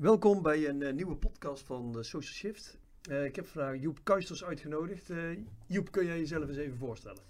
Welkom 0.00 0.42
bij 0.42 0.68
een 0.68 0.80
uh, 0.80 0.92
nieuwe 0.92 1.16
podcast 1.16 1.66
van 1.66 1.92
de 1.92 2.02
Social 2.02 2.32
Shift. 2.32 2.78
Uh, 3.10 3.24
ik 3.24 3.36
heb 3.36 3.46
vandaag 3.46 3.80
Joep 3.80 3.98
Kuisters 4.02 4.44
uitgenodigd. 4.44 5.10
Joep, 5.66 5.90
kun 5.90 6.06
jij 6.06 6.18
jezelf 6.18 6.48
eens 6.48 6.56
even 6.56 6.78
voorstellen? 6.78 7.22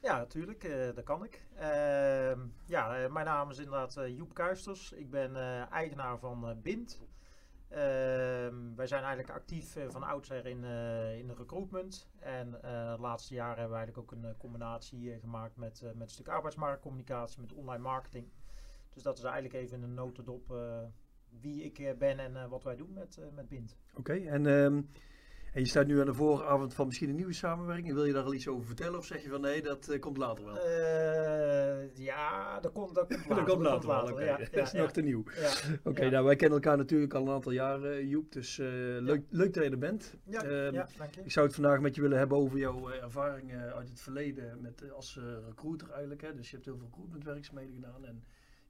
Ja, 0.00 0.16
natuurlijk. 0.16 0.92
dat 0.94 1.04
kan 1.04 1.24
ik. 1.24 1.46
Ehm, 1.54 2.40
ja, 2.66 3.08
mijn 3.08 3.26
naam 3.26 3.50
is 3.50 3.58
inderdaad 3.58 3.98
Joep 4.08 4.34
Kuisters. 4.34 4.92
Ik 4.92 5.10
ben 5.10 5.36
eigenaar 5.70 6.18
van 6.18 6.60
Bind. 6.62 7.00
Ehm, 7.68 8.74
wij 8.76 8.86
zijn 8.86 9.02
eigenlijk 9.02 9.30
actief 9.30 9.76
van 9.88 10.02
oudsher 10.02 10.46
in, 10.46 10.64
in 11.18 11.26
de 11.26 11.34
recruitment. 11.36 12.08
En 12.18 12.50
de 12.50 12.96
laatste 13.00 13.34
jaren 13.34 13.58
hebben 13.58 13.78
we 13.78 13.84
eigenlijk 13.84 14.12
ook 14.12 14.18
een 14.18 14.36
combinatie 14.36 15.18
gemaakt 15.20 15.56
met, 15.56 15.82
met 15.82 16.00
een 16.00 16.08
stuk 16.08 16.28
arbeidsmarktcommunicatie, 16.28 17.40
met 17.40 17.52
online 17.52 17.82
marketing. 17.82 18.26
Dus 18.94 19.02
dat 19.02 19.18
is 19.18 19.24
eigenlijk 19.24 19.54
even 19.54 19.82
een 19.82 19.94
notendop 19.94 20.52
wie 21.40 21.64
ik 21.64 21.78
eh, 21.78 21.94
ben 21.98 22.18
en 22.18 22.36
eh, 22.36 22.48
wat 22.48 22.62
wij 22.62 22.76
doen 22.76 22.92
met, 22.92 23.16
eh, 23.18 23.24
met 23.34 23.48
Bind. 23.48 23.76
Oké, 23.94 24.12
en, 24.12 24.46
um, 24.46 24.88
en 25.52 25.60
je 25.60 25.66
staat 25.66 25.86
nu 25.86 26.00
aan 26.00 26.06
de 26.06 26.14
vooravond 26.14 26.74
van 26.74 26.86
misschien 26.86 27.08
een 27.08 27.14
nieuwe 27.14 27.32
samenwerking. 27.32 27.94
Wil 27.94 28.04
je 28.04 28.12
daar 28.12 28.24
al 28.24 28.34
iets 28.34 28.48
over 28.48 28.66
vertellen 28.66 28.98
of 28.98 29.04
zeg 29.04 29.22
je 29.22 29.28
van 29.28 29.40
nee, 29.40 29.62
dat 29.62 29.98
komt 29.98 30.16
later 30.16 30.44
wel? 30.44 30.68
ja, 31.94 32.60
dat 32.60 32.72
komt, 32.72 32.94
dat 32.94 33.06
komt 33.06 33.26
later. 33.28 33.36
dat 33.36 33.54
komt 33.54 33.62
later, 33.62 33.88
wel, 33.88 34.12
oké. 34.12 34.24
Ja, 34.24 34.36
dat 34.52 34.66
is 34.66 34.72
nog 34.72 34.92
te 34.92 35.00
nieuw. 35.00 35.24
Oké, 35.84 36.10
nou 36.10 36.24
wij 36.24 36.36
kennen 36.36 36.58
elkaar 36.58 36.76
natuurlijk 36.76 37.14
al 37.14 37.22
een 37.22 37.32
aantal 37.32 37.52
jaren, 37.52 38.08
Joep. 38.08 38.32
Dus 38.32 38.56
leuk, 38.56 39.22
leuk 39.30 39.54
dat 39.54 39.64
je 39.64 39.70
er 39.70 39.78
bent. 39.78 40.14
Ja, 40.24 40.44
um, 40.44 40.72
dank 40.72 41.14
je. 41.14 41.20
Ik 41.24 41.32
zou 41.32 41.46
het 41.46 41.54
vandaag 41.54 41.80
met 41.80 41.94
je 41.94 42.00
willen 42.00 42.18
hebben 42.18 42.38
over 42.38 42.58
jouw 42.58 42.90
ervaringen 42.90 43.74
uit 43.74 43.88
het 43.88 44.00
verleden 44.00 44.60
met, 44.60 44.92
als 44.92 45.20
recruiter 45.46 45.90
eigenlijk. 45.90 46.20
Hè. 46.20 46.34
Dus 46.34 46.46
je 46.50 46.54
hebt 46.54 46.66
heel 46.66 46.76
veel 46.76 46.86
recruitmentwerkzaamheden 46.86 47.74
gedaan 47.74 48.04
en 48.04 48.24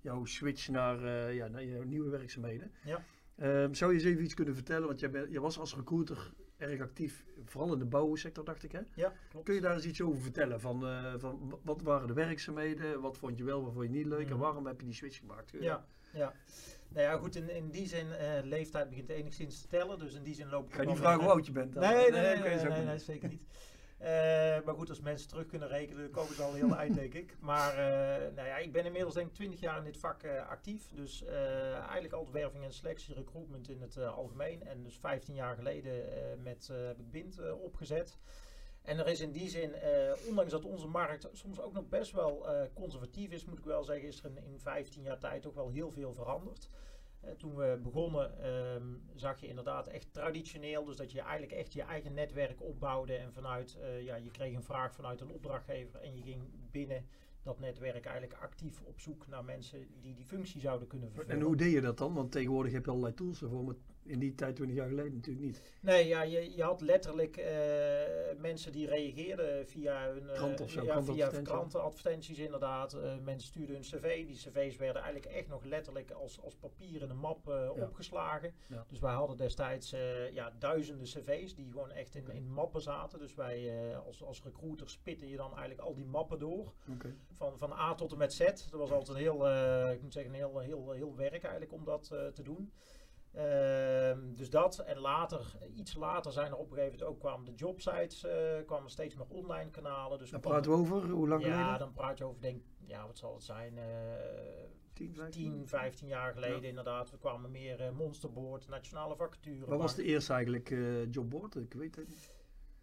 jouw 0.05 0.25
switch 0.25 0.69
naar, 0.69 1.03
uh, 1.03 1.35
ja, 1.35 1.48
naar 1.48 1.65
jouw 1.65 1.83
nieuwe 1.83 2.11
werkzaamheden. 2.11 2.73
Ja. 2.84 3.05
Um, 3.42 3.75
zou 3.75 3.92
je 3.92 3.98
eens 3.98 4.09
even 4.09 4.25
iets 4.25 4.34
kunnen 4.34 4.55
vertellen? 4.55 4.87
Want 4.87 5.01
jij, 5.01 5.11
ben, 5.11 5.31
jij 5.31 5.41
was 5.41 5.59
als 5.59 5.75
recruiter 5.75 6.33
erg 6.56 6.81
actief, 6.81 7.25
vooral 7.45 7.73
in 7.73 7.78
de 7.78 7.84
bouwsector, 7.84 8.45
dacht 8.45 8.62
ik. 8.62 8.73
Hè? 8.73 8.81
Ja, 8.95 9.12
klopt. 9.28 9.45
Kun 9.45 9.55
je 9.55 9.61
daar 9.61 9.75
eens 9.75 9.87
iets 9.87 10.01
over 10.01 10.23
vertellen? 10.23 10.61
Van, 10.61 10.87
uh, 10.87 11.15
van 11.17 11.59
wat 11.62 11.83
waren 11.83 12.06
de 12.06 12.12
werkzaamheden? 12.12 13.01
Wat 13.01 13.19
vond 13.19 13.39
je 13.39 13.45
wel, 13.45 13.65
wat 13.65 13.73
vond 13.73 13.84
je 13.84 13.91
niet 13.91 14.06
leuk? 14.06 14.27
En 14.27 14.33
mhm. 14.33 14.39
waarom 14.39 14.67
heb 14.67 14.81
je 14.81 14.87
die 14.87 14.95
switch 14.95 15.19
gemaakt? 15.19 15.51
Ja, 15.61 15.87
ja. 16.12 16.33
Nou 16.89 17.06
ja, 17.06 17.17
goed, 17.17 17.37
in, 17.37 17.50
in 17.50 17.71
die 17.71 17.87
zin, 17.87 18.06
uh, 18.06 18.39
leeftijd 18.43 18.89
begint 18.89 19.09
enigszins 19.09 19.61
te 19.61 19.69
tellen. 19.69 19.98
Dus 19.98 20.15
in 20.15 20.23
die 20.23 20.34
zin 20.34 20.48
loop 20.48 20.67
ik... 20.67 20.75
Ga 20.75 20.83
je 20.83 20.89
niet 20.89 20.97
vragen 20.97 21.21
hoe 21.21 21.31
oud 21.31 21.47
je 21.47 21.53
bent? 21.53 21.73
Dan? 21.73 21.83
Nee, 21.83 22.11
nee, 22.11 22.11
nee, 22.11 22.37
nee, 22.37 22.65
nee, 22.65 22.84
nee 22.84 22.98
zeker 22.98 23.28
niet. 23.28 23.43
Uh, 24.05 24.10
maar 24.64 24.74
goed, 24.74 24.88
als 24.88 25.00
mensen 25.00 25.28
terug 25.28 25.47
kunnen 25.47 25.69
rekenen, 25.69 26.02
dan 26.02 26.10
komen 26.10 26.34
ze 26.34 26.42
al 26.42 26.55
heel 26.55 26.77
eind, 26.77 26.94
denk 26.94 27.14
ik. 27.14 27.36
Maar 27.41 27.72
uh, 27.72 28.34
nou 28.34 28.48
ja, 28.48 28.56
ik 28.56 28.72
ben 28.72 28.84
inmiddels 28.84 29.14
denk 29.14 29.27
ik 29.27 29.34
20 29.34 29.60
jaar 29.60 29.78
in 29.78 29.84
dit 29.84 29.97
vak 29.97 30.22
uh, 30.22 30.48
actief. 30.48 30.88
Dus 30.94 31.24
eigenlijk 31.24 32.12
altijd 32.12 32.34
werving 32.34 32.64
en 32.64 32.72
selectie, 32.72 33.14
recruitment 33.14 33.69
in 33.69 33.80
het 33.80 33.98
algemeen. 33.98 34.62
En 34.62 34.82
dus 34.82 34.98
15 34.98 35.34
jaar 35.34 35.56
geleden 35.56 36.02
met, 36.42 36.66
heb 36.72 36.98
ik 36.98 37.10
Bind 37.10 37.52
opgezet. 37.52 38.19
En 38.82 38.98
er 38.98 39.06
is 39.06 39.20
in 39.20 39.32
die 39.32 39.48
zin, 39.48 39.75
ondanks 40.28 40.50
dat 40.50 40.64
onze 40.64 40.86
markt 40.86 41.28
soms 41.32 41.60
ook 41.60 41.72
nog 41.72 41.88
best 41.88 42.12
wel 42.12 42.47
conservatief 42.75 43.30
is, 43.30 43.44
moet 43.44 43.58
ik 43.58 43.64
wel 43.64 43.84
zeggen, 43.84 44.08
is 44.08 44.22
er 44.22 44.30
in, 44.30 44.44
in 44.44 44.60
15 44.60 45.02
jaar 45.02 45.19
tijd 45.19 45.47
ook 45.47 45.55
wel 45.55 45.69
heel 45.69 45.91
veel 45.91 46.14
veranderd. 46.14 46.69
Eh, 47.27 47.33
toen 47.34 47.55
we 47.55 47.78
begonnen 47.83 48.42
ehm, 48.42 48.86
zag 49.14 49.41
je 49.41 49.48
inderdaad 49.48 49.86
echt 49.86 50.12
traditioneel, 50.12 50.84
dus 50.84 50.97
dat 50.97 51.12
je 51.12 51.20
eigenlijk 51.20 51.53
echt 51.53 51.72
je 51.72 51.83
eigen 51.83 52.14
netwerk 52.14 52.62
opbouwde 52.62 53.14
en 53.14 53.33
vanuit, 53.33 53.78
uh, 53.81 54.03
ja, 54.03 54.16
je 54.16 54.31
kreeg 54.31 54.55
een 54.55 54.62
vraag 54.62 54.94
vanuit 54.94 55.20
een 55.20 55.31
opdrachtgever 55.31 56.00
en 56.00 56.16
je 56.16 56.22
ging 56.22 56.42
binnen 56.70 57.06
dat 57.42 57.61
netwerk 57.61 58.05
eigenlijk 58.05 58.41
actief 58.41 58.83
op 58.83 59.00
zoek 59.00 59.27
naar 59.27 59.44
mensen 59.44 59.86
die 60.00 60.14
die 60.14 60.25
functie 60.25 60.61
zouden 60.61 60.89
kunnen 60.89 61.11
vervullen. 61.12 61.41
En 61.41 61.47
hoe 61.47 61.56
deed 61.56 61.72
je 61.72 61.81
dat 61.81 61.98
dan? 61.98 62.14
Want 62.14 62.33
tegenwoordig 62.33 62.72
heb 62.72 62.84
je 62.84 62.91
allerlei 62.91 63.14
tools 63.14 63.42
ervoor, 63.42 63.64
maar 63.64 63.75
in 64.05 64.19
die 64.19 64.34
tijd, 64.34 64.56
20 64.56 64.77
jaar 64.77 64.88
geleden, 64.88 65.14
natuurlijk 65.14 65.47
niet. 65.47 65.62
Nee, 65.81 66.06
ja, 66.06 66.22
je, 66.22 66.56
je 66.56 66.62
had 66.62 66.81
letterlijk 66.81 67.37
uh, 67.37 67.44
mensen 68.41 68.72
die 68.72 68.87
reageerden 68.87 69.66
via 69.66 70.09
hun 70.09 70.22
uh, 70.22 70.32
Krant 70.32 70.60
of 70.60 70.70
zo, 70.70 70.84
ja, 70.84 71.03
via 71.03 71.28
krantenadvertenties 71.42 72.38
inderdaad. 72.38 72.94
Uh, 72.94 73.19
mensen 73.25 73.48
stuurden 73.48 73.75
hun 73.75 73.84
cv. 73.84 74.26
Die 74.26 74.37
cv's 74.37 74.76
werden 74.76 75.03
eigenlijk 75.03 75.34
echt 75.34 75.48
nog 75.48 75.64
letterlijk 75.64 76.10
als, 76.10 76.41
als 76.43 76.54
papier 76.54 77.03
in 77.03 77.10
een 77.10 77.19
map 77.19 77.47
ja. 77.47 77.70
opgeslagen. 77.70 78.54
Ja. 78.66 78.84
Dus 78.88 79.00
wij 79.00 79.12
hadden 79.12 79.37
destijds 79.37 79.94
ja, 80.32 80.53
duizenden 80.59 81.06
cv's 81.06 81.54
die 81.54 81.70
gewoon 81.70 81.91
echt 81.91 82.14
in, 82.14 82.22
okay. 82.22 82.37
in 82.37 82.53
mappen 82.53 82.81
zaten. 82.81 83.19
Dus 83.19 83.34
wij 83.34 83.72
als, 84.06 84.22
als 84.22 84.43
recruiter 84.43 84.91
spitten 84.91 85.28
je 85.28 85.37
dan 85.37 85.50
eigenlijk 85.50 85.81
al 85.81 85.94
die 85.94 86.04
mappen 86.04 86.38
door. 86.38 86.72
Okay. 86.93 87.14
Van, 87.32 87.59
van 87.59 87.72
A 87.72 87.94
tot 87.94 88.12
en 88.12 88.19
met 88.19 88.32
Z. 88.32 88.38
Dat 88.38 88.70
was 88.70 88.91
altijd 88.91 89.16
een 89.16 89.22
heel, 89.22 89.50
ik 89.91 90.03
moet 90.03 90.12
zeggen, 90.12 90.32
een 90.32 90.38
heel, 90.38 90.59
heel, 90.59 90.91
heel 90.91 91.16
werk 91.16 91.43
eigenlijk 91.43 91.72
om 91.72 91.84
dat 91.84 92.04
te 92.34 92.43
doen. 92.43 92.72
Uh, 93.37 94.37
dus 94.37 94.50
dat 94.50 94.78
en 94.78 94.99
later, 94.99 95.56
iets 95.72 95.95
later 95.95 96.33
zijn 96.33 96.50
er 96.50 96.56
op 96.56 96.71
een 96.71 96.77
gegeven 96.77 96.99
moment 96.99 97.15
ook 97.15 97.21
kwamen 97.21 97.45
de 97.45 97.55
jobsites, 97.55 98.25
uh, 98.25 98.33
kwamen 98.67 98.91
steeds 98.91 99.15
meer 99.15 99.27
online 99.28 99.71
kanalen. 99.71 100.19
Dus 100.19 100.31
dan 100.31 100.41
praten 100.41 100.71
we 100.71 100.77
over, 100.77 101.11
hoe 101.11 101.28
lang 101.28 101.43
ja, 101.43 101.49
geleden? 101.49 101.71
Ja, 101.71 101.78
dan 101.78 101.93
praat 101.93 102.19
je 102.19 102.25
over, 102.25 102.41
denk, 102.41 102.62
ja, 102.87 103.06
wat 103.06 103.19
zal 103.19 103.34
het 103.34 103.43
zijn, 103.43 103.77
uh, 103.77 103.83
10, 104.93 105.15
15? 105.15 105.50
10, 105.50 105.69
15 105.69 106.09
jaar 106.09 106.33
geleden 106.33 106.62
ja. 106.62 106.69
inderdaad. 106.69 107.11
We 107.11 107.19
kwamen 107.19 107.50
meer 107.50 107.81
uh, 107.81 107.91
Monsterboard, 107.91 108.69
nationale 108.69 109.17
vacature. 109.17 109.67
Wat 109.67 109.78
was 109.78 109.94
de 109.94 110.05
eerste 110.05 110.33
eigenlijk 110.33 110.71
uh, 110.71 111.12
jobboard? 111.12 111.55
Ik 111.55 111.73
weet 111.73 111.97
het 111.97 112.09
niet. 112.09 112.34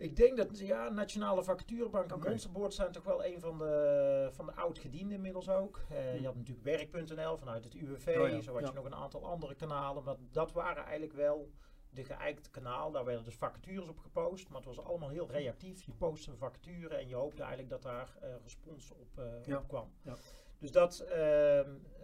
Ik 0.02 0.16
denk 0.16 0.38
dat 0.38 0.60
ja, 0.60 0.90
Nationale 0.90 1.44
Vacaturebank 1.44 2.10
en 2.10 2.16
okay. 2.16 2.30
Monsterboard 2.30 2.74
zijn 2.74 2.92
toch 2.92 3.04
wel 3.04 3.26
een 3.26 3.40
van 3.40 3.58
de, 3.58 4.30
van 4.32 4.46
de 4.46 4.54
oud-gedienden 4.54 5.16
inmiddels 5.16 5.50
ook. 5.50 5.80
Uh, 5.92 6.20
je 6.20 6.26
had 6.26 6.36
natuurlijk 6.36 6.66
werk.nl 6.66 7.38
vanuit 7.38 7.64
het 7.64 7.74
UWV, 7.74 8.18
oh 8.20 8.30
ja, 8.30 8.42
zo 8.42 8.54
had 8.54 8.62
ja. 8.62 8.68
je 8.68 8.74
nog 8.74 8.86
een 8.86 8.96
aantal 8.96 9.26
andere 9.26 9.56
kanalen. 9.56 10.04
Maar 10.04 10.16
dat 10.32 10.52
waren 10.52 10.84
eigenlijk 10.84 11.14
wel 11.14 11.52
de 11.90 12.04
geëikte 12.04 12.50
kanaal. 12.50 12.92
Daar 12.92 13.06
werden 13.06 13.24
dus 13.24 13.36
vacatures 13.36 13.88
op 13.88 14.00
gepost, 14.00 14.50
maar 14.50 14.58
het 14.58 14.76
was 14.76 14.86
allemaal 14.86 15.10
heel 15.10 15.32
reactief. 15.32 15.84
Je 15.84 15.92
postte 15.92 16.32
een 16.32 16.38
vacature 16.38 16.96
en 16.96 17.08
je 17.08 17.16
hoopte 17.16 17.42
eigenlijk 17.42 17.70
dat 17.70 17.82
daar 17.82 18.18
uh, 18.24 18.30
respons 18.44 18.92
op, 18.92 19.20
uh, 19.20 19.46
ja. 19.46 19.58
op 19.58 19.68
kwam. 19.68 19.92
Ja. 20.02 20.16
Dus 20.60 20.72
dat, 20.72 21.06
uh, 21.10 21.60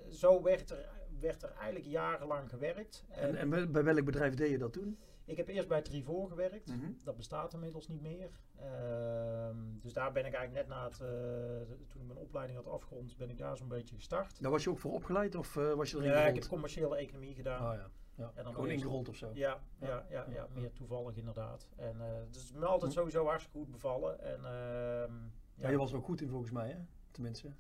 zo 0.10 0.42
werd 0.42 0.70
er, 0.70 0.90
werd 1.20 1.44
er 1.44 1.52
eigenlijk 1.52 1.86
jarenlang 1.86 2.50
gewerkt. 2.50 3.06
En, 3.10 3.36
en, 3.36 3.54
en 3.54 3.72
bij 3.72 3.84
welk 3.84 4.06
bedrijf 4.06 4.34
deed 4.34 4.50
je 4.50 4.58
dat 4.58 4.74
toen? 4.74 4.98
Ik 5.28 5.38
heb 5.38 5.48
eerst 5.48 5.68
bij 5.68 5.82
Trivor 5.82 6.28
gewerkt. 6.30 6.68
Mm 6.68 6.80
-hmm. 6.80 6.98
Dat 7.04 7.18
bestaat 7.18 7.54
inmiddels 7.54 7.88
niet 7.88 8.02
meer. 8.02 8.30
Uh, 8.62 9.50
dus 9.82 9.94
daar 9.94 10.12
ben 10.12 10.26
ik 10.26 10.34
eigenlijk 10.34 10.68
net 10.68 10.78
na 10.78 10.84
het, 10.84 11.00
uh, 11.02 11.76
toen 11.88 12.02
ik 12.02 12.08
mijn 12.08 12.20
opleiding 12.20 12.58
had 12.58 12.68
afgerond, 12.68 13.18
ben 13.18 13.30
ik 13.30 13.38
daar 13.38 13.58
zo'n 13.58 13.68
beetje 13.68 13.96
gestart. 13.96 14.42
Daar 14.42 14.52
was 14.52 14.64
je 14.64 14.70
ook 14.70 14.80
voor 14.80 14.92
opgeleid 14.92 15.36
of 15.36 15.56
uh, 15.56 15.74
was 15.74 15.92
je 15.92 15.98
erin 15.98 16.10
Ja, 16.10 16.28
ik 16.28 16.36
heb 16.36 16.48
commerciële 16.48 16.98
economie 16.98 17.36
gedaan. 17.36 17.72
Oh, 17.72 17.74
ja. 17.76 17.90
Ja, 18.16 18.32
en 18.36 18.44
dan 18.44 18.54
gewoon 18.54 18.70
ingerold 18.70 19.10
of 19.10 19.16
zo? 19.16 19.32
Ja, 19.34 19.60
ja, 19.80 19.88
ja, 19.88 20.06
ja, 20.10 20.26
ja 20.30 20.48
meer 20.54 20.74
toevallig 20.74 21.16
inderdaad. 21.16 21.68
En 21.76 21.96
uh, 21.98 22.04
het 22.26 22.36
is 22.36 22.52
me 22.52 22.66
altijd 22.66 22.94
sowieso 22.94 23.26
hartstikke 23.26 23.58
goed 23.58 23.72
bevallen. 23.72 24.20
En, 24.20 24.40
uh, 24.40 25.16
ja, 25.56 25.70
je 25.70 25.78
was 25.78 25.92
er 25.92 25.98
ook 25.98 26.06
goed 26.06 26.22
in 26.22 26.30
volgens 26.30 26.52
mij, 26.52 26.70
hè? 26.70 26.78
Tenminste. 27.12 27.52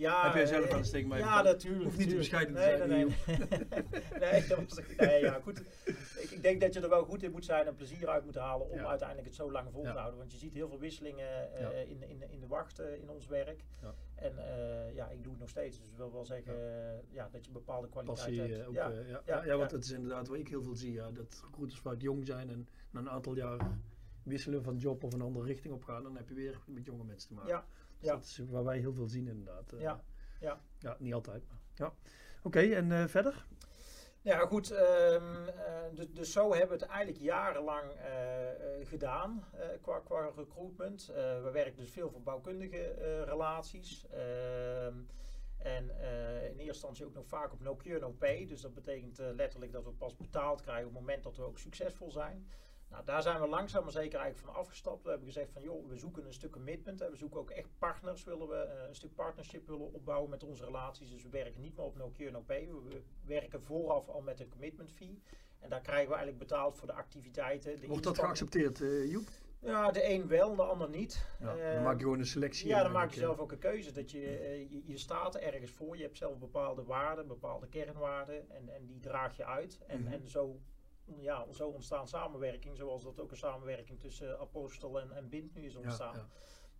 Ja, 0.00 0.24
Heb 0.24 0.34
jij 0.34 0.46
zelf 0.46 0.70
aan 0.70 0.80
de 0.80 0.86
steek 0.86 1.12
Ja, 1.12 1.42
natuurlijk. 1.42 1.84
Hoeft 1.84 1.98
niet 1.98 2.08
te 2.08 2.16
bescheiden 2.16 2.54
te 2.54 2.60
nee, 2.60 2.76
zijn. 2.76 2.88
Nee, 2.88 3.04
nee. 3.04 4.20
nee, 4.30 4.46
dat 4.46 4.58
was, 4.58 4.80
nee, 4.96 5.20
ja, 5.20 5.40
goed. 5.42 5.58
Ik, 6.16 6.30
ik, 6.30 6.42
denk 6.42 6.60
dat 6.60 6.74
je 6.74 6.80
er 6.80 6.88
wel 6.88 7.04
goed 7.04 7.22
in 7.22 7.30
moet 7.30 7.44
zijn 7.44 7.66
en 7.66 7.74
plezier 7.74 8.08
uit 8.08 8.24
moet 8.24 8.34
halen 8.34 8.70
om 8.70 8.78
ja. 8.78 8.86
uiteindelijk 8.86 9.28
het 9.28 9.36
zo 9.36 9.52
lang 9.52 9.68
vol 9.72 9.82
te 9.82 9.88
ja. 9.88 9.94
houden. 9.94 10.18
Want 10.18 10.32
je 10.32 10.38
ziet 10.38 10.54
heel 10.54 10.68
veel 10.68 10.78
wisselingen 10.78 11.50
uh, 11.54 11.60
ja. 11.60 11.70
in, 11.70 12.08
in, 12.08 12.30
in 12.30 12.40
de 12.40 12.46
wacht 12.46 12.80
uh, 12.80 12.94
in 12.94 13.10
ons 13.10 13.26
werk. 13.26 13.64
En 14.14 14.32
uh, 14.32 14.94
ja, 14.94 15.08
ik 15.08 15.22
doe 15.22 15.32
het 15.32 15.40
nog 15.40 15.48
steeds. 15.48 15.78
Dus 15.78 15.86
ik 15.86 15.96
wil 15.96 16.12
wel 16.12 16.24
zeggen 16.24 16.54
ja. 17.10 17.28
dat 17.32 17.44
je 17.44 17.50
bepaalde 17.50 17.88
kwaliteit 17.88 18.18
Passie, 18.18 18.40
hebt. 18.40 18.66
Ook, 18.66 18.74
ja. 18.74 18.92
Ja, 19.26 19.44
ja, 19.44 19.56
want 19.56 19.70
het 19.70 19.84
is 19.84 19.90
inderdaad 19.90 20.28
wat 20.28 20.38
ik 20.38 20.48
heel 20.48 20.62
veel 20.62 20.76
zie. 20.76 20.92
Ja, 20.92 21.10
dat 21.10 21.42
recruiters 21.44 21.80
vaak 21.80 22.00
jong 22.00 22.26
zijn 22.26 22.50
en 22.50 22.68
na 22.90 23.00
een 23.00 23.10
aantal 23.10 23.34
jaar 23.34 23.78
wisselen 24.22 24.62
van 24.62 24.76
job 24.76 25.04
of 25.04 25.12
een 25.12 25.20
andere 25.20 25.46
richting 25.46 25.74
op 25.74 25.84
gaan. 25.84 26.02
Dan 26.02 26.16
heb 26.16 26.28
je 26.28 26.34
weer 26.34 26.60
met 26.66 26.84
jonge 26.84 27.04
mensen 27.04 27.28
te 27.28 27.34
maken. 27.34 27.64
Ja. 28.00 28.12
Dat 28.12 28.24
is 28.24 28.40
waar 28.50 28.64
wij 28.64 28.78
heel 28.78 28.92
veel 28.92 29.08
zien 29.08 29.28
inderdaad. 29.28 29.74
ja. 29.78 30.00
Ja. 30.40 30.60
ja, 30.78 30.96
niet 30.98 31.14
altijd. 31.14 31.46
Maar 31.48 31.58
ja. 31.74 31.86
Oké, 31.86 31.96
okay, 32.42 32.72
en 32.72 32.90
uh, 32.90 33.06
verder? 33.06 33.46
Ja, 34.22 34.38
goed. 34.38 34.70
Um, 34.70 34.78
uh, 34.78 35.52
dus, 35.94 36.06
dus 36.10 36.32
zo 36.32 36.50
hebben 36.50 36.78
we 36.78 36.84
het 36.84 36.92
eigenlijk 36.92 37.24
jarenlang 37.24 37.92
uh, 37.92 38.86
gedaan 38.86 39.44
qua, 39.80 39.98
qua 39.98 40.30
recruitment. 40.36 41.06
we 41.14 41.50
werken 41.52 41.76
dus 41.76 41.90
veel 41.90 42.10
voor 42.10 42.22
bouwkundige 42.22 42.94
relaties. 43.24 44.06
Ehm, 44.06 44.94
en 45.58 45.84
in 46.50 46.58
eerste 46.58 46.64
instantie 46.66 47.06
ook 47.06 47.14
nog 47.14 47.26
vaak 47.26 47.52
op 47.52 47.60
no 47.60 47.76
cure, 47.76 47.98
no 47.98 48.10
pay. 48.10 48.46
Dus 48.46 48.60
dat 48.60 48.74
betekent 48.74 49.18
letterlijk 49.18 49.72
dat 49.72 49.84
we 49.84 49.90
pas 49.90 50.16
betaald 50.16 50.60
krijgen 50.60 50.86
op 50.86 50.92
het 50.92 51.00
moment 51.00 51.22
dat 51.22 51.36
we 51.36 51.42
ook 51.42 51.58
succesvol 51.58 52.10
zijn. 52.10 52.46
Nou, 52.90 53.04
daar 53.04 53.22
zijn 53.22 53.40
we 53.40 53.46
langzaam 53.46 53.82
maar 53.82 53.92
zeker 53.92 54.18
eigenlijk 54.18 54.52
van 54.52 54.62
afgestapt. 54.62 55.02
We 55.02 55.08
hebben 55.08 55.26
gezegd 55.26 55.52
van 55.52 55.62
joh, 55.62 55.88
we 55.88 55.96
zoeken 55.96 56.26
een 56.26 56.32
stuk 56.32 56.50
commitment. 56.50 57.00
Hè. 57.00 57.10
We 57.10 57.16
zoeken 57.16 57.40
ook 57.40 57.50
echt 57.50 57.68
partners, 57.78 58.24
willen 58.24 58.48
we 58.48 58.72
uh, 58.74 58.88
een 58.88 58.94
stuk 58.94 59.14
partnership 59.14 59.66
willen 59.66 59.92
opbouwen 59.92 60.30
met 60.30 60.42
onze 60.42 60.64
relaties. 60.64 61.10
Dus 61.10 61.22
we 61.22 61.28
werken 61.28 61.60
niet 61.60 61.76
meer 61.76 61.86
op 61.86 61.96
no 61.96 62.10
cure 62.10 62.30
no 62.30 62.40
pay. 62.40 62.68
We 62.88 63.02
werken 63.24 63.62
vooraf 63.62 64.08
al 64.08 64.20
met 64.20 64.40
een 64.40 64.48
commitment 64.48 64.92
fee. 64.92 65.22
En 65.58 65.70
daar 65.70 65.80
krijgen 65.80 66.08
we 66.08 66.14
eigenlijk 66.14 66.48
betaald 66.48 66.76
voor 66.76 66.86
de 66.86 66.92
activiteiten. 66.92 67.80
De 67.80 67.86
Wordt 67.86 68.04
dat 68.04 68.18
geaccepteerd, 68.18 68.80
uh, 68.80 69.10
Joep? 69.10 69.28
Ja, 69.60 69.90
de 69.90 70.08
een 70.08 70.28
wel, 70.28 70.56
de 70.56 70.62
ander 70.62 70.88
niet. 70.88 71.26
Ja, 71.40 71.74
dan 71.74 71.82
maak 71.82 71.96
je 71.96 72.02
gewoon 72.02 72.18
een 72.18 72.26
selectie. 72.26 72.68
Ja, 72.68 72.82
dan 72.82 72.92
maak 72.92 73.10
je 73.10 73.20
zelf 73.20 73.38
ook 73.38 73.52
een 73.52 73.58
keuze. 73.58 73.92
Dat 73.92 74.10
je, 74.10 74.20
je, 74.70 74.82
je, 74.84 74.98
staat 74.98 75.36
ergens 75.36 75.70
voor, 75.70 75.96
je 75.96 76.02
hebt 76.02 76.16
zelf 76.16 76.38
bepaalde 76.38 76.84
waarden, 76.84 77.26
bepaalde 77.26 77.68
kernwaarden 77.68 78.50
en, 78.50 78.68
en 78.68 78.86
die 78.86 79.00
draag 79.00 79.36
je 79.36 79.44
uit. 79.44 79.78
En, 79.86 80.02
mhm. 80.02 80.12
en 80.12 80.28
zo, 80.28 80.60
ja, 81.18 81.52
zo 81.52 81.68
ontstaan 81.68 82.08
samenwerking, 82.08 82.76
zoals 82.76 83.02
dat 83.02 83.20
ook 83.20 83.30
een 83.30 83.36
samenwerking 83.36 84.00
tussen 84.00 84.38
Apostel 84.38 85.00
en, 85.00 85.12
en 85.12 85.28
Bind 85.28 85.54
nu 85.54 85.64
is 85.64 85.76
ontstaan. 85.76 86.28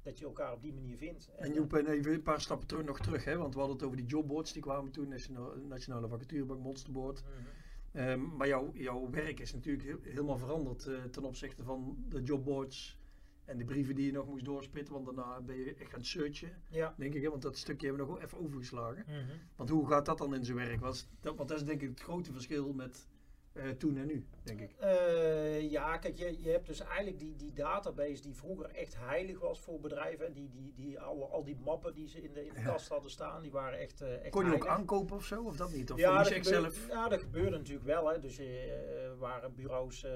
Dat 0.03 0.19
je 0.19 0.25
elkaar 0.25 0.53
op 0.53 0.62
die 0.62 0.73
manier 0.73 0.97
vindt. 0.97 1.31
En, 1.37 1.53
Joep, 1.53 1.73
en 1.73 1.87
even 1.87 2.12
een 2.12 2.23
paar 2.23 2.41
stappen 2.41 2.67
terug, 2.67 2.85
nog 2.85 3.00
terug, 3.00 3.25
hè, 3.25 3.37
want 3.37 3.55
we 3.55 3.59
hadden 3.59 3.77
het 3.77 3.87
over 3.87 3.99
die 3.99 4.06
jobboards 4.06 4.53
die 4.53 4.62
kwamen 4.62 4.93
toen, 4.93 5.09
Nationale, 5.09 5.61
Nationale 5.61 6.09
Vacaturebank, 6.09 6.61
Monsterboard. 6.61 7.23
Mm 7.25 7.47
Ehm, 7.93 8.37
maar 8.37 8.49
jouw, 8.49 8.71
jouw 8.75 9.11
werk 9.11 9.41
is 9.41 9.53
natuurlijk 9.53 10.05
helemaal 10.05 10.38
veranderd 10.38 10.87
uh, 10.87 11.03
ten 11.05 11.25
opzichte 11.25 11.62
van 11.62 12.05
de 12.09 12.23
jobboards 12.23 12.99
en 13.44 13.59
de 13.59 13.65
brieven 13.65 13.94
die 13.94 14.06
je 14.06 14.12
nog 14.12 14.27
moest 14.27 14.44
doorspitten. 14.44 14.94
Want 14.94 15.06
daarna 15.06 15.41
ben 15.41 15.56
je 15.56 15.75
echt 15.75 15.91
gaan 15.91 16.05
searchen, 16.05 16.62
ja. 16.69 16.94
denk 16.97 17.15
ik. 17.15 17.23
Hè? 17.23 17.31
Want 17.31 17.43
dat 17.43 17.56
stukje 17.56 17.87
hebben 17.87 18.06
we 18.06 18.12
nog 18.12 18.23
even 18.23 18.38
overgeslagen. 18.38 19.05
Mm 19.09 19.27
Want 19.56 19.71
hoe 19.71 19.87
gaat 19.87 20.06
dat 20.06 20.19
dan 20.19 20.35
in 20.35 20.44
zijn 20.44 20.56
werk? 20.56 20.81
Was 20.81 21.06
dat, 21.21 21.37
want 21.37 21.49
dat 21.49 21.59
is 21.59 21.65
denk 21.65 21.82
ik 21.82 21.88
het 21.88 22.00
grote 22.00 22.32
verschil 22.32 22.73
met 22.73 23.09
uh, 23.52 23.69
toen 23.69 23.97
en 23.97 24.06
nu, 24.06 24.26
denk 24.43 24.61
ik. 24.61 24.70
Uh, 24.82 25.70
ja, 25.70 25.97
kijk, 25.97 26.17
je, 26.17 26.43
je 26.43 26.50
hebt 26.50 26.67
dus 26.67 26.81
eigenlijk 26.81 27.19
die, 27.19 27.37
die 27.37 27.52
database 27.52 28.23
die 28.23 28.35
vroeger 28.35 28.70
echt 28.70 28.97
heilig 28.99 29.41
was 29.41 29.61
voor 29.61 29.81
bedrijven. 29.81 30.32
Die, 30.32 30.49
die, 30.50 30.73
die, 30.76 31.00
al, 31.00 31.31
al 31.32 31.44
die 31.44 31.56
mappen 31.64 31.94
die 31.94 32.08
ze 32.08 32.23
in 32.23 32.32
de, 32.32 32.47
in 32.47 32.55
de 32.55 32.62
kast 32.62 32.88
hadden 32.88 33.11
staan, 33.11 33.43
die 33.43 33.50
waren 33.50 33.79
echt, 33.79 34.02
uh, 34.02 34.12
echt 34.12 34.31
Kon 34.31 34.44
je 34.44 34.55
ook 34.55 34.67
aankopen 34.67 35.17
of 35.17 35.25
zo, 35.25 35.43
of 35.43 35.56
dat 35.56 35.73
niet? 35.73 35.91
Of 35.91 35.99
ja, 35.99 36.17
dat 36.17 36.26
gebeurde, 36.26 36.49
zelf? 36.49 36.88
ja, 36.88 37.08
dat 37.08 37.20
gebeurde 37.20 37.56
natuurlijk 37.56 37.87
wel. 37.87 38.08
Hè. 38.08 38.19
Dus 38.19 38.38
er 38.38 39.19
waren 39.19 39.55
bureaus 39.55 40.06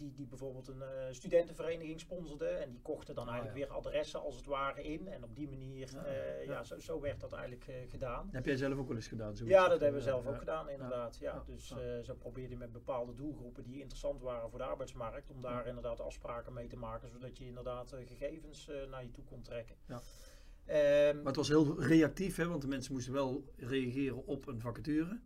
die, 0.00 0.12
die 0.12 0.26
bijvoorbeeld 0.26 0.68
een 0.68 0.78
uh, 0.78 0.86
studentenvereniging 1.10 2.00
sponsorde. 2.00 2.46
En 2.46 2.70
die 2.70 2.80
kochten 2.80 3.14
dan 3.14 3.26
ah, 3.26 3.32
eigenlijk 3.34 3.66
weer 3.66 3.76
adressen 3.76 4.20
als 4.20 4.36
het 4.36 4.46
ware 4.46 4.82
in. 4.82 5.08
En 5.08 5.24
op 5.24 5.36
die 5.36 5.48
manier, 5.48 5.90
ja, 5.92 6.06
uh, 6.06 6.46
ja. 6.46 6.64
zo, 6.64 6.78
zo, 6.78 7.00
werd 7.00 7.20
dat 7.20 7.32
eigenlijk 7.32 7.66
uh, 7.68 7.74
gedaan. 7.88 8.28
heb 8.32 8.44
jij 8.44 8.56
zelf 8.56 8.78
ook 8.78 8.88
wel 8.88 8.96
eens 8.96 9.08
gedaan? 9.08 9.36
Zo 9.36 9.46
ja, 9.46 9.68
dat 9.68 9.80
hebben 9.80 9.98
we 9.98 10.04
zelf 10.04 10.26
ook 10.26 10.38
gedaan, 10.38 10.68
inderdaad. 10.68 11.18
Ja, 11.20 11.42
Dus 11.46 11.74
zo 12.02 12.14
probeerde 12.14 12.50
je 12.50 12.58
met 12.58 12.72
bepaalde 12.72 13.14
doelgroepen 13.14 13.64
die 13.64 13.80
interessant 13.80 14.20
waren 14.20 14.50
voor 14.50 14.58
de 14.58 14.64
arbeidsmarkt. 14.64 15.30
Om 15.30 15.40
daar 15.40 15.66
inderdaad 15.66 16.00
afspraken 16.00 16.52
mee 16.52 16.66
te 16.66 16.76
maken. 16.76 17.10
Zodat 17.10 17.38
je 17.38 17.46
inderdaad 17.46 17.94
gegevens 18.06 18.70
naar 18.90 19.02
je 19.02 19.10
toe 19.10 19.24
kon 19.24 19.42
trekken. 19.42 19.76
Ja. 19.86 20.00
Um, 21.08 21.16
maar 21.16 21.26
het 21.26 21.36
was 21.36 21.48
heel 21.48 21.82
reactief, 21.82 22.36
hè, 22.36 22.48
want 22.48 22.62
de 22.62 22.68
mensen 22.68 22.92
moesten 22.92 23.12
wel 23.12 23.44
reageren 23.56 24.26
op 24.26 24.46
een 24.46 24.60
vacature. 24.60 25.20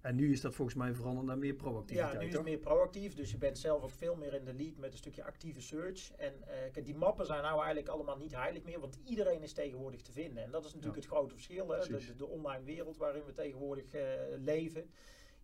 En 0.00 0.14
nu 0.14 0.32
is 0.32 0.40
dat 0.40 0.54
volgens 0.54 0.76
mij 0.76 0.94
veranderd 0.94 1.26
naar 1.26 1.38
meer 1.38 1.54
proactiviteit. 1.54 2.12
Ja, 2.12 2.18
nu 2.18 2.26
is 2.26 2.32
het 2.32 2.42
meer 2.42 2.58
proactief. 2.58 3.14
Dus 3.14 3.30
je 3.30 3.38
bent 3.38 3.58
zelf 3.58 3.82
ook 3.82 3.90
veel 3.90 4.16
meer 4.16 4.34
in 4.34 4.44
de 4.44 4.54
lead 4.54 4.76
met 4.76 4.92
een 4.92 4.98
stukje 4.98 5.24
actieve 5.24 5.60
search. 5.60 6.12
En 6.12 6.34
uh, 6.76 6.84
die 6.84 6.94
mappen 6.94 7.26
zijn 7.26 7.42
nou 7.42 7.56
eigenlijk 7.56 7.88
allemaal 7.88 8.16
niet 8.16 8.34
heilig 8.34 8.62
meer, 8.62 8.80
want 8.80 8.98
iedereen 9.04 9.42
is 9.42 9.52
tegenwoordig 9.52 10.02
te 10.02 10.12
vinden. 10.12 10.42
En 10.42 10.50
dat 10.50 10.64
is 10.64 10.74
natuurlijk 10.74 11.02
het 11.02 11.10
grote 11.10 11.34
verschil. 11.34 11.68
Hè? 11.68 11.86
De, 11.86 12.14
de, 12.16 12.26
online 12.26 12.64
wereld 12.64 12.96
waarin 12.96 13.24
we 13.24 13.32
tegenwoordig 13.32 13.94
uh, 13.94 14.02
leven, 14.36 14.90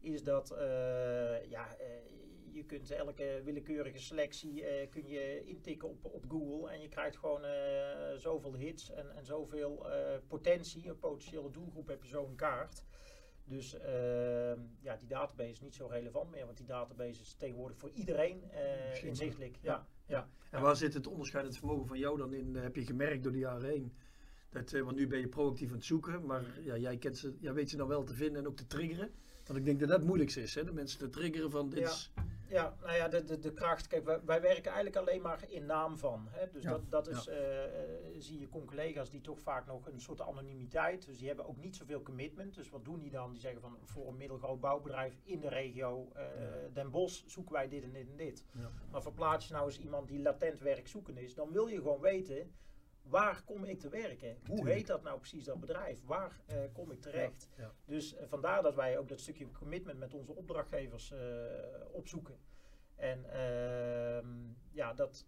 is 0.01 0.23
dat 0.23 0.53
uh, 0.53 0.59
ja, 1.49 1.77
je 2.53 2.65
kunt 2.67 2.91
elke 2.91 3.41
willekeurige 3.45 3.99
selectie 3.99 4.65
kun 4.91 5.09
je 5.09 5.45
intikken 5.45 5.89
op, 5.89 6.05
op 6.05 6.25
Google 6.29 6.71
en 6.71 6.81
je 6.81 6.89
krijgt 6.89 7.17
gewoon 7.17 7.43
zoveel 8.17 8.55
hits 8.55 8.91
en, 8.91 9.17
en 9.17 9.25
zoveel 9.25 9.87
potentie. 10.29 10.89
Een 10.89 10.99
potentiële 10.99 11.51
doelgroep 11.51 11.89
heb 11.89 12.03
je 12.03 12.09
zo 12.09 12.27
in 12.27 12.35
kaart. 12.35 12.85
Dus 13.49 13.75
uh, 13.75 13.83
ja, 14.81 14.97
die 14.97 15.09
database 15.09 15.51
is 15.51 15.61
niet 15.61 15.75
zo 15.75 15.87
relevant 15.87 16.31
meer, 16.31 16.45
want 16.45 16.57
die 16.57 16.67
database 16.67 17.21
is 17.21 17.35
tegenwoordig 17.35 17.79
voor 17.79 17.91
iedereen 17.91 18.43
uh, 18.53 19.05
inzichtelijk. 19.05 19.59
Ja. 19.61 19.87
Ja. 20.07 20.29
En 20.51 20.61
waar 20.63 20.77
zit 20.77 20.95
het 20.95 21.07
onderscheidend 21.07 21.59
vermogen 21.59 21.87
van 21.87 21.99
jou 21.99 22.19
dan 22.19 22.33
in? 22.33 22.55
Heb 22.55 22.77
je 22.77 22.85
gemerkt 22.85 23.23
door 23.23 23.33
de 23.33 23.39
jaren 23.39 23.69
heen? 23.69 23.93
Dat, 24.51 24.73
uh, 24.73 24.83
want 24.83 24.97
nu 24.97 25.07
ben 25.07 25.19
je 25.19 25.29
proactief 25.29 25.69
aan 25.69 25.77
het 25.77 25.85
zoeken, 25.85 26.27
maar 26.27 26.61
ja, 26.61 26.77
jij, 26.77 26.97
kent 26.97 27.19
ze, 27.19 27.37
jij 27.41 27.53
weet 27.53 27.71
ze 27.71 27.77
dan 27.77 27.89
wel 27.89 28.05
te 28.05 28.15
vinden 28.15 28.43
en 28.43 28.49
ook 28.49 28.57
te 28.57 28.67
triggeren. 28.67 29.11
Want 29.47 29.59
ik 29.59 29.65
denk 29.65 29.81
dat 29.81 29.89
dat 29.89 29.99
het 29.99 30.07
moeilijkste 30.07 30.43
is, 30.43 30.55
hè? 30.55 30.65
de 30.65 30.73
mensen 30.73 30.99
te 30.99 31.11
triggeren 31.11 31.51
van 31.51 31.71
dit 31.71 31.81
is 31.81 32.13
ja, 32.49 32.77
nou 32.83 32.97
ja, 32.97 33.09
de, 33.09 33.25
de, 33.25 33.39
de 33.39 33.53
kracht. 33.53 33.87
Kijk, 33.87 34.05
wij, 34.05 34.21
wij 34.25 34.41
werken 34.41 34.73
eigenlijk 34.73 34.97
alleen 34.97 35.23
maar 35.23 35.45
in 35.49 35.67
naam 35.67 35.99
van. 35.99 36.29
Hè? 36.31 36.51
Dus 36.51 36.63
dat, 36.63 36.91
dat 36.91 37.09
is, 37.09 37.27
eh, 37.27 37.65
eh, 37.65 37.71
zie 38.19 38.41
je 38.41 38.49
collega's 38.49 39.11
die 39.11 39.21
toch 39.21 39.41
vaak 39.41 39.67
nog 39.67 39.87
een 39.87 40.01
soort 40.01 40.21
anonimiteit. 40.21 41.07
Dus 41.07 41.19
die 41.19 41.27
hebben 41.27 41.47
ook 41.47 41.57
niet 41.57 41.77
zoveel 41.77 42.03
commitment. 42.03 42.55
Dus 42.55 42.71
wat 42.71 42.85
doen 42.85 42.99
die 42.99 43.11
dan? 43.11 43.33
Die 43.33 43.41
zeggen 43.41 43.61
van 43.61 43.79
voor 43.85 44.09
een 44.09 44.17
middelgroot 44.17 44.61
bouwbedrijf 44.61 45.19
in 45.23 45.41
de 45.41 45.49
regio 45.49 46.13
uh, 46.17 46.23
Den 46.73 46.91
Bosch 46.91 47.23
zoeken 47.27 47.53
wij 47.53 47.69
dit 47.69 47.83
en 47.83 47.93
dit 47.93 48.09
en 48.09 48.17
dit. 48.17 48.45
Maar 48.91 49.03
verplaats 49.03 49.47
je 49.47 49.53
nou 49.53 49.67
eens 49.67 49.79
iemand 49.79 50.09
die 50.09 50.21
latent 50.21 50.61
werk 50.61 50.89
zoeken 50.89 51.17
is, 51.17 51.35
dan 51.35 51.53
wil 51.53 51.67
je 51.67 51.77
gewoon 51.77 52.01
weten 52.01 52.55
waar 53.09 53.43
kom 53.45 53.65
ik 53.65 53.81
te 53.81 53.89
werken? 53.89 54.39
Hoe 54.47 54.69
heet 54.69 54.87
dat 54.87 55.03
nou 55.03 55.19
precies, 55.19 55.45
dat 55.45 55.61
bedrijf? 55.61 56.05
Waar 56.05 56.41
uh, 56.51 56.57
kom 56.73 56.91
ik 56.91 57.01
terecht? 57.01 57.49
Dus 57.85 58.15
uh, 58.15 58.21
vandaar 58.27 58.63
dat 58.63 58.75
wij 58.75 58.99
ook 58.99 59.09
dat 59.09 59.21
stukje 59.21 59.51
commitment 59.51 59.99
met 59.99 60.15
onze 60.15 60.35
opdrachtgevers 60.35 61.13
uh, 61.13 61.19
opzoeken. 61.93 62.39
En 62.97 63.31
ehm, 63.31 64.27
ja, 64.71 64.95
dat, 64.95 65.27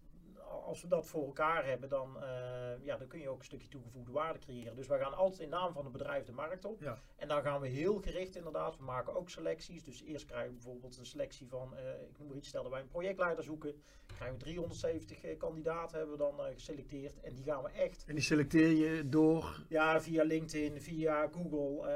als 0.49 0.81
we 0.81 0.87
dat 0.87 1.07
voor 1.07 1.25
elkaar 1.25 1.65
hebben, 1.65 1.89
dan, 1.89 2.17
uh, 2.17 2.85
ja, 2.85 2.97
dan 2.97 3.07
kun 3.07 3.19
je 3.19 3.29
ook 3.29 3.39
een 3.39 3.45
stukje 3.45 3.67
toegevoegde 3.67 4.11
waarde 4.11 4.39
creëren. 4.39 4.75
Dus 4.75 4.87
we 4.87 4.97
gaan 4.97 5.13
altijd 5.13 5.41
in 5.41 5.49
naam 5.49 5.73
van 5.73 5.83
het 5.83 5.91
bedrijf 5.91 6.25
de 6.25 6.31
markt 6.31 6.65
op. 6.65 6.81
Ja. 6.81 7.01
En 7.15 7.27
dan 7.27 7.41
gaan 7.41 7.61
we 7.61 7.67
heel 7.67 8.01
gericht 8.01 8.35
inderdaad. 8.35 8.77
We 8.77 8.83
maken 8.83 9.15
ook 9.15 9.29
selecties. 9.29 9.83
Dus 9.83 10.03
eerst 10.03 10.25
krijgen 10.25 10.47
we 10.47 10.53
bijvoorbeeld 10.53 10.97
een 10.97 11.05
selectie 11.05 11.47
van, 11.47 11.73
uh, 11.73 11.79
ik 12.09 12.17
noem 12.17 12.27
maar 12.27 12.37
iets, 12.37 12.47
stel 12.47 12.63
dat 12.63 12.71
wij 12.71 12.81
een 12.81 12.87
projectleider 12.87 13.43
zoeken. 13.43 13.81
Krijgen 14.05 14.37
we 14.37 14.43
370 14.43 15.25
uh, 15.25 15.37
kandidaten 15.37 15.97
hebben 15.97 16.17
we 16.17 16.23
dan 16.23 16.53
geselecteerd. 16.53 17.19
En 17.19 17.33
die 17.33 17.43
gaan 17.43 17.63
we 17.63 17.69
echt... 17.69 18.03
En 18.07 18.15
die 18.15 18.23
selecteer 18.23 18.69
je 18.69 19.09
door? 19.09 19.65
Ja, 19.67 20.01
via 20.01 20.23
LinkedIn, 20.23 20.81
via 20.81 21.29
Google. 21.31 21.89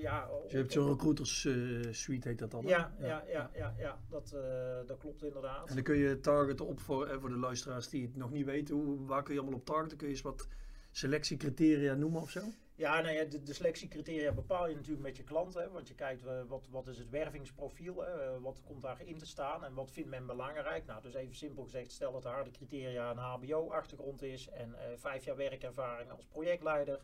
ja, 0.00 0.28
dus 0.42 0.50
je 0.50 0.56
hebt 0.56 0.72
zo'n 0.72 0.88
recruiters 0.88 1.40
suite 1.90 2.28
heet 2.28 2.38
dat 2.38 2.50
dan? 2.50 2.66
Ja, 2.66 2.94
ja, 2.98 3.24
ja, 3.28 3.50
ja, 3.54 3.74
ja, 3.78 3.98
dat, 4.08 4.36
dat 4.86 4.98
klopt 4.98 5.22
inderdaad. 5.22 5.68
En 5.68 5.74
dan 5.74 5.84
kun 5.84 5.96
je 5.96 6.20
targeten 6.20 6.66
op 6.66 6.80
voor, 6.80 7.20
voor 7.20 7.28
de 7.28 7.36
luisteraars 7.36 7.88
die 7.94 8.06
het 8.06 8.16
nog 8.16 8.30
niet 8.30 8.44
weten, 8.44 8.74
hoe, 8.74 9.06
waar 9.06 9.22
kun 9.22 9.34
je 9.34 9.40
allemaal 9.40 9.58
op 9.58 9.64
targeten? 9.66 9.96
Kun 9.96 10.06
je 10.06 10.12
eens 10.12 10.22
wat 10.22 10.48
selectiecriteria 10.90 11.94
noemen 11.94 12.20
of 12.20 12.30
zo? 12.30 12.40
Ja, 12.76 13.00
nou 13.00 13.14
ja, 13.14 13.24
de, 13.24 13.52
selectiecriteria 13.52 14.32
bepaal 14.32 14.68
je 14.68 14.74
natuurlijk 14.74 15.02
met 15.02 15.16
je 15.16 15.24
klant. 15.24 15.54
Hè, 15.54 15.70
want 15.70 15.88
je 15.88 15.94
kijkt 15.94 16.24
uh, 16.24 16.42
wat, 16.46 16.68
wat 16.70 16.86
is 16.86 16.98
het 16.98 17.10
wervingsprofiel, 17.10 18.04
hè, 18.04 18.34
uh, 18.34 18.42
wat 18.42 18.60
komt 18.64 18.82
daarin 18.82 19.18
te 19.18 19.26
staan 19.26 19.64
en 19.64 19.74
wat 19.74 19.90
vindt 19.90 20.10
men 20.10 20.26
belangrijk. 20.26 20.86
Nou, 20.86 21.02
dus 21.02 21.14
even 21.14 21.34
simpel 21.34 21.62
gezegd, 21.62 21.92
stel 21.92 22.12
dat 22.12 22.22
de 22.22 22.28
harde 22.28 22.50
criteria 22.50 23.10
een 23.10 23.16
HBO-achtergrond 23.16 24.22
is 24.22 24.48
en 24.48 24.68
uh, 24.68 24.76
vijf 24.96 25.24
jaar 25.24 25.36
werkervaring 25.36 26.10
als 26.10 26.26
projectleider. 26.26 27.00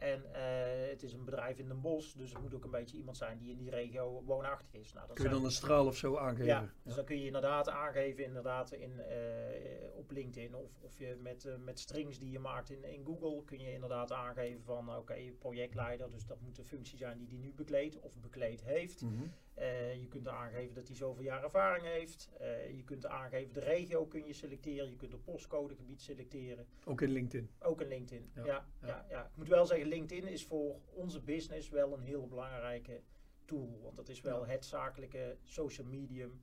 En 0.00 0.24
uh, 0.32 0.90
het 0.90 1.02
is 1.02 1.12
een 1.12 1.24
bedrijf 1.24 1.58
in 1.58 1.68
Den 1.68 1.80
Bosch, 1.80 2.14
dus 2.14 2.30
het 2.30 2.40
moet 2.40 2.54
ook 2.54 2.64
een 2.64 2.70
beetje 2.70 2.96
iemand 2.96 3.16
zijn 3.16 3.38
die 3.38 3.50
in 3.50 3.58
die 3.58 3.70
regio 3.70 4.22
woonachtig 4.24 4.74
is. 4.74 4.92
Nou, 4.92 5.06
dat 5.06 5.16
kun 5.16 5.24
je 5.24 5.30
dan 5.30 5.44
een 5.44 5.50
straal 5.50 5.86
of 5.86 5.96
zo 5.96 6.16
aangeven? 6.16 6.44
Ja, 6.44 6.68
dus 6.82 6.94
dan 6.94 7.04
kun 7.04 7.18
je 7.18 7.26
inderdaad 7.26 7.68
aangeven 7.68 8.24
inderdaad 8.24 8.72
in, 8.72 8.90
uh, 8.90 9.96
op 9.96 10.10
LinkedIn 10.10 10.54
of, 10.54 10.70
of 10.80 10.98
je 10.98 11.16
met, 11.22 11.44
uh, 11.44 11.56
met 11.56 11.78
strings 11.78 12.18
die 12.18 12.30
je 12.30 12.38
maakt 12.38 12.70
in, 12.70 12.84
in 12.84 13.04
Google 13.04 13.44
kun 13.44 13.58
je 13.58 13.72
inderdaad 13.72 14.12
aangeven 14.12 14.62
van 14.62 14.88
oké, 14.88 14.98
okay, 14.98 15.34
projectleider, 15.38 16.10
dus 16.10 16.26
dat 16.26 16.40
moet 16.40 16.58
een 16.58 16.64
functie 16.64 16.98
zijn 16.98 17.18
die 17.18 17.26
die 17.26 17.38
nu 17.38 17.52
bekleedt 17.54 18.00
of 18.00 18.20
bekleed 18.20 18.64
heeft. 18.64 19.02
Mm 19.02 19.08
-hmm. 19.08 19.32
Je 20.00 20.06
kunt 20.08 20.28
aangeven 20.28 20.74
dat 20.74 20.86
hij 20.86 20.96
zoveel 20.96 21.24
jaar 21.24 21.44
ervaring 21.44 21.84
heeft. 21.84 22.30
je 22.76 22.82
kunt 22.84 23.06
aangeven 23.06 23.52
de 23.52 23.60
regio 23.60 24.06
kun 24.06 24.26
je 24.26 24.32
selecteren, 24.32 24.90
je 24.90 24.96
kunt 24.96 25.12
een 25.12 25.22
postcodegebied 25.22 26.00
selecteren. 26.00 26.66
Ook 26.84 27.00
in 27.00 27.10
LinkedIn? 27.10 27.50
Ook 27.58 27.80
in 27.80 27.88
LinkedIn, 27.88 28.30
ja. 28.34 28.44
Ja, 28.44 28.66
ja. 28.82 29.06
ja, 29.08 29.24
Ik 29.24 29.36
moet 29.36 29.48
wel 29.48 29.66
zeggen, 29.66 29.88
LinkedIn 29.88 30.28
is 30.28 30.44
voor 30.46 30.80
onze 30.94 31.20
business 31.20 31.68
wel 31.68 31.92
een 31.92 32.02
heel 32.02 32.26
belangrijke 32.26 33.00
tool. 33.44 33.80
Want 33.82 33.96
dat 33.96 34.08
is 34.08 34.20
wel 34.20 34.46
het 34.46 34.64
zakelijke 34.64 35.36
social 35.44 35.86
medium 35.86 36.40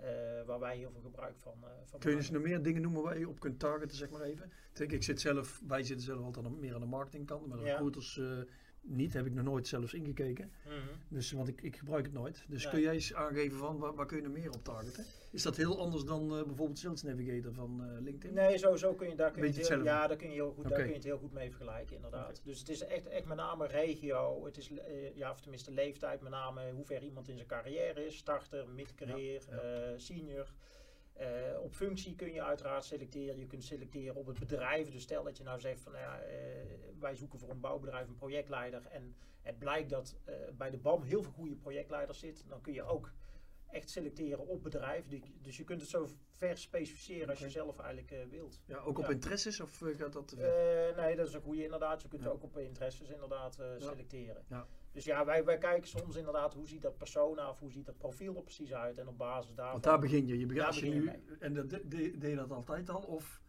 uh, 0.00 0.04
waar 0.46 0.58
wij 0.58 0.76
heel 0.76 0.90
veel 0.90 1.00
gebruik 1.00 1.38
van, 1.38 1.54
uh, 1.62 1.68
van 1.84 2.00
Kun 2.00 2.10
je 2.10 2.16
eens 2.16 2.30
nog 2.30 2.42
meer 2.42 2.62
dingen 2.62 2.82
noemen 2.82 3.02
waar 3.02 3.18
je 3.18 3.28
op 3.28 3.40
kunt 3.40 3.58
targeten, 3.58 3.96
zeg 3.96 4.10
maar 4.10 4.20
even? 4.20 4.52
Ik, 4.74 4.92
ik 4.92 5.02
zit 5.02 5.20
zelf, 5.20 5.60
wij 5.66 5.82
zitten 5.82 6.06
zelf 6.06 6.24
altijd 6.24 6.58
meer 6.58 6.74
aan 6.74 6.80
de 6.80 6.86
marketingkant, 6.86 7.46
maar 7.46 7.58
de 7.58 7.64
recruiters 7.64 8.16
uh, 8.16 8.38
niet, 8.88 9.12
heb 9.12 9.26
ik 9.26 9.34
nog 9.34 9.44
nooit 9.44 9.66
zelfs 9.68 9.94
ingekeken. 9.94 10.50
Mm 10.64 10.70
-hmm. 10.70 10.80
Dus, 11.08 11.32
want 11.32 11.48
ik, 11.48 11.62
ik 11.62 11.76
gebruik 11.76 12.04
het 12.04 12.14
nooit. 12.14 12.44
Dus 12.48 12.68
kun 12.68 12.80
jij 12.80 12.94
eens 12.94 13.14
aangeven 13.14 13.58
van 13.58 13.78
waar, 13.78 13.94
waar, 13.94 14.06
kun 14.06 14.16
je 14.16 14.22
er 14.22 14.30
meer 14.30 14.50
op 14.50 14.64
targeten? 14.64 15.04
Is 15.30 15.42
dat 15.42 15.56
heel 15.56 15.80
anders 15.80 16.04
dan 16.04 16.22
uh, 16.22 16.42
bijvoorbeeld 16.44 16.78
Sales 16.78 17.02
Navigator 17.02 17.52
van 17.52 17.82
uh, 17.82 18.00
LinkedIn? 18.00 18.34
Nee, 18.34 18.58
sowieso 18.58 18.94
kun 18.94 19.08
je 19.08 19.14
daar 19.14 19.30
kun 19.30 19.42
je 19.42 19.52
het 19.52 19.68
heel, 19.68 19.84
ja, 19.84 20.06
daar 20.06 20.16
kun 20.16 20.28
je 20.28 20.34
heel 20.34 20.52
goed, 20.52 20.64
okay. 20.64 20.70
daar 20.70 20.80
kun 20.80 20.88
je 20.88 20.94
het 20.94 21.04
heel 21.04 21.18
goed 21.18 21.32
mee 21.32 21.50
vergelijken, 21.50 21.96
inderdaad. 21.96 22.28
Okay. 22.28 22.40
Dus 22.44 22.58
het 22.58 22.68
is 22.68 22.80
echt, 22.80 23.06
echt 23.06 23.24
met 23.24 23.36
name 23.36 23.66
regio, 23.66 24.44
het 24.44 24.56
is 24.56 24.70
uh, 24.70 24.78
ja, 25.14 25.30
of 25.30 25.40
tenminste 25.40 25.70
leeftijd, 25.70 26.20
met 26.20 26.30
name 26.30 26.72
hoe 26.72 26.84
ver 26.84 27.02
iemand 27.02 27.28
in 27.28 27.36
zijn 27.36 27.48
carrière 27.48 28.06
is, 28.06 28.16
starter, 28.16 28.68
mid-career, 28.68 29.42
ja, 29.50 29.62
ja. 29.62 29.98
senior. 29.98 30.52
Uh, 31.20 31.60
op 31.62 31.74
functie 31.74 32.14
kun 32.14 32.32
je 32.32 32.42
uiteraard 32.42 32.84
selecteren. 32.84 33.38
Je 33.38 33.46
kunt 33.46 33.64
selecteren 33.64 34.14
op 34.14 34.26
het 34.26 34.38
bedrijf. 34.38 34.90
Dus 34.90 35.02
stel 35.02 35.22
dat 35.22 35.36
je 35.36 35.44
nou 35.44 35.60
zegt 35.60 35.80
van 35.80 35.92
nou 35.92 36.04
ja, 36.04 36.22
uh, 36.22 36.30
wij 36.98 37.14
zoeken 37.14 37.38
voor 37.38 37.50
een 37.50 37.60
bouwbedrijf 37.60 38.08
een 38.08 38.14
projectleider. 38.14 38.86
En 38.86 39.16
het 39.42 39.58
blijkt 39.58 39.90
dat 39.90 40.16
uh, 40.28 40.34
bij 40.56 40.70
de 40.70 40.78
BAM 40.78 41.02
heel 41.02 41.22
veel 41.22 41.32
goede 41.32 41.56
projectleiders 41.56 42.18
zitten. 42.18 42.48
Dan 42.48 42.60
kun 42.60 42.72
je 42.72 42.82
ook 42.82 43.12
echt 43.70 43.90
selecteren 43.90 44.46
op 44.46 44.62
bedrijf. 44.62 45.06
Dus 45.42 45.56
je 45.56 45.64
kunt 45.64 45.80
het 45.80 45.90
zo 45.90 46.08
ver 46.30 46.58
specificeren 46.58 47.28
als 47.28 47.38
je 47.38 47.50
zelf 47.50 47.78
eigenlijk 47.78 48.30
wilt. 48.30 48.62
Ja, 48.66 48.78
ook 48.78 48.98
op 48.98 49.10
interesses 49.10 49.60
of 49.60 49.82
gaat 49.96 50.12
dat? 50.12 50.34
nee, 50.96 51.16
dat 51.16 51.28
is 51.28 51.34
een 51.34 51.40
goede 51.40 51.64
inderdaad. 51.64 52.02
Je 52.02 52.08
kunt 52.08 52.22
ja. 52.22 52.28
ook 52.28 52.42
op 52.42 52.58
interesses 52.58 53.08
inderdaad 53.08 53.58
selecteren. 53.78 54.44
Ja. 54.48 54.66
Dus 54.98 55.06
ja, 55.06 55.24
wij, 55.24 55.44
wij 55.44 55.58
kijken 55.58 55.88
soms 55.88 56.16
inderdaad 56.16 56.54
hoe 56.54 56.66
ziet 56.66 56.82
dat 56.82 56.98
persona 56.98 57.50
of 57.50 57.58
hoe 57.58 57.70
ziet 57.70 57.86
dat 57.86 57.98
profiel 57.98 58.36
er 58.36 58.42
precies 58.42 58.72
uit. 58.72 58.98
En 58.98 59.08
op 59.08 59.18
basis 59.18 59.54
daarvan... 59.54 59.72
Want 59.72 59.84
daar 59.84 59.98
begin 59.98 60.26
je. 60.26 60.38
je, 60.38 60.46
begint, 60.46 60.76
je 60.76 60.90
nu, 60.90 61.10
En 61.40 61.54
dat, 61.54 61.70
deed 61.70 62.20
je 62.20 62.34
dat 62.34 62.52
altijd 62.52 62.90
al? 62.90 63.00
Of 63.00 63.40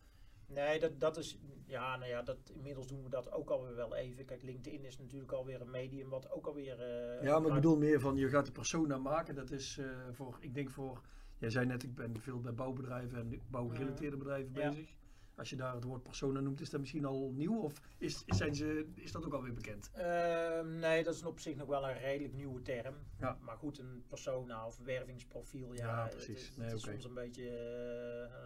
Nee, 0.48 0.80
dat, 0.80 1.00
dat 1.00 1.18
is, 1.18 1.40
ja, 1.66 1.98
nou 1.98 2.10
ja, 2.10 2.22
dat, 2.22 2.38
inmiddels 2.54 2.88
doen 2.88 3.04
we 3.04 3.10
dat 3.10 3.32
ook 3.32 3.50
alweer 3.50 3.76
wel 3.76 3.96
even. 3.96 4.26
Kijk, 4.26 4.44
LinkedIn 4.44 4.86
is 4.86 4.98
natuurlijk 4.98 5.32
alweer 5.32 5.62
een 5.62 5.72
medium 5.72 6.10
wat 6.10 6.32
ook 6.32 6.46
alweer... 6.46 6.80
Uh, 6.80 7.24
ja, 7.24 7.40
maar 7.40 7.48
ik 7.48 7.54
bedoel 7.54 7.78
meer 7.78 8.00
van, 8.00 8.16
je 8.16 8.30
gaat 8.30 8.46
de 8.46 8.52
persona 8.52 8.98
maken. 8.98 9.36
Dat 9.36 9.52
is 9.52 9.78
uh, 9.78 9.86
voor, 10.12 10.38
ik 10.40 10.54
denk 10.54 10.70
voor, 10.70 11.02
jij 11.38 11.50
zei 11.50 11.66
net, 11.66 11.84
ik 11.84 11.96
ben 11.96 12.20
veel 12.20 12.40
bij 12.40 12.54
bouwbedrijven 12.54 13.18
en 13.18 13.42
bouwgerelateerde 13.50 14.18
bedrijven 14.18 14.52
bezig. 14.52 14.98
Als 15.40 15.50
je 15.50 15.56
daar 15.56 15.74
het 15.74 15.84
woord 15.84 16.04
persona 16.04 16.40
noemt, 16.40 16.62
is 16.62 16.70
dat 16.70 16.80
misschien 16.80 17.06
al 17.06 17.32
nieuw 17.36 17.60
of 17.60 17.82
is, 17.98 18.24
zijn 18.26 18.56
ze, 18.56 18.86
is 18.94 19.12
dat 19.12 19.26
ook 19.26 19.34
alweer 19.34 19.54
bekend? 19.54 19.92
Uh, 19.98 20.62
nee, 20.62 21.04
dat 21.04 21.16
is 21.16 21.24
op 21.24 21.40
zich 21.40 21.56
nog 21.56 21.68
wel 21.68 21.90
een 21.90 21.98
redelijk 21.98 22.34
nieuwe 22.34 22.62
term. 22.62 22.96
Ja. 23.20 23.38
Maar 23.42 23.58
goed, 23.58 23.80
een 23.80 24.04
persona 24.08 24.66
of 24.66 24.80
wervingsprofiel, 24.84 25.74
ja, 25.74 25.86
ja 25.86 26.08
precies. 26.08 26.48
Het, 26.48 26.58
nee, 26.58 26.74
is 26.74 26.82
soms 26.82 27.06
een 27.06 27.14
beetje 27.14 27.44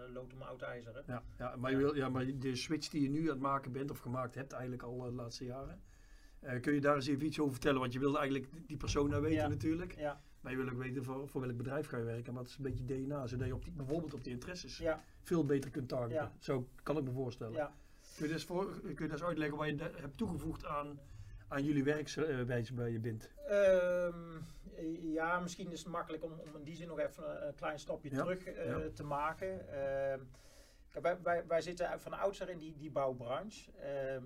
uh, 0.08 0.14
lood 0.14 0.34
om 0.34 0.42
oud 0.42 0.62
ijzer. 0.62 1.04
Ja, 1.08 1.24
ja, 1.38 1.56
maar, 1.56 1.72
Je 1.72 1.78
wil, 1.78 1.96
ja, 1.96 2.10
maar 2.10 2.40
de 2.40 2.56
switch 2.56 2.90
die 2.90 3.02
je 3.02 3.10
nu 3.10 3.22
aan 3.22 3.28
het 3.28 3.40
maken 3.40 3.72
bent 3.72 3.92
of 3.92 4.00
gemaakt 4.00 4.36
hebt 4.36 4.52
eigenlijk 4.52 4.84
al 4.84 5.04
eh, 5.04 5.10
de 5.10 5.16
laatste 5.16 5.46
jaren. 5.46 5.82
Uh, 6.42 6.62
kun 6.62 6.74
je 6.74 6.82
daar 6.82 6.96
eens 6.96 7.08
even 7.08 7.26
iets 7.26 7.40
over 7.40 7.52
vertellen? 7.52 7.80
Want 7.80 7.94
je 7.94 8.00
wilde 8.00 8.18
eigenlijk 8.18 8.68
die 8.68 8.78
persona 8.78 9.22
weten 9.22 9.50
natuurlijk. 9.50 9.98
Ja. 9.98 10.22
Maar 10.44 10.52
je 10.52 10.58
wil 10.58 10.70
ook 10.70 10.78
weten 10.78 11.04
voor, 11.04 11.28
voor 11.28 11.42
welk 11.42 11.58
bedrijf 11.58 11.88
ga 11.88 11.98
je 11.98 12.04
werken. 12.04 12.34
Maar 12.34 12.42
het 12.42 12.52
is 12.52 12.58
een 12.58 12.64
beetje 12.64 12.86
DNA, 12.86 13.28
zodat 13.28 13.48
je 13.48 13.54
op 13.54 13.64
die, 13.64 13.74
bijvoorbeeld 13.74 14.14
op 14.14 14.24
die 14.24 14.34
interesses 14.34 14.78
ja. 14.78 15.04
veel 15.22 15.46
beter 15.46 15.72
kunt 15.72 15.90
targeten. 15.90 16.24
Ja. 16.24 16.32
Zo 16.40 16.68
kan 16.84 16.98
ik 16.98 17.04
me 17.04 17.12
voorstellen. 17.12 17.54
Ja. 17.54 17.74
Kun, 18.16 18.28
je 18.28 18.34
dus 18.34 18.46
voor, 18.46 18.80
kun 18.82 19.06
je 19.06 19.12
dus 19.12 19.24
uitleggen 19.24 19.58
wat 19.58 19.68
je 19.68 19.76
hebt 19.78 20.18
toegevoegd 20.18 20.66
aan, 20.66 21.00
aan 21.48 21.64
jullie 21.64 21.84
werkwijze 21.84 22.74
bij 22.74 22.92
je 22.92 23.00
bent? 23.00 23.30
Um, 23.50 24.46
ja, 25.02 25.40
misschien 25.40 25.72
is 25.72 25.80
het 25.80 25.92
makkelijk 25.92 26.24
om, 26.24 26.32
om 26.32 26.56
in 26.56 26.64
die 26.64 26.76
zin 26.76 26.88
nog 26.88 27.00
even 27.00 27.48
een, 27.48 27.56
klein 27.56 27.80
stapje 27.80 28.10
terug 28.10 28.48
uh, 28.48 28.76
te 28.94 29.04
maken. 29.04 29.66
Uh, 29.66 31.02
wij, 31.02 31.18
wij, 31.22 31.44
wij, 31.48 31.62
zitten 31.62 32.00
van 32.00 32.14
oudsher 32.14 32.50
in 32.50 32.58
die, 32.58 32.76
die 32.78 32.92
bouwbranche. 32.92 33.72
Uh, 33.80 34.24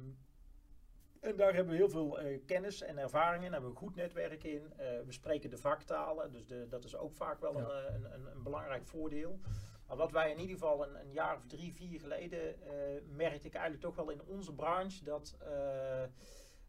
en 1.21 1.35
daar 1.35 1.53
hebben 1.53 1.71
we 1.71 1.79
heel 1.79 1.89
veel 1.89 2.21
uh, 2.21 2.39
kennis 2.45 2.81
en 2.81 2.97
ervaring 2.97 3.43
in, 3.43 3.51
hebben 3.51 3.69
we 3.69 3.75
goed 3.75 3.95
netwerk 3.95 4.43
in. 4.43 4.73
Uh, 4.79 4.85
we 5.05 5.11
spreken 5.11 5.49
de 5.49 5.57
vaktalen, 5.57 6.31
dus 6.31 6.45
de, 6.45 6.67
dat 6.69 6.83
is 6.83 6.95
ook 6.95 7.13
vaak 7.13 7.39
wel 7.39 7.57
ja. 7.57 7.87
een, 7.87 8.13
een, 8.13 8.25
een, 8.35 8.43
belangrijk 8.43 8.85
voordeel. 8.85 9.39
Maar 9.87 9.97
wat 9.97 10.11
wij 10.11 10.31
in 10.31 10.39
ieder 10.39 10.53
geval 10.53 10.87
een, 10.87 10.99
een 10.99 11.11
jaar 11.11 11.35
of 11.35 11.45
drie, 11.45 11.73
vier 11.73 11.99
geleden 11.99 12.55
merkte 13.15 13.47
ik 13.47 13.53
eigenlijk 13.53 13.83
toch 13.83 13.95
wel 13.95 14.09
in 14.09 14.21
onze 14.25 14.53
branche 14.53 15.03
dat 15.03 15.37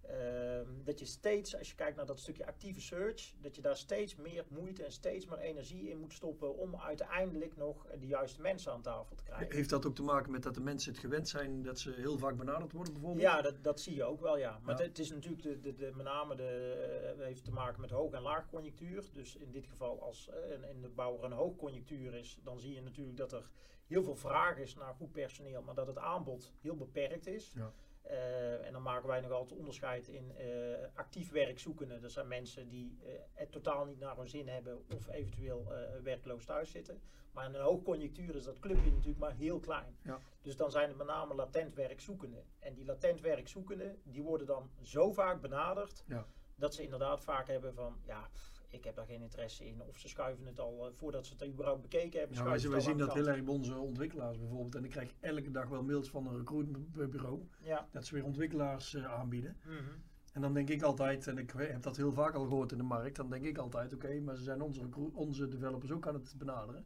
Ehm, 0.09 0.67
dat 0.85 0.99
je 0.99 1.05
steeds, 1.05 1.57
als 1.57 1.69
je 1.69 1.75
kijkt 1.75 1.97
naar 1.97 2.07
dat 2.07 2.21
stukje 2.21 2.47
actieve 2.47 2.81
search, 2.81 3.35
dat 3.41 3.57
je 3.57 3.63
daar 3.63 3.77
steeds 3.77 4.17
meer 4.17 4.45
moeite 4.49 4.85
en 4.85 4.93
steeds 4.93 5.27
meer 5.27 5.39
energie 5.39 5.91
in 5.91 5.99
moet 5.99 6.13
stoppen 6.13 6.57
om 6.57 6.77
uiteindelijk 6.77 7.57
nog 7.57 7.87
de 8.01 8.07
juiste 8.07 8.41
mensen 8.41 8.73
aan 8.73 8.83
tafel 8.83 9.17
te 9.17 9.23
krijgen. 9.23 9.57
Heeft 9.57 9.71
dat 9.71 9.87
ook 9.87 9.95
te 9.95 10.03
maken 10.03 10.33
met 10.33 10.43
dat 10.43 10.55
de 10.55 10.61
mensen 10.61 10.93
het 10.93 11.01
gewend 11.01 11.29
zijn 11.29 11.63
dat 11.63 11.79
ze 11.79 11.93
heel 11.93 12.19
vaak 12.19 12.37
benaderd 12.37 12.73
worden 12.73 12.93
bijvoorbeeld? 12.93 13.23
Ja, 13.23 13.43
dat, 13.43 13.55
dat 13.63 13.81
zie 13.81 13.95
je 13.95 14.05
ook 14.05 14.21
wel, 14.21 14.39
ja. 14.39 14.61
Maar 14.63 14.81
het 14.81 14.99
is 14.99 15.11
natuurlijk 15.11 15.43
de, 15.43 15.61
de, 15.61 15.75
de, 15.75 15.93
met 15.95 16.05
name 16.05 16.37
de, 16.37 17.15
uh, 17.19 17.25
heeft 17.25 17.45
te 17.45 17.53
maken 17.53 17.81
met 17.81 17.91
hoog- 17.91 18.13
en 18.13 18.23
laagconjunctuur. 18.23 19.05
Dus 19.13 19.37
in 19.37 19.51
dit 19.51 19.67
geval 19.67 20.03
als 20.03 20.31
uh, 20.31 20.71
in 20.71 20.81
de 20.81 20.89
bouw 20.89 21.19
er 21.19 21.25
een 21.25 21.33
hoogconjunctuur 21.33 22.15
is, 22.15 22.39
dan 22.43 22.61
zie 22.61 22.75
je 22.75 22.83
natuurlijk 22.83 23.17
dat 23.17 23.33
er 23.33 23.51
heel 23.87 24.03
veel 24.03 24.17
vraag 24.17 24.59
is 24.59 24.75
naar 24.75 24.95
goed 24.95 25.13
personeel, 25.13 25.63
maar 25.63 25.75
dat 25.75 25.87
het 25.87 25.99
aanbod 25.99 26.53
heel 26.61 26.77
beperkt 26.77 27.27
is. 27.27 27.53
Ja. 27.55 27.73
Uh, 28.11 28.67
en 28.67 28.73
dan 28.73 28.83
maken 28.83 29.09
wij 29.09 29.21
nog 29.21 29.31
altijd 29.31 29.59
onderscheid 29.59 30.09
in 30.09 30.33
uh, 30.39 30.87
actief 30.95 31.31
werkzoekenden. 31.31 32.01
Dat 32.01 32.13
zijn 32.13 32.29
mensen 32.29 32.69
die 32.69 32.99
uh, 33.03 33.11
het 33.33 33.53
totaal 33.53 33.85
niet 33.85 33.99
naar 33.99 34.17
hun 34.17 34.29
zin 34.29 34.49
hebben 34.49 34.85
of 34.95 35.09
eventueel 35.09 35.73
werkloos 36.03 36.45
thuis 36.45 36.71
zitten. 36.71 37.01
Maar 37.33 37.47
in 37.47 37.55
een 37.55 37.61
hoogconjunctuur 37.61 38.37
is 38.37 38.45
dat 38.45 38.59
clubje 38.59 38.91
natuurlijk 38.91 39.19
maar 39.19 39.35
heel 39.35 39.61
klein. 39.61 39.97
Ja. 40.03 40.19
Dus 40.43 40.57
dan 40.57 40.71
zijn 40.71 40.89
het 40.89 40.97
met 40.97 41.07
name 41.07 41.35
latent 41.35 41.75
werkzoekenden. 41.75 42.45
En 42.59 42.75
die 42.75 42.85
latent 42.85 43.21
werkzoekenden, 43.21 44.01
die 44.05 44.23
worden 44.23 44.47
dan 44.47 44.71
zo 44.83 45.13
vaak 45.13 45.41
benaderd, 45.41 46.05
ja. 46.07 46.27
dat 46.55 46.75
ze 46.75 46.83
inderdaad 46.83 47.25
vaak 47.25 47.47
hebben 47.47 47.75
van, 47.75 48.01
ja, 48.07 48.29
ik 48.71 48.85
heb 48.85 48.95
daar 48.95 49.07
geen 49.07 49.23
interesse 49.23 49.67
in. 49.67 49.83
Of 49.83 49.99
ze 49.99 50.09
schuiven 50.09 50.47
het 50.47 50.61
al 50.61 50.87
uh, 50.87 50.93
voordat 50.95 51.27
ze 51.27 51.33
het 51.33 51.49
überhaupt 51.49 51.83
bekeken 51.83 52.19
hebben. 52.19 52.37
Ja, 52.37 52.45
wij, 52.45 52.69
wij 52.69 52.81
zien 52.81 52.99
dat 52.99 53.15
heel 53.15 53.29
erg 53.29 53.45
bij 53.45 53.55
onze 53.55 53.77
ontwikkelaars 53.77 54.39
bijvoorbeeld. 54.39 54.75
En 54.75 54.85
ik 54.85 54.91
krijg 54.91 55.15
elke 55.21 55.51
dag 55.51 55.69
wel 55.69 55.83
mails 55.83 56.11
van 56.11 56.27
een 56.27 56.37
recruitmentbureau. 56.37 57.49
Ja. 57.63 57.89
Dat 57.91 58.07
ze 58.07 58.15
weer 58.15 58.25
ontwikkelaars 58.25 58.95
uh, 58.95 59.05
aanbieden. 59.05 59.57
Mm 59.65 59.77
-hmm. 59.77 60.03
En 60.33 60.41
dan 60.41 60.55
denk 60.55 60.69
ik 60.69 60.83
altijd, 60.83 61.27
en 61.27 61.39
ik 61.39 61.53
heb 61.57 61.83
dat 61.83 61.97
heel 61.97 62.13
vaak 62.13 62.35
al 62.35 62.47
gehoord 62.47 62.73
in 62.73 62.79
de 62.79 62.85
markt. 62.85 63.17
Dan 63.17 63.31
denk 63.31 63.45
ik 63.45 63.59
altijd, 63.59 63.95
oké, 63.95 64.07
okay, 64.07 64.19
maar 64.19 64.37
ze 64.37 64.43
zijn 64.43 64.61
onze, 64.61 64.89
onze 65.13 65.49
developers 65.49 65.91
ook 65.91 66.07
aan 66.07 66.15
het 66.15 66.35
benaderen. 66.39 66.85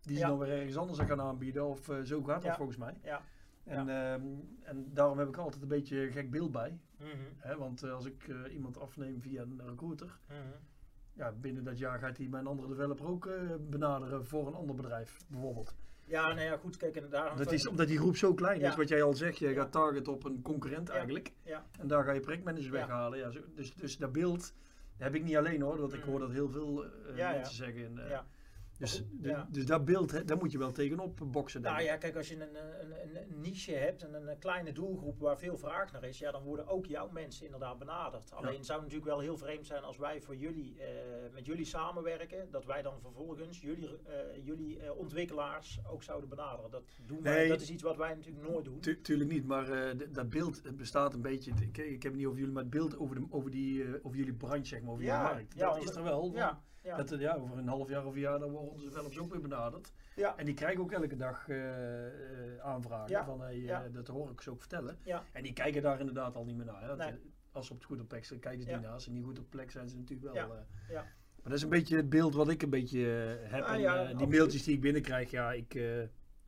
Die 0.00 0.16
ze 0.16 0.22
dan 0.22 0.38
weer 0.38 0.48
ergens 0.48 0.76
anders 0.76 0.98
gaan 0.98 1.20
aanbieden. 1.20 1.66
Of 1.66 1.88
uh, 1.88 2.00
zo 2.02 2.22
gaat 2.22 2.42
dat 2.42 2.56
volgens 2.56 2.76
mij. 2.76 2.98
Ja. 3.02 3.22
En, 3.64 3.86
ja. 3.86 4.14
Um, 4.14 4.58
en 4.62 4.90
daarom 4.92 5.18
heb 5.18 5.28
ik 5.28 5.36
altijd 5.36 5.62
een 5.62 5.68
beetje 5.68 6.06
een 6.06 6.12
gek 6.12 6.30
beeld 6.30 6.52
bij. 6.52 6.78
Mm 6.98 7.06
-hmm. 7.06 7.16
He, 7.36 7.56
want 7.56 7.84
uh, 7.84 7.94
als 7.94 8.04
ik 8.04 8.26
uh, 8.26 8.54
iemand 8.54 8.78
afneem 8.78 9.20
via 9.20 9.42
een 9.42 9.62
recruiter, 9.64 10.18
mm 10.28 10.36
-hmm 10.36 10.72
ja, 11.14 11.32
binnen 11.40 11.64
dat 11.64 11.78
jaar 11.78 11.98
gaat 11.98 12.16
hij 12.16 12.26
mijn 12.26 12.46
andere 12.46 12.68
developer 12.68 13.06
ook 13.06 13.26
uh, 13.26 13.34
benaderen 13.60 14.26
voor 14.26 14.46
een 14.46 14.54
ander 14.54 14.74
bedrijf, 14.74 15.16
bijvoorbeeld. 15.28 15.74
Ja, 16.06 16.26
nou 16.28 16.40
ja, 16.40 16.56
goed, 16.56 16.76
kijk, 16.76 17.10
daarom... 17.10 17.38
Dat 17.38 17.52
is 17.52 17.66
omdat 17.66 17.86
die 17.86 17.98
groep 17.98 18.16
zo 18.16 18.34
klein 18.34 18.60
ja. 18.60 18.68
is, 18.68 18.76
wat 18.76 18.88
jij 18.88 19.02
al 19.02 19.14
zegt, 19.14 19.38
je 19.38 19.48
ja. 19.48 19.54
gaat 19.54 19.72
target 19.72 20.08
op 20.08 20.24
een 20.24 20.42
concurrent 20.42 20.88
eigenlijk. 20.88 21.32
Ja. 21.42 21.66
En 21.78 21.88
daar 21.88 22.04
ga 22.04 22.12
je 22.12 22.20
projectmanagers 22.20 22.68
weghalen. 22.68 23.18
Ja, 23.18 23.30
zo, 23.30 23.40
dus, 23.54 23.74
dus 23.74 23.96
dat 23.96 24.12
beeld 24.12 24.52
heb 24.96 25.14
ik 25.14 25.24
niet 25.24 25.36
alleen 25.36 25.60
hoor, 25.60 25.80
want 25.80 25.92
ik 25.92 26.02
hoor 26.02 26.18
dat 26.18 26.30
heel 26.30 26.48
veel 26.48 26.84
uh, 26.84 27.16
mensen 27.16 27.54
zeggen. 27.54 27.84
In, 27.84 27.96
uh, 27.96 28.18
dus, 28.78 29.04
ja. 29.20 29.48
dus 29.50 29.66
dat 29.66 29.84
beeld, 29.84 30.28
daar 30.28 30.36
moet 30.36 30.52
je 30.52 30.58
wel 30.58 30.72
tegenop 30.72 31.20
boksen. 31.24 31.62
Nou 31.62 31.82
ja, 31.82 31.96
kijk, 31.96 32.16
als 32.16 32.28
je 32.28 32.34
een, 32.34 32.54
een, 32.54 33.16
een, 33.16 33.40
niche 33.40 33.72
hebt 33.72 34.02
en 34.02 34.14
een, 34.14 34.38
kleine 34.38 34.72
doelgroep 34.72 35.18
waar 35.18 35.38
veel 35.38 35.58
vraag 35.58 35.92
naar 35.92 36.04
is, 36.04 36.18
ja, 36.18 36.30
dan 36.30 36.42
worden 36.42 36.66
ook 36.66 36.86
jouw 36.86 37.08
mensen 37.08 37.44
inderdaad 37.44 37.78
benaderd. 37.78 38.32
Alleen 38.32 38.56
het 38.56 38.66
zou 38.66 38.80
natuurlijk 38.80 39.06
wel 39.06 39.20
heel 39.20 39.36
vreemd 39.36 39.66
zijn 39.66 39.82
als 39.82 39.96
wij 39.96 40.20
voor 40.20 40.36
jullie, 40.36 40.76
uh, 40.76 40.84
met 41.32 41.46
jullie 41.46 41.64
samenwerken, 41.64 42.50
dat 42.50 42.64
wij 42.64 42.82
dan 42.82 43.00
vervolgens 43.00 43.60
jullie, 43.60 43.88
uh, 43.88 44.44
jullie 44.44 44.78
uh, 44.78 44.96
ontwikkelaars 44.96 45.80
ook 45.90 46.02
zouden 46.02 46.28
benaderen. 46.28 46.70
Dat, 46.70 46.82
doen 47.06 47.22
nee, 47.22 47.34
wij, 47.34 47.48
dat 47.48 47.60
is 47.60 47.70
iets 47.70 47.82
wat 47.82 47.96
wij 47.96 48.14
natuurlijk 48.14 48.48
nooit 48.48 48.64
doen. 48.64 48.80
Tu 48.80 49.00
tuurlijk 49.00 49.30
niet, 49.30 49.46
maar 49.46 49.96
dat 50.12 50.30
beeld 50.30 50.76
bestaat 50.76 51.14
een 51.14 51.22
beetje, 51.22 51.52
ik, 51.60 51.78
ik, 51.78 52.02
heb 52.02 52.12
het 52.12 52.14
niet 52.14 52.26
over 52.26 52.38
jullie, 52.38 52.54
maar 52.54 52.62
het 52.62 52.72
beeld 52.72 52.98
over, 52.98 53.16
de, 53.16 53.26
over, 53.30 53.50
die, 53.50 54.04
over 54.04 54.18
jullie 54.18 54.34
branche, 54.34 54.66
zeg 54.66 54.82
maar, 54.82 54.92
over 54.92 55.04
ja, 55.04 55.20
jullie 55.20 55.34
markt. 55.34 55.58
Dat 55.58 55.82
is 55.82 55.96
er 55.96 56.02
wel. 56.02 56.32
Ja. 56.34 56.62
Ja. 56.84 56.96
Dat, 56.96 57.20
ja, 57.20 57.34
over 57.34 57.58
een 57.58 57.68
half 57.68 57.88
jaar 57.88 58.06
of 58.06 58.14
een 58.14 58.20
jaar 58.20 58.38
dan 58.38 58.50
worden 58.50 58.72
onze 58.72 58.84
developers 58.84 59.18
ook 59.18 59.30
weer 59.30 59.40
benaderd. 59.40 59.92
Ja. 60.16 60.36
En 60.36 60.44
die 60.44 60.54
krijgen 60.54 60.80
ook 60.80 60.92
elke 60.92 61.16
dag 61.16 61.48
uh, 61.48 62.58
aanvragen 62.58 63.10
ja. 63.10 63.24
van 63.24 63.40
hey, 63.40 63.56
uh, 63.56 63.78
dat 63.92 64.06
hoor 64.06 64.30
ik 64.30 64.40
ze 64.40 64.50
ook 64.50 64.60
vertellen. 64.60 64.98
Ja. 65.02 65.24
En 65.32 65.42
die 65.42 65.52
kijken 65.52 65.82
daar 65.82 66.00
inderdaad 66.00 66.36
al 66.36 66.44
niet 66.44 66.56
meer 66.56 66.66
naar. 66.66 66.96
Nee. 66.96 67.12
Als 67.52 67.66
ze 67.66 67.72
op 67.72 67.78
het 67.78 67.86
goede 67.86 68.04
plek 68.04 68.24
zijn, 68.24 68.40
kijken 68.40 68.62
ze 68.62 68.70
niet 68.70 68.80
naar. 68.80 68.92
Als 68.92 69.04
ze 69.04 69.10
niet 69.10 69.24
goed 69.24 69.38
op 69.38 69.50
plek 69.50 69.70
zijn, 69.70 69.88
ze 69.88 69.96
natuurlijk 69.96 70.32
wel. 70.32 70.46
Ja. 70.88 71.02
Maar 71.42 71.52
dat 71.52 71.52
is 71.52 71.62
een 71.62 71.68
beetje 71.68 71.96
het 71.96 72.08
beeld 72.08 72.34
wat 72.34 72.48
ik 72.48 72.62
een 72.62 72.70
beetje 72.70 73.00
heb. 73.42 73.62
Ah, 73.62 74.08
en 74.10 74.16
die 74.16 74.26
mailtjes 74.26 74.62
die 74.62 74.74
ik 74.74 74.80
binnenkrijg, 74.80 75.30
ja, 75.30 75.52
ik... 75.52 75.74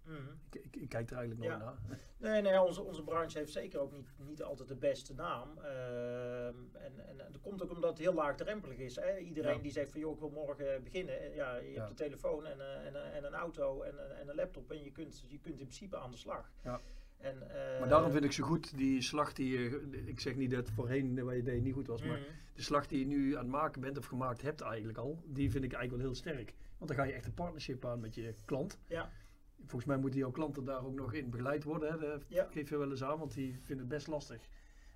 Mm 0.06 0.36
ik, 0.52 0.64
ik, 0.64 0.76
ik, 0.82 0.88
kijk 0.88 1.10
er 1.10 1.16
eigenlijk 1.16 1.48
nooit 1.48 1.62
naar. 1.62 1.98
Nee, 2.16 2.42
nee 2.42 2.60
onze, 2.60 2.82
onze 2.82 3.02
branche 3.02 3.38
heeft 3.38 3.52
zeker 3.52 3.80
ook 3.80 3.92
niet, 3.92 4.08
niet 4.16 4.42
altijd 4.42 4.68
de 4.68 4.76
beste 4.76 5.14
naam. 5.14 5.48
Uh, 5.58 6.46
en, 6.46 7.08
en 7.08 7.16
dat 7.16 7.40
komt 7.40 7.62
ook 7.62 7.70
omdat 7.70 7.90
het 7.90 7.98
heel 7.98 8.14
laagdrempelig 8.14 8.78
is. 8.78 8.96
Hè? 8.96 9.18
Iedereen 9.18 9.56
ja. 9.56 9.62
die 9.62 9.72
zegt 9.72 9.90
van 9.90 10.00
joh, 10.00 10.12
ik 10.12 10.20
wil 10.20 10.30
morgen 10.30 10.82
beginnen. 10.82 11.34
Ja, 11.34 11.56
je 11.56 11.70
ja. 11.70 11.76
hebt 11.76 11.88
een 11.88 11.96
telefoon 11.96 12.46
en, 12.46 12.58
uh, 12.58 12.86
en, 12.86 13.12
en, 13.14 13.24
een 13.24 13.34
auto 13.34 13.82
en, 13.82 14.18
en 14.20 14.28
een 14.28 14.34
laptop 14.34 14.70
en 14.70 14.82
je 14.82 14.90
kunt, 14.90 15.24
je 15.28 15.38
kunt 15.38 15.60
in 15.60 15.66
principe 15.66 15.96
aan 15.96 16.10
de 16.10 16.16
slag. 16.16 16.50
Ja. 16.62 16.80
En, 17.16 17.36
uh, 17.36 17.78
maar 17.78 17.88
daarom 17.88 18.10
vind 18.10 18.24
ik 18.24 18.32
zo 18.32 18.44
goed 18.44 18.76
die 18.76 19.02
slag 19.02 19.32
die 19.32 19.58
je, 19.58 19.88
ik 20.04 20.20
zeg 20.20 20.34
niet 20.34 20.50
dat 20.50 20.70
voorheen 20.70 21.24
wat 21.24 21.34
je 21.34 21.42
deed 21.42 21.62
niet 21.62 21.74
goed 21.74 21.86
was, 21.86 22.02
mm 22.02 22.08
-hmm. 22.08 22.18
maar 22.18 22.26
de 22.54 22.62
slag 22.62 22.86
die 22.86 22.98
je 22.98 23.06
nu 23.06 23.36
aan 23.36 23.42
het 23.42 23.52
maken 23.52 23.80
bent 23.80 23.98
of 23.98 24.06
gemaakt 24.06 24.42
hebt 24.42 24.60
eigenlijk 24.60 24.98
al, 24.98 25.22
die 25.24 25.50
vind 25.50 25.64
ik 25.64 25.72
eigenlijk 25.72 26.02
wel 26.02 26.12
heel 26.12 26.22
sterk. 26.22 26.54
Want 26.78 26.90
dan 26.90 26.98
ga 26.98 27.04
je 27.04 27.12
echt 27.12 27.26
een 27.26 27.34
partnership 27.34 27.84
aan 27.84 28.00
met 28.00 28.14
je 28.14 28.34
klant. 28.44 28.78
Ja 28.86 29.10
volgens 29.58 29.84
mij 29.84 29.96
moeten 29.96 30.20
jouw 30.20 30.30
klanten 30.30 30.64
daar 30.64 30.84
ook 30.84 30.94
nog 30.94 31.12
in 31.12 31.30
begeleid 31.30 31.64
worden. 31.64 31.92
Hè? 31.92 31.98
Dat 31.98 32.24
ja. 32.28 32.46
geef 32.50 32.68
je 32.68 32.76
wel 32.76 32.90
eens 32.90 33.04
aan, 33.04 33.18
want 33.18 33.34
die 33.34 33.58
vinden 33.62 33.78
het 33.78 33.94
best 33.94 34.06
lastig. 34.06 34.40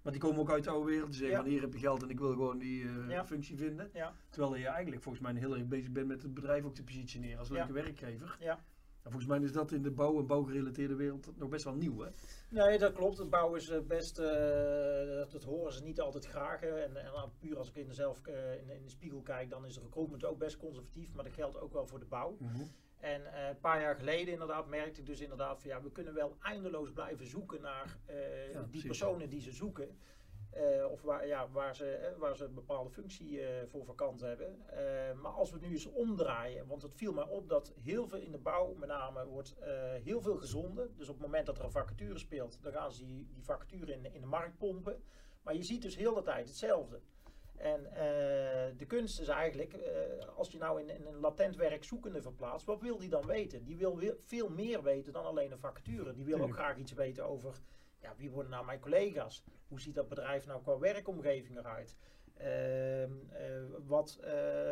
Want 0.03 0.15
die 0.15 0.25
komen 0.25 0.41
ook 0.41 0.51
uit 0.51 0.65
de 0.65 0.71
oude 0.71 0.91
wereld. 0.91 1.11
Die 1.11 1.19
zeggen 1.19 1.37
ja. 1.37 1.43
van 1.43 1.51
hier 1.51 1.61
heb 1.61 1.73
je 1.73 1.79
geld 1.79 2.03
en 2.03 2.11
ik 2.11 2.19
wil 2.19 2.31
gewoon 2.31 2.59
die 2.59 2.83
uh, 2.83 3.09
ja. 3.09 3.25
functie 3.25 3.57
vinden. 3.57 3.91
Terwijl 4.31 4.57
je 4.57 4.67
eigenlijk 4.67 5.03
volgens 5.03 5.25
mij 5.25 5.35
heel 5.35 5.55
erg 5.55 5.67
bezig 5.67 5.91
bent 5.91 6.07
met 6.07 6.23
het 6.23 6.35
bedrijf 6.35 6.65
ook 6.65 6.75
te 6.75 6.85
positioneren 6.85 7.39
als 7.39 7.49
leuke 7.49 7.73
werkgever. 7.73 8.39
volgens 9.03 9.27
mij 9.27 9.41
is 9.41 9.53
dat 9.53 9.73
in 9.73 9.83
de 9.83 9.91
bouw- 9.91 10.19
en 10.19 10.27
bouwgerelateerde 10.27 10.95
wereld 10.95 11.31
nog 11.37 11.49
best 11.49 11.65
wel 11.65 11.75
nieuw, 11.75 11.99
hè? 11.99 12.09
Nee, 12.49 12.79
dat 12.79 12.93
klopt. 12.93 13.19
Het 13.19 13.31
bouw 13.31 13.55
is 13.55 13.87
best, 13.87 14.17
dat 15.31 15.45
horen 15.45 15.73
ze 15.73 15.83
niet 15.83 16.01
altijd 16.01 16.27
graag. 16.27 16.63
En, 16.63 16.97
en 16.97 17.13
puur 17.39 17.59
als 17.59 17.69
ik 17.69 17.77
in, 17.77 17.95
zelf, 17.95 18.27
in, 18.27 18.71
in, 18.71 18.83
de 18.83 18.91
spiegel 18.91 19.21
kijk, 19.21 19.51
dan 19.51 19.67
is 19.67 19.75
de 19.75 19.81
recruitment 19.81 20.25
ook 20.25 20.39
best 20.39 20.57
conservatief. 20.57 21.15
Maar 21.15 21.25
dat 21.25 21.33
geldt 21.33 21.61
ook 21.61 21.73
wel 21.73 21.87
voor 21.87 21.99
de 21.99 22.07
bouw. 22.07 22.37
Mhm. 22.39 22.63
En 23.01 23.21
uh, 23.21 23.49
een 23.49 23.61
paar 23.61 23.81
jaar 23.81 23.97
geleden 23.97 24.33
inderdaad 24.33 24.67
merkte 24.67 25.01
ik 25.01 25.07
dus 25.07 25.21
inderdaad 25.21 25.61
van 25.61 25.71
ja, 25.71 25.83
we 25.83 25.93
kunnen 25.93 26.15
wel 26.15 26.37
eindeloos 26.43 26.93
blijven 26.93 27.27
zoeken 27.27 27.61
naar 27.61 27.99
uh, 28.11 28.61
die 28.71 28.87
personen 28.87 29.29
die 29.29 29.41
ze 29.41 29.53
zoeken. 29.53 29.99
Uh, 30.57 30.91
of 30.91 31.03
waar, 31.03 31.27
ja, 31.27 31.51
waar, 31.51 31.77
ze, 31.77 32.15
waar 32.19 32.37
ze 32.37 32.45
een 32.45 32.55
bepaalde 32.55 32.91
functie 32.91 33.41
voor 33.67 33.85
vakant 33.85 34.21
hebben. 34.21 34.65
maar 35.21 35.33
als 35.33 35.51
we 35.51 35.57
het 35.57 35.67
nu 35.67 35.73
eens 35.73 35.87
omdraaien, 35.87 36.67
want 36.67 36.83
het 36.83 36.95
viel 36.95 37.13
mij 37.13 37.25
op 37.25 37.49
dat 37.49 37.73
heel 37.83 38.09
veel 38.09 38.19
in 38.19 38.31
de 38.31 38.39
bouw 38.39 38.75
met 38.75 38.89
name 38.89 39.27
wordt 39.27 39.57
heel 40.03 40.21
veel 40.21 40.37
gezonden. 40.37 40.97
Dus 40.97 41.09
op 41.09 41.15
het 41.15 41.25
moment 41.25 41.47
dat 41.47 41.59
er 41.59 41.65
een 41.65 41.71
vacature 41.71 42.19
speelt, 42.19 42.59
dan 42.63 42.73
gaan 42.73 42.93
ze 42.93 43.05
die, 43.05 43.29
die 43.35 43.45
vacature 43.45 43.93
in, 43.93 44.15
in 44.15 44.21
de 44.21 44.27
markt 44.27 44.59
pompen. 44.59 45.03
Maar 45.43 45.55
je 45.55 45.63
ziet 45.63 45.83
dus 45.83 45.97
heel 45.97 46.15
de 46.15 46.23
tijd 46.23 46.49
hetzelfde. 46.49 47.01
En 47.61 47.81
uh, 47.81 47.99
de 48.79 48.85
kunst 48.87 49.21
is 49.21 49.29
eigenlijk, 49.29 49.75
uh, 49.75 49.83
als 50.37 50.51
je 50.51 50.59
nou 50.59 50.81
in, 50.81 50.89
in, 50.89 51.07
een 51.07 51.21
latent 51.21 51.57
werkzoekende 51.57 52.23
verplaatst, 52.23 52.67
wat 52.67 52.81
wil 52.81 52.99
die 52.99 53.09
dan 53.09 53.27
weten? 53.27 53.65
Die 53.65 53.77
wil 53.77 54.01
veel 54.19 54.49
meer 54.49 54.83
weten 54.83 55.13
dan 55.13 55.25
alleen 55.25 55.53
een 55.53 55.59
vacature. 55.59 56.13
Die 56.13 56.25
wil 56.25 56.41
ook 56.41 56.55
graag 56.55 56.77
iets 56.77 56.93
weten 56.93 57.25
over, 57.25 57.61
ja, 57.99 58.15
wie 58.17 58.31
worden 58.31 58.51
nou 58.51 58.65
mijn 58.65 58.81
collega's? 58.81 59.45
Hoe 59.69 59.81
ziet 59.81 59.95
dat 59.95 60.09
bedrijf 60.09 60.47
nou 60.47 60.63
qua 60.63 60.79
werkomgeving 60.79 61.59
eruit? 61.59 61.97
Uh, 62.43 63.05
wat, 63.87 64.21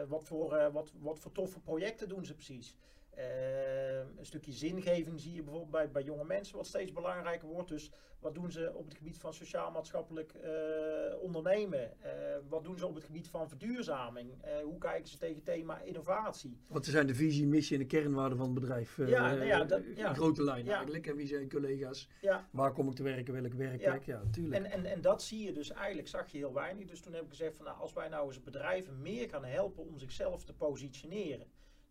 wat, 0.09 0.25
voor, 0.25 0.71
wat, 0.73 0.93
wat 0.99 1.19
voor 1.19 1.33
toffe 1.33 1.61
projecten 1.61 2.09
doen 2.09 2.25
ze 2.25 2.35
precies? 2.35 2.77
Uh, 3.19 3.99
een 4.19 4.27
stukje 4.27 4.53
zingeving 4.53 5.21
zie 5.21 5.35
je 5.35 5.43
bijvoorbeeld 5.43 5.71
bij, 5.71 5.91
bij 5.91 6.03
jonge 6.03 6.25
mensen, 6.25 6.57
wat 6.57 6.67
steeds 6.67 6.93
belangrijker 6.93 7.49
wordt. 7.49 7.69
Dus 7.69 7.91
wat 8.21 8.35
doen 8.35 8.53
ze 8.53 8.73
op 8.75 8.85
het 8.85 8.97
gebied 8.97 9.19
van 9.19 9.35
sociaal-maatschappelijk 9.35 10.35
uh, 10.35 11.23
ondernemen? 11.23 11.81
Uh, 11.81 12.11
wat 12.49 12.65
doen 12.65 12.79
ze 12.79 12.87
op 12.87 12.95
het 12.95 13.05
gebied 13.05 13.29
van 13.29 13.49
verduurzaming? 13.49 14.31
hoe 14.63 14.79
kijken 14.79 15.09
ze 15.09 15.19
tegen 15.19 15.35
het 15.35 15.45
thema 15.45 15.81
innovatie? 15.81 16.59
Wat 16.69 16.85
zijn 16.85 17.07
de 17.07 17.15
visie, 17.15 17.47
missie 17.47 17.77
en 17.77 17.83
de 17.83 17.89
kernwaarden 17.89 18.39
van 18.39 18.47
het 18.47 18.61
bedrijf? 18.61 18.97
ja, 18.97 19.35
nou 19.35 19.45
ja, 19.45 19.65
dat, 19.65 19.83
ja. 19.97 20.09
In 20.09 20.15
grote 20.15 20.45
lijn 20.45 20.65
ja. 20.65 20.75
eigenlijk. 20.75 21.07
En 21.07 21.17
wie 21.17 21.27
zijn 21.27 21.49
collega's? 21.49 22.09
Ja. 22.21 22.49
Waar 22.51 22.73
kom 22.73 22.89
ik 22.89 22.95
te 22.95 23.03
werken? 23.03 23.35
Welke 23.35 23.57
werkplek? 23.57 24.05
Ja, 24.05 24.19
natuurlijk. 24.25 24.65
En, 24.65 24.71
en, 24.71 24.85
en 24.85 25.01
dat 25.01 25.23
zie 25.23 25.45
je 25.45 25.53
dus 25.53 25.71
eigenlijk, 25.71 26.09
zag 26.09 26.31
je 26.31 26.39
heel 26.39 26.53
weinig. 26.53 26.87
Dus 26.87 27.01
toen 27.01 27.13
heb 27.13 27.23
ik 27.23 27.29
gezegd 27.29 27.57
van 27.57 27.65
nou, 27.65 27.79
als 27.79 27.93
wij 27.93 28.09
nou 28.09 28.27
eens 28.27 28.43
bedrijven 28.43 29.03
meer 29.03 29.29
gaan 29.29 29.45
helpen 29.45 29.87
om 29.87 29.99
zichzelf 29.99 30.45
te 30.45 30.53
positioneren. 30.53 31.47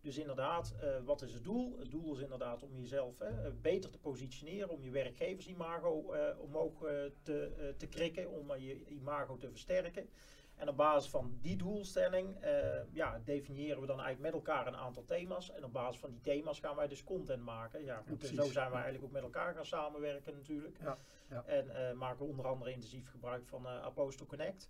Dus 0.08 0.18
inderdaad, 0.18 0.74
uh, 0.82 0.88
wat 1.04 1.22
is 1.22 1.34
het 1.34 1.44
doel? 1.44 1.78
Het 1.78 1.90
doel 1.90 2.14
is 2.14 2.22
inderdaad 2.22 2.62
om 2.62 2.78
jezelf 2.78 3.18
hè, 3.18 3.52
beter 3.52 3.90
te 3.90 3.98
positioneren, 3.98 4.68
om 4.68 4.82
je 4.82 4.90
werkgeversimago 4.90 6.14
uh, 6.14 6.20
omhoog 6.38 6.82
uh, 6.82 6.90
te, 7.22 7.74
te 7.76 7.86
krikken, 7.86 8.30
om 8.30 8.56
je 8.56 8.86
imago 8.86 9.36
te 9.36 9.50
versterken. 9.50 10.08
En 10.56 10.68
op 10.68 10.76
basis 10.76 11.10
van 11.10 11.38
die 11.40 11.56
doelstelling 11.56 12.36
ja, 12.92 13.20
definiëren 13.24 13.80
we 13.80 13.86
dan 13.86 14.00
eigenlijk 14.00 14.34
met 14.34 14.44
elkaar 14.44 14.66
een 14.66 14.76
aantal 14.76 15.04
thema's. 15.04 15.50
En 15.50 15.64
op 15.64 15.72
basis 15.72 16.00
van 16.00 16.10
die 16.10 16.20
thema's 16.20 16.60
gaan 16.60 16.76
wij 16.76 16.88
dus 16.88 17.04
content 17.04 17.42
maken. 17.42 17.84
Ja, 17.84 18.02
goed, 18.08 18.28
ja, 18.28 18.42
zo 18.42 18.50
zijn 18.50 18.68
we 18.68 18.74
eigenlijk 18.74 19.04
ook 19.04 19.12
met 19.12 19.22
elkaar 19.22 19.54
gaan 19.54 19.66
samenwerken 19.66 20.34
natuurlijk. 20.34 20.78
Ja, 20.80 20.98
ja. 21.28 21.44
En 21.44 21.96
maken 21.98 22.18
we 22.18 22.30
onder 22.30 22.46
andere 22.46 22.72
intensief 22.72 23.10
gebruik 23.10 23.46
van 23.46 23.66
Apostle 23.66 24.26
Connect. 24.26 24.68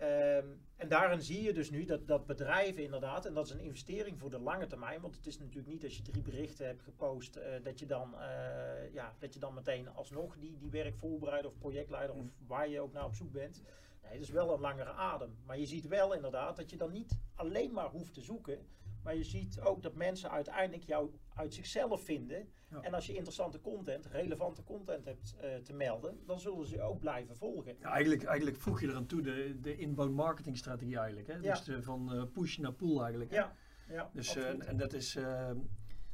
Um, 0.00 0.60
en 0.76 0.88
daarin 0.88 1.22
zie 1.22 1.42
je 1.42 1.52
dus 1.52 1.70
nu 1.70 1.84
dat, 1.84 2.06
dat 2.06 2.26
bedrijven 2.26 2.82
inderdaad, 2.82 3.26
en 3.26 3.34
dat 3.34 3.46
is 3.46 3.52
een 3.52 3.60
investering 3.60 4.18
voor 4.18 4.30
de 4.30 4.38
lange 4.38 4.66
termijn, 4.66 5.00
want 5.00 5.16
het 5.16 5.26
is 5.26 5.38
natuurlijk 5.38 5.66
niet 5.66 5.84
als 5.84 5.96
je 5.96 6.02
drie 6.02 6.22
berichten 6.22 6.66
hebt 6.66 6.82
gepost, 6.82 7.36
uh, 7.36 7.42
dat, 7.62 7.78
je 7.78 7.86
dan, 7.86 8.14
uh, 8.14 8.92
ja, 8.92 9.14
dat 9.18 9.34
je 9.34 9.40
dan 9.40 9.54
meteen 9.54 9.88
alsnog 9.88 10.36
die, 10.38 10.56
die 10.58 10.70
werkvoorbereider 10.70 11.50
of 11.50 11.58
projectleider 11.58 12.16
of 12.16 12.24
waar 12.46 12.68
je 12.68 12.80
ook 12.80 12.92
naar 12.92 13.04
op 13.04 13.14
zoek 13.14 13.32
bent. 13.32 13.62
Nee, 14.02 14.12
het 14.12 14.22
is 14.22 14.30
wel 14.30 14.54
een 14.54 14.60
langere 14.60 14.92
adem. 14.92 15.36
Maar 15.46 15.58
je 15.58 15.66
ziet 15.66 15.88
wel 15.88 16.14
inderdaad 16.14 16.56
dat 16.56 16.70
je 16.70 16.76
dan 16.76 16.92
niet 16.92 17.18
alleen 17.34 17.72
maar 17.72 17.90
hoeft 17.90 18.14
te 18.14 18.20
zoeken, 18.20 18.66
maar 19.02 19.16
je 19.16 19.24
ziet 19.24 19.60
ook 19.60 19.82
dat 19.82 19.94
mensen 19.94 20.30
uiteindelijk 20.30 20.84
jou 20.84 21.10
uit 21.34 21.54
zichzelf 21.54 22.04
vinden. 22.04 22.48
En 22.80 22.94
als 22.94 23.06
je 23.06 23.14
interessante 23.14 23.60
content, 23.60 24.06
relevante 24.06 24.62
content 24.64 25.04
hebt 25.04 25.34
uh, 25.36 25.54
te 25.54 25.72
melden, 25.72 26.18
dan 26.26 26.40
zullen 26.40 26.66
ze 26.66 26.82
ook 26.82 26.98
blijven 26.98 27.36
volgen. 27.36 27.76
Ja, 27.78 27.90
eigenlijk, 27.90 28.22
eigenlijk 28.22 28.56
voeg 28.56 28.80
je 28.80 28.88
eraan 28.88 29.06
toe 29.06 29.22
de, 29.22 29.60
de 29.60 29.76
inbound 29.76 30.14
marketing 30.14 30.56
strategie 30.56 30.98
eigenlijk. 30.98 31.26
Hè? 31.26 31.40
Dus 31.40 31.64
de, 31.64 31.82
van 31.82 32.14
uh, 32.14 32.22
push 32.32 32.56
naar 32.56 32.72
pull 32.72 32.98
eigenlijk. 32.98 33.30
Hè? 33.30 33.36
Ja. 33.36 33.56
Ja, 33.88 34.10
dus, 34.12 34.36
uh, 34.36 34.68
en 34.68 34.76
dat 34.76 34.92
is... 34.92 35.18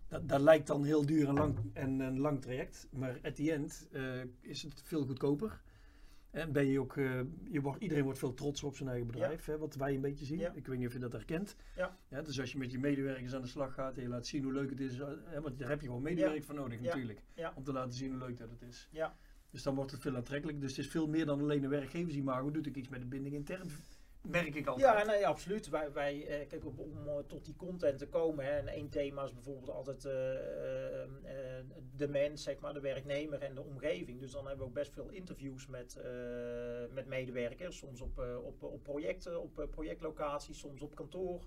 Dat, 0.09 0.29
dat, 0.29 0.40
lijkt 0.40 0.66
dan 0.66 0.85
heel 0.85 1.07
duur 1.07 1.29
en 1.29 1.35
lang, 1.35 1.59
en 1.72 2.01
een 2.01 2.18
lang 2.18 2.40
traject, 2.40 2.88
maar 2.90 3.18
at 3.22 3.37
the 3.37 3.53
end 3.53 3.88
is 4.40 4.62
het 4.62 4.83
veel 4.85 5.07
goedkoper. 5.07 5.61
En 6.30 6.52
ben 6.52 6.66
je 6.66 6.80
ook, 6.80 6.96
uh, 6.96 7.20
je 7.50 7.60
wordt, 7.60 7.82
iedereen 7.82 8.04
wordt 8.04 8.18
veel 8.18 8.34
trots 8.34 8.62
op 8.62 8.76
zijn 8.76 8.88
eigen 8.88 9.06
bedrijf, 9.06 9.44
hè, 9.44 9.58
wat 9.58 9.74
wij 9.74 9.94
een 9.94 10.00
beetje 10.00 10.24
zien. 10.24 10.40
Ik 10.54 10.66
weet 10.66 10.78
niet 10.78 10.86
of 10.86 10.92
je 10.92 10.98
dat 10.98 11.12
herkent. 11.12 11.56
Ja. 11.76 11.96
ja. 12.08 12.22
dus 12.22 12.40
als 12.40 12.52
je 12.52 12.58
met 12.58 12.70
je 12.70 12.78
medewerkers 12.78 13.34
aan 13.34 13.42
de 13.42 13.48
slag 13.48 13.74
gaat 13.74 13.96
en 13.96 14.02
je 14.02 14.08
laat 14.08 14.26
zien 14.26 14.42
hoe 14.42 14.52
leuk 14.52 14.70
het 14.70 14.80
is, 14.80 14.98
eh, 14.98 15.08
hè, 15.24 15.40
want 15.40 15.58
daar 15.58 15.68
heb 15.68 15.80
je 15.80 15.86
gewoon 15.86 16.02
medewerkers 16.02 16.46
voor 16.46 16.54
nodig 16.54 16.80
natuurlijk, 16.80 17.22
om 17.54 17.64
te 17.64 17.72
laten 17.72 17.92
zien 17.92 18.10
hoe 18.10 18.18
leuk 18.18 18.38
dat 18.38 18.50
het 18.50 18.62
is. 18.62 18.88
Ja. 18.90 19.16
Dus 19.50 19.62
dan 19.62 19.74
wordt 19.74 19.90
het 19.90 20.00
veel 20.00 20.16
aantrekkelijk. 20.16 20.60
Dus 20.60 20.76
het 20.76 20.84
is 20.84 20.90
veel 20.90 21.08
meer 21.08 21.26
dan 21.26 21.40
alleen 21.40 21.64
een 21.64 21.70
werkgeversimago, 21.70 22.50
doet 22.50 22.66
ik 22.66 22.76
iets 22.76 22.88
met 22.88 23.00
de 23.00 23.06
binding 23.06 23.34
intern 23.34 23.70
merk 24.28 24.54
ik 24.54 24.66
altijd. 24.66 24.98
Ja, 24.98 25.04
nee, 25.04 25.26
absoluut. 25.26 25.68
Wij, 25.68 25.92
wij 25.92 26.26
eh, 26.26 26.48
kijk, 26.48 26.66
om, 26.66 26.78
om, 26.78 27.08
eh, 27.08 27.14
tot 27.26 27.44
die 27.44 27.56
content 27.56 27.98
te 27.98 28.08
komen, 28.08 28.44
hè, 28.44 28.50
en 28.50 28.68
één 28.68 28.88
thema 28.88 29.22
is 29.22 29.34
bijvoorbeeld 29.34 29.70
altijd 29.70 30.04
uh, 30.04 30.12
de 31.96 32.08
mens, 32.08 32.42
zeg 32.42 32.58
maar, 32.58 32.74
de 32.74 32.80
werknemer 32.80 33.42
en 33.42 33.54
de 33.54 33.62
omgeving. 33.62 34.20
Dus 34.20 34.30
dan 34.30 34.46
hebben 34.46 34.64
we 34.64 34.68
ook 34.70 34.76
best 34.76 34.92
veel 34.92 35.08
interviews 35.08 35.66
met, 35.66 36.00
met 36.90 37.06
medewerkers, 37.06 37.78
soms 37.78 38.00
op, 38.00 38.18
op, 38.44 38.62
op 38.62 38.82
projecten, 38.82 39.42
op 39.42 39.68
projectlocaties, 39.70 40.58
soms 40.58 40.82
op 40.82 40.94
kantoor. 40.94 41.46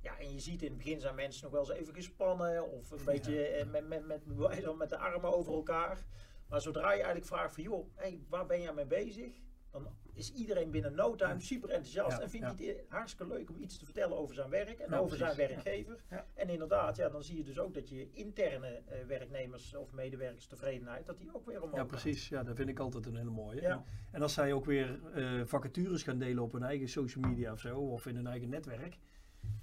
Ja, 0.00 0.18
en 0.18 0.32
je 0.32 0.40
ziet 0.40 0.62
in 0.62 0.68
het 0.68 0.76
begin 0.76 1.00
zijn 1.00 1.14
mensen 1.14 1.42
nog 1.42 1.52
wel 1.52 1.60
eens 1.60 1.80
even 1.80 1.94
gespannen 1.94 2.70
of 2.70 2.90
een 2.90 3.04
beetje 3.04 3.64
met, 3.70 3.88
met, 3.88 4.06
met, 4.06 4.26
met 4.78 4.88
de 4.88 4.98
armen 4.98 5.34
over 5.34 5.52
elkaar. 5.52 6.04
Maar 6.48 6.60
zodra 6.60 6.88
je 6.88 6.96
eigenlijk 6.96 7.26
vraagt 7.26 7.54
van, 7.54 7.62
joh, 7.62 7.86
hey, 7.94 8.20
waar 8.28 8.46
ben 8.46 8.60
jij 8.60 8.72
mee 8.72 8.86
bezig? 8.86 9.32
Dan 9.70 9.86
is 10.12 10.32
iedereen 10.32 10.70
binnen 10.70 10.94
no 10.94 11.14
time 11.14 11.40
super 11.40 11.68
enthousiast 11.68 12.18
en 12.18 12.30
vindt 12.30 12.46
het 12.46 12.84
hartstikke 12.88 13.32
leuk 13.32 13.50
om 13.50 13.56
iets 13.58 13.78
te 13.78 13.84
vertellen 13.84 14.16
over 14.16 14.34
zijn 14.34 14.50
werk 14.50 14.78
en 14.78 14.94
over 14.94 15.16
zijn 15.16 15.36
werkgever. 15.36 15.98
En 16.34 16.48
inderdaad, 16.48 16.96
ja, 16.96 17.08
dan 17.08 17.22
zie 17.22 17.36
je 17.36 17.44
dus 17.44 17.58
ook 17.58 17.74
dat 17.74 17.88
je 17.88 18.10
interne 18.10 18.82
uh, 18.86 19.06
werknemers 19.06 19.74
of 19.74 19.92
medewerkers 19.92 20.46
tevredenheid, 20.46 21.06
dat 21.06 21.18
die 21.18 21.34
ook 21.34 21.46
weer 21.46 21.62
omhoog 21.62 21.76
Ja, 21.76 21.84
precies. 21.84 22.28
Ja, 22.28 22.42
dat 22.42 22.56
vind 22.56 22.68
ik 22.68 22.78
altijd 22.78 23.06
een 23.06 23.16
hele 23.16 23.30
mooie. 23.30 23.60
En, 23.60 23.84
en 24.12 24.22
als 24.22 24.34
zij 24.34 24.52
ook 24.52 24.64
weer 24.64 25.00
uh, 25.16 25.44
vacatures 25.44 26.02
gaan 26.02 26.18
delen 26.18 26.42
op 26.42 26.52
hun 26.52 26.62
eigen 26.62 26.88
social 26.88 27.28
media 27.28 27.52
of 27.52 27.60
zo, 27.60 27.78
of 27.78 28.06
in 28.06 28.14
hun 28.14 28.26
eigen 28.26 28.48
netwerk, 28.48 28.98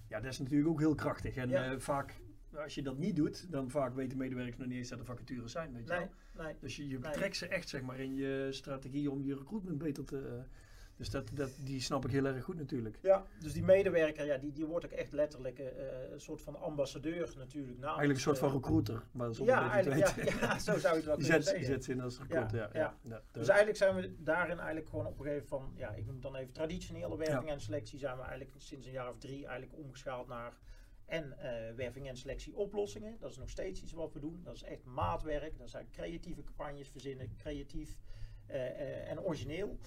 ja, 0.08 0.20
dat 0.20 0.32
is 0.32 0.40
natuurlijk 0.40 0.70
ook 0.70 0.80
heel 0.80 0.96
krachtig. 0.96 1.36
En 1.36 1.50
uh, 1.50 1.72
vaak 1.78 2.16
als 2.64 2.76
je 2.76 2.82
dat 2.82 2.98
niet 2.98 3.16
doet, 3.16 3.52
dan 3.52 3.70
vaak 3.70 3.96
weten 3.96 4.18
medewerkers 4.18 4.58
nog 4.58 4.68
niet 4.68 4.78
eens 4.78 4.90
dat 4.90 5.00
er 5.00 5.06
vacatures 5.06 5.52
zijn. 5.52 5.74
Weet 5.74 5.88
je 5.88 5.94
nee, 5.94 6.00
wel? 6.00 6.10
Nee, 6.38 6.56
dus 6.60 6.76
je, 6.76 6.88
je 6.88 7.00
betrekt 7.00 7.36
ze 7.36 7.48
echt 7.48 7.70
zeg 7.70 7.82
maar, 7.82 8.00
in 8.00 8.16
je 8.16 8.48
strategie 8.52 9.12
om 9.12 9.24
je 9.24 9.36
recruitment 9.36 9.78
beter 9.78 10.06
te. 10.06 10.44
Dus 10.98 11.10
dat, 11.10 11.30
dat, 11.34 11.50
die 11.60 11.82
snap 11.82 12.06
ik 12.06 12.12
heel 12.12 12.26
erg 12.26 12.44
goed 12.44 12.58
natuurlijk. 12.58 12.98
Ja, 13.02 13.26
dus 13.40 13.54
die 13.54 13.64
medewerker, 13.64 14.26
ja, 14.26 14.38
die, 14.38 14.52
die 14.52 14.66
wordt 14.66 14.86
ook 14.86 14.92
echt 14.92 15.12
letterlijk 15.12 15.60
uh, 15.60 15.66
een 16.12 16.22
soort 16.22 16.42
van 16.42 16.60
ambassadeur 16.60 17.34
natuurlijk. 17.38 17.84
eigenlijk 17.84 18.14
een 18.14 18.20
soort 18.20 18.38
van 18.38 18.52
recruiter. 18.52 19.04
Maar 19.12 19.30
ja, 19.44 19.72
eigenlijk, 19.72 20.08
ja, 20.16 20.24
ja, 20.42 20.60
zo 20.60 20.78
zou 20.78 20.94
je 20.94 21.00
het 21.00 21.06
wel 21.06 21.16
kunnen 21.16 21.44
zeggen. 21.44 21.60
Je 21.60 21.66
zet 21.66 21.84
ze 21.84 21.92
in 21.92 22.02
als 22.02 22.20
recruiter, 22.20 22.58
ja. 22.58 22.70
ja, 22.74 22.98
ja. 23.02 23.22
dus 23.32 23.48
eigenlijk 23.48 23.78
zijn 23.78 23.96
we 23.96 24.16
daarin 24.24 24.58
eigenlijk 24.58 24.90
gewoon 24.90 25.06
op 25.06 25.20
een 25.20 25.26
gegeven 25.26 25.48
van, 25.48 25.74
ja, 25.76 25.90
ik 25.90 26.06
noem 26.06 26.14
het 26.14 26.24
dan 26.24 26.36
even 26.36 26.54
traditionele 26.54 27.18
werving 27.18 27.50
en 27.50 27.62
selectie, 27.62 28.00
zijn 28.00 28.16
we 28.16 28.22
eigenlijk 28.22 28.52
sinds 28.58 28.86
een 28.86 28.92
jaar 28.92 29.10
of 29.10 29.18
drie 29.18 29.46
eigenlijk 29.46 29.78
omgeschaald 29.78 30.28
naar 30.28 30.54
en 31.06 31.36
uh, 31.38 31.76
werving 31.76 32.08
en 32.08 32.18
selectie 32.18 32.56
oplossingen. 32.56 33.18
Dat 33.20 33.32
is 33.32 33.38
nog 33.38 33.50
steeds 33.50 33.82
iets 33.82 33.94
wat 33.94 34.14
we 34.14 34.20
doen. 34.20 34.42
Dat 34.44 34.56
is 34.56 34.64
echt 34.64 34.86
maatwerk. 34.86 35.58
Dat 35.58 35.70
zijn 35.70 35.88
creatieve 35.92 36.44
campagnes 36.44 36.90
verzinnen, 36.90 37.36
creatief 37.38 37.98
uh, 38.50 38.56
uh, 38.56 39.12
en 39.12 39.22
origineel. 39.22 39.78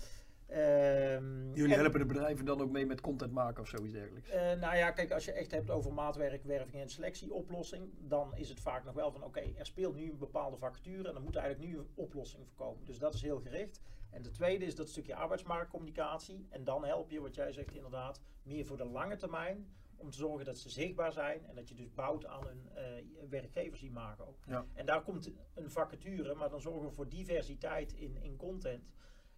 Um, 0.51 1.55
Jullie 1.55 1.75
helpen 1.75 2.01
de 2.01 2.07
bedrijven 2.07 2.45
dan 2.45 2.61
ook 2.61 2.71
mee 2.71 2.87
met 2.87 3.01
content 3.01 3.33
maken 3.33 3.63
of 3.63 3.69
zoiets 3.69 3.93
dergelijks? 3.93 4.31
nou 4.61 4.77
ja, 4.77 4.91
kijk, 4.91 5.11
als 5.11 5.25
je 5.25 5.33
echt 5.33 5.51
hebt 5.51 5.71
over 5.71 5.93
maatwerk, 5.93 6.45
werving 6.45 6.83
en 6.83 6.89
selectieoplossing, 6.89 7.91
dan 7.99 8.37
is 8.37 8.49
het 8.49 8.61
vaak 8.61 8.85
nog 8.85 8.95
wel 8.95 9.13
van 9.13 9.25
oké, 9.25 9.41
er 9.59 9.67
speelt 9.67 9.95
nu 9.95 10.11
een 10.11 10.19
bepaalde 10.19 10.57
vacature 10.57 11.09
en 11.09 11.15
dan 11.15 11.23
moet 11.23 11.37
eigenlijk 11.37 11.71
nu 11.71 11.79
een 11.79 11.89
oplossing 11.95 12.47
voorkomen. 12.47 12.85
Dus 12.85 12.99
dat 12.99 13.15
is 13.15 13.23
heel 13.23 13.41
gericht. 13.41 13.81
En 14.11 14.23
de 14.23 14.31
tweede 14.31 14.65
is 14.65 14.75
dat 14.75 14.89
stukje 14.89 15.15
arbeidsmarktcommunicatie. 15.15 16.47
En 16.51 16.65
dan 16.65 16.85
help 16.85 17.11
je, 17.11 17.21
wat 17.21 17.35
jij 17.35 17.53
zegt 17.53 17.75
inderdaad, 17.75 18.21
meer 18.43 18.67
voor 18.67 18.77
de 18.77 18.85
lange 18.85 19.17
termijn 19.17 19.67
om 19.99 20.11
te 20.11 20.17
zorgen 20.17 20.45
dat 20.45 20.59
ze 20.59 20.71
zichtbaar 20.71 21.13
zijn 21.13 21.47
en 21.47 21.55
dat 21.55 21.69
je 21.69 21.75
dus 21.75 21.95
bouwt 21.95 22.27
aan 22.27 22.47
een 22.47 22.69
uh, 22.75 23.29
werkgeversimago. 23.29 24.37
Ja. 24.47 24.67
En 24.75 24.87
daar 24.87 25.03
komt 25.03 25.31
een 25.55 25.71
vacature, 25.71 26.35
maar 26.35 26.51
dan 26.51 26.61
zorgen 26.61 26.89
we 26.89 26.95
voor 26.95 27.09
diversiteit 27.09 27.93
in, 27.93 28.17
in 28.23 28.37
content. 28.37 28.93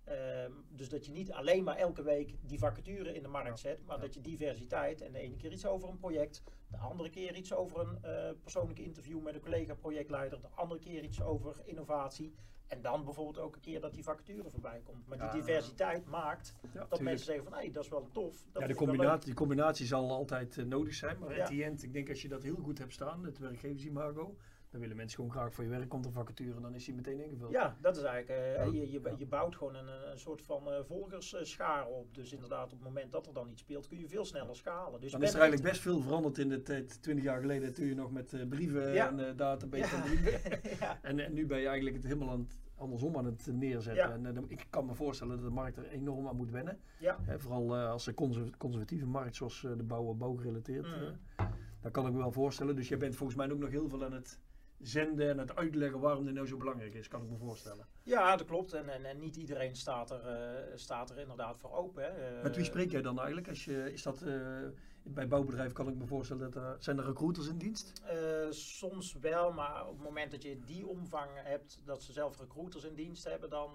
Ehm, 0.04 0.52
dus 0.68 0.88
dat 0.88 1.06
je 1.06 1.12
niet 1.12 1.32
alleen 1.32 1.64
maar 1.64 1.76
elke 1.76 2.02
week 2.02 2.34
die 2.40 2.58
vacature 2.58 3.14
in 3.14 3.22
de 3.22 3.28
markt 3.28 3.58
zet, 3.58 3.84
maar 3.86 4.00
dat 4.00 4.14
je 4.14 4.20
diversiteit 4.20 5.00
en 5.00 5.12
de 5.12 5.18
ene 5.18 5.36
keer 5.36 5.52
iets 5.52 5.66
over 5.66 5.88
een 5.88 5.98
project, 5.98 6.42
de 6.70 6.76
andere 6.76 7.10
keer 7.10 7.34
iets 7.34 7.52
over 7.52 7.80
een 7.80 7.98
uh, 8.04 8.30
persoonlijk 8.42 8.78
interview 8.78 9.22
met 9.22 9.34
een 9.34 9.40
collega 9.40 9.74
projectleider, 9.74 10.40
de 10.40 10.48
andere 10.48 10.80
keer 10.80 11.02
iets 11.02 11.22
over 11.22 11.62
innovatie. 11.64 12.34
En 12.70 12.82
dan 12.82 13.04
bijvoorbeeld 13.04 13.38
ook 13.38 13.54
een 13.54 13.60
keer 13.60 13.80
dat 13.80 13.92
die 13.92 14.02
vacature 14.02 14.50
voorbij 14.50 14.80
komt. 14.84 15.06
Maar 15.06 15.18
die 15.18 15.40
diversiteit 15.40 16.06
maakt 16.06 16.54
dat 16.88 17.00
mensen 17.00 17.26
zeggen 17.26 17.44
van 17.44 17.52
hé, 17.52 17.58
hey, 17.58 17.70
dat 17.70 17.84
is 17.84 17.90
wel 17.90 18.08
tof. 18.12 18.44
Dat 18.52 18.62
ja, 18.62 18.68
de 18.68 18.74
combinatie, 18.74 19.24
die 19.24 19.34
combinatie 19.34 19.86
zal 19.86 20.10
altijd 20.10 20.56
uh, 20.56 20.64
nodig 20.64 20.94
zijn. 20.94 21.18
Maar 21.18 21.36
ja. 21.36 21.42
at 21.42 21.48
the 21.50 21.64
end, 21.64 21.82
ik 21.82 21.92
denk 21.92 22.08
als 22.08 22.22
je 22.22 22.28
dat 22.28 22.42
heel 22.42 22.56
goed 22.56 22.78
hebt 22.78 22.92
staan, 22.92 23.24
het 23.24 23.38
werkgeversimago, 23.38 24.36
dan 24.70 24.80
willen 24.80 24.96
mensen 24.96 25.16
gewoon 25.16 25.30
graag 25.30 25.54
voor 25.54 25.64
je 25.64 25.70
werk 25.70 25.88
komt 25.88 26.06
een 26.06 26.12
vacature 26.12 26.54
en 26.54 26.62
dan 26.62 26.74
is 26.74 26.84
die 26.84 26.94
meteen 26.94 27.24
ingevuld. 27.24 27.50
Ja, 27.50 27.76
dat 27.80 27.96
is 27.96 28.02
eigenlijk, 28.02 28.40
uh, 28.40 28.72
je, 28.72 28.90
je, 28.90 29.14
je, 29.18 29.26
bouwt 29.26 29.56
gewoon 29.56 29.74
een, 29.74 30.10
een 30.10 30.18
soort 30.18 30.42
van 30.42 30.68
uh, 30.68 30.74
volgersschaar 30.82 31.86
op. 31.86 32.14
Dus 32.14 32.32
inderdaad, 32.32 32.64
op 32.64 32.70
het 32.70 32.82
moment 32.82 33.12
dat 33.12 33.26
er 33.26 33.32
dan 33.32 33.48
iets 33.48 33.60
speelt, 33.60 33.86
kun 33.86 33.98
je 33.98 34.08
veel 34.08 34.24
sneller 34.24 34.56
schalen. 34.56 35.00
Dus 35.00 35.12
dan 35.12 35.22
is 35.22 35.34
er 35.34 35.40
eigenlijk 35.40 35.70
best 35.70 35.82
veel 35.82 36.00
veranderd 36.00 36.38
in 36.38 36.48
de 36.48 36.62
tijd. 36.62 37.02
20 37.02 37.24
jaar 37.24 37.40
geleden 37.40 37.74
toen 37.74 37.86
je 37.86 37.94
nog 37.94 38.12
met 38.12 38.32
uh, 38.32 38.48
brieven 38.48 38.92
ja. 38.92 39.08
en 39.08 39.36
database 39.36 39.96
en 39.96 40.02
brieven. 40.02 40.62
en, 41.02 41.18
en, 41.18 41.32
nu 41.32 41.46
ben 41.46 41.58
je 41.58 41.66
eigenlijk 41.66 41.96
het 41.96 42.04
helemaal 42.04 42.30
aan 42.30 42.40
het, 42.40 42.58
andersom 42.74 43.16
aan 43.16 43.24
het 43.24 43.46
neerzetten. 43.52 44.26
En 44.26 44.44
ik 44.48 44.66
kan 44.70 44.86
me 44.86 44.94
voorstellen 44.94 45.36
dat 45.36 45.44
de 45.44 45.54
markt 45.54 45.76
er 45.76 45.88
enorm 45.88 46.28
aan 46.28 46.36
moet 46.36 46.50
wennen. 46.50 46.78
Ja. 46.98 47.18
vooral 47.36 47.76
als 47.76 48.06
een 48.06 48.14
conservatieve 48.58 49.06
markt 49.06 49.36
zoals 49.36 49.60
de 49.60 49.84
bouw, 49.84 50.14
bouwgerelateerd. 50.14 50.86
Mm. 50.86 51.46
dat 51.80 51.92
kan 51.92 52.06
ik 52.06 52.12
me 52.12 52.18
wel 52.18 52.32
voorstellen. 52.32 52.76
Dus 52.76 52.88
jij 52.88 52.98
bent 52.98 53.16
volgens 53.16 53.38
mij 53.38 53.50
ook 53.50 53.58
nog 53.58 53.70
heel 53.70 53.88
veel 53.88 54.04
aan 54.04 54.12
het 54.12 54.38
zenden 54.80 55.28
en 55.30 55.38
het 55.38 55.56
uitleggen 55.56 56.00
waarom 56.00 56.24
dit 56.24 56.34
nou 56.34 56.46
zo 56.46 56.56
belangrijk 56.56 56.94
is, 56.94 57.08
kan 57.08 57.22
ik 57.22 57.30
me 57.30 57.36
voorstellen. 57.36 57.86
Ja, 58.02 58.36
dat 58.36 58.46
klopt. 58.46 58.72
En, 58.72 58.88
en, 58.88 59.04
en 59.04 59.18
niet 59.18 59.36
iedereen 59.36 59.76
staat 59.76 60.10
er, 60.10 60.20
uh, 60.24 60.76
staat 60.76 61.10
er 61.10 61.18
inderdaad 61.18 61.58
voor 61.58 61.72
open. 61.72 62.02
Hè. 62.02 62.36
Uh, 62.36 62.42
Met 62.42 62.56
wie 62.56 62.64
spreek 62.64 62.90
jij 62.90 63.02
dan 63.02 63.16
eigenlijk? 63.16 63.48
Als 63.48 63.64
je, 63.64 63.92
is 63.92 64.02
dat, 64.02 64.22
uh, 64.22 64.68
bij 65.02 65.28
bouwbedrijven 65.28 65.74
kan 65.74 65.88
ik 65.88 65.94
me 65.94 66.06
voorstellen 66.06 66.50
dat 66.50 66.62
er, 66.62 66.76
zijn 66.78 66.98
er 66.98 67.04
recruiters 67.04 67.48
in 67.48 67.58
dienst? 67.58 68.02
soms 68.50 69.16
wel, 69.20 69.52
maar 69.52 69.86
op 69.86 69.94
het 69.94 70.02
moment 70.02 70.30
dat 70.30 70.42
je 70.42 70.58
die 70.64 70.86
omvang 70.86 71.30
hebt, 71.34 71.80
dat 71.84 72.02
ze 72.02 72.12
zelf 72.12 72.38
recruiters 72.38 72.84
in 72.84 72.94
dienst 72.94 73.24
hebben, 73.24 73.50
dan 73.50 73.70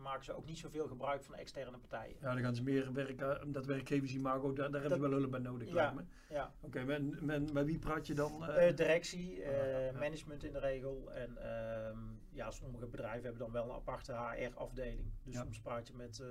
maken 0.00 0.24
ze 0.24 0.32
ook 0.32 0.46
niet 0.46 0.58
zoveel 0.58 0.86
gebruik 0.86 1.22
van 1.22 1.34
externe 1.34 1.78
partijen. 1.78 2.16
Ja, 2.20 2.32
dan 2.32 2.42
gaan 2.42 2.54
ze 2.54 2.62
meer 2.62 2.92
werken, 2.92 3.52
dat 3.52 3.66
werkgevers 3.66 4.10
die 4.10 4.20
maken, 4.20 4.48
ook, 4.48 4.56
daar, 4.56 4.70
daar 4.70 4.80
hebben 4.80 4.98
ze 4.98 5.08
wel 5.08 5.18
hulp 5.18 5.30
bij 5.30 5.40
nodig, 5.40 5.72
ja. 5.72 5.94
Ja. 6.28 6.52
Oké, 6.60 6.80
okay, 6.80 7.00
met 7.52 7.64
wie 7.64 7.78
praat 7.78 8.06
je 8.06 8.14
dan? 8.14 8.42
Uh, 8.42 8.76
directie, 8.76 9.36
uh, 9.36 9.46
management 9.98 10.44
in 10.44 10.52
de 10.52 10.58
regel. 10.58 11.12
En 11.12 11.38
uh, 11.38 11.98
ja, 12.30 12.50
sommige 12.50 12.86
bedrijven 12.86 13.22
hebben 13.22 13.40
dan 13.40 13.52
wel 13.52 13.64
een 13.64 13.74
aparte 13.74 14.12
HR-afdeling. 14.12 15.12
Dus 15.24 15.34
ja. 15.34 15.42
soms 15.42 15.60
praat 15.60 15.88
je 15.88 15.94
met... 15.94 16.22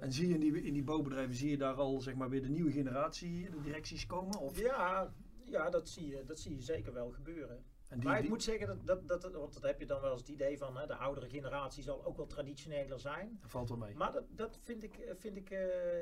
en 0.00 0.12
zie 0.12 0.28
je 0.28 0.34
in 0.34 0.40
die, 0.40 0.62
in 0.62 0.72
die 0.72 0.84
bouwbedrijven, 0.84 1.34
zie 1.34 1.50
je 1.50 1.56
daar 1.56 1.74
al 1.74 2.00
zeg 2.00 2.14
maar 2.14 2.30
weer 2.30 2.42
de 2.42 2.48
nieuwe 2.48 2.72
generatie, 2.72 3.50
de 3.50 3.60
directies 3.60 4.06
komen? 4.06 4.38
Of? 4.38 4.60
Ja, 4.60 5.12
ja 5.44 5.70
dat, 5.70 5.88
zie 5.88 6.06
je, 6.06 6.24
dat 6.24 6.38
zie 6.38 6.54
je 6.54 6.62
zeker 6.62 6.92
wel 6.92 7.10
gebeuren. 7.10 7.64
Die, 7.88 8.04
maar 8.04 8.22
ik 8.22 8.28
moet 8.28 8.42
zeggen, 8.42 8.66
dat, 8.66 9.08
dat, 9.08 9.22
dat, 9.22 9.32
want 9.32 9.52
dat 9.52 9.62
heb 9.62 9.80
je 9.80 9.86
dan 9.86 10.00
wel 10.00 10.10
eens 10.10 10.20
het 10.20 10.30
idee 10.30 10.58
van, 10.58 10.76
hè, 10.76 10.86
de 10.86 10.94
oudere 10.94 11.28
generatie 11.28 11.82
zal 11.82 12.04
ook 12.04 12.16
wel 12.16 12.26
traditioneler 12.26 13.00
zijn. 13.00 13.38
Dat 13.40 13.50
valt 13.50 13.68
wel 13.68 13.78
mee. 13.78 13.94
Maar 13.94 14.12
dat, 14.12 14.24
dat 14.30 14.58
vind 14.62 14.82
ik, 14.82 14.96
eh, 14.96 15.14
vind 15.18 15.36
ik 15.36 15.50
uh, 15.50 15.58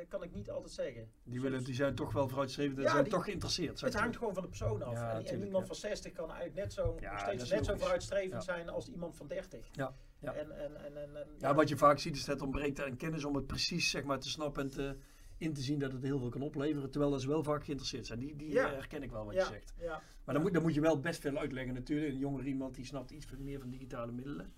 kan 0.09 0.23
ik 0.23 0.33
niet 0.33 0.51
altijd 0.51 0.73
zeggen. 0.73 1.11
Die, 1.25 1.41
willen, 1.41 1.65
die 1.65 1.75
zijn 1.75 1.95
toch 1.95 2.13
wel 2.13 2.29
vooruitstrevend 2.29 2.79
en 2.79 2.85
ja, 2.85 2.91
zijn 2.91 3.03
die, 3.03 3.13
toch 3.13 3.25
geïnteresseerd. 3.25 3.81
Het 3.81 3.95
hangt 3.95 4.17
gewoon 4.17 4.35
van 4.35 4.43
de 4.43 4.49
persoon 4.49 4.83
af. 4.83 4.93
Ja, 4.93 5.13
en, 5.13 5.27
en, 5.27 5.45
iemand 5.45 5.67
ja. 5.67 5.67
van 5.67 5.77
60 5.77 6.13
kan 6.13 6.31
eigenlijk 6.31 6.59
net 6.59 6.73
zo, 6.73 6.99
nog 7.01 7.21
steeds 7.21 7.51
net 7.51 7.65
zo 7.65 7.77
vooruitstrevend 7.77 8.45
zijn 8.45 8.69
als 8.69 8.89
iemand 8.89 9.17
van 9.17 9.27
30. 9.27 9.69
Ja. 9.73 9.95
Ja. 10.19 10.35
En, 10.35 10.51
en, 10.51 10.85
en, 10.85 10.97
en, 10.97 11.27
ja, 11.39 11.55
wat 11.55 11.69
je 11.69 11.77
vaak 11.77 11.99
ziet 11.99 12.17
is 12.17 12.25
dat 12.25 12.41
ontbreekt 12.41 12.81
aan 12.81 12.97
kennis 12.97 13.25
om 13.25 13.35
het 13.35 13.47
precies 13.47 13.91
zeg 13.91 14.05
maar, 14.05 14.19
te 14.19 14.29
snappen 14.29 14.63
en 14.63 14.71
te 14.71 14.97
in 15.39 15.53
te 15.53 15.61
zien 15.61 15.79
dat 15.79 15.93
het 15.93 16.03
heel 16.03 16.19
veel 16.19 16.29
kan 16.29 16.43
opleveren. 16.43 16.91
Terwijl 16.91 17.19
ze 17.19 17.29
wel 17.29 17.43
vaak 17.43 17.65
geïnteresseerd 17.65 18.07
zijn. 18.07 18.19
Die, 18.19 18.37
die 18.37 18.53
ja. 18.53 18.69
herken 18.69 19.03
ik 19.03 19.11
wel 19.11 19.25
wat 19.25 19.35
je 19.35 19.45
zegt. 19.45 19.75
Ja. 19.81 20.03
Maar 20.25 20.35
dan 20.35 20.43
moet, 20.43 20.53
dan 20.53 20.63
moet 20.63 20.75
je 20.75 20.81
wel 20.81 21.01
best 21.01 21.21
veel 21.21 21.37
uitleggen 21.37 21.75
natuurlijk. 21.75 22.13
Een 22.13 22.19
jonger 22.19 22.45
iemand 22.45 22.75
die 22.75 22.85
snapt 22.85 23.11
iets 23.11 23.27
meer 23.39 23.61
van 23.61 23.71
digitale 23.71 24.13
middelen. 24.13 24.53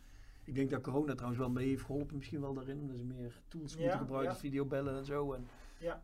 Ik 0.44 0.54
denk 0.54 0.70
dat 0.70 0.82
corona 0.82 1.12
trouwens 1.12 1.40
wel 1.40 1.50
mee 1.50 1.68
heeft 1.68 1.84
geholpen 1.84 2.16
misschien 2.16 2.40
wel 2.40 2.54
daarin. 2.54 2.80
Omdat 2.80 2.96
ze 2.96 3.04
meer 3.04 3.40
tools 3.48 3.76
moeten 3.76 3.98
gebruiken, 3.98 4.36
videobellen 4.36 4.96
en 4.96 5.04
zo. 5.04 5.32
En 5.32 5.46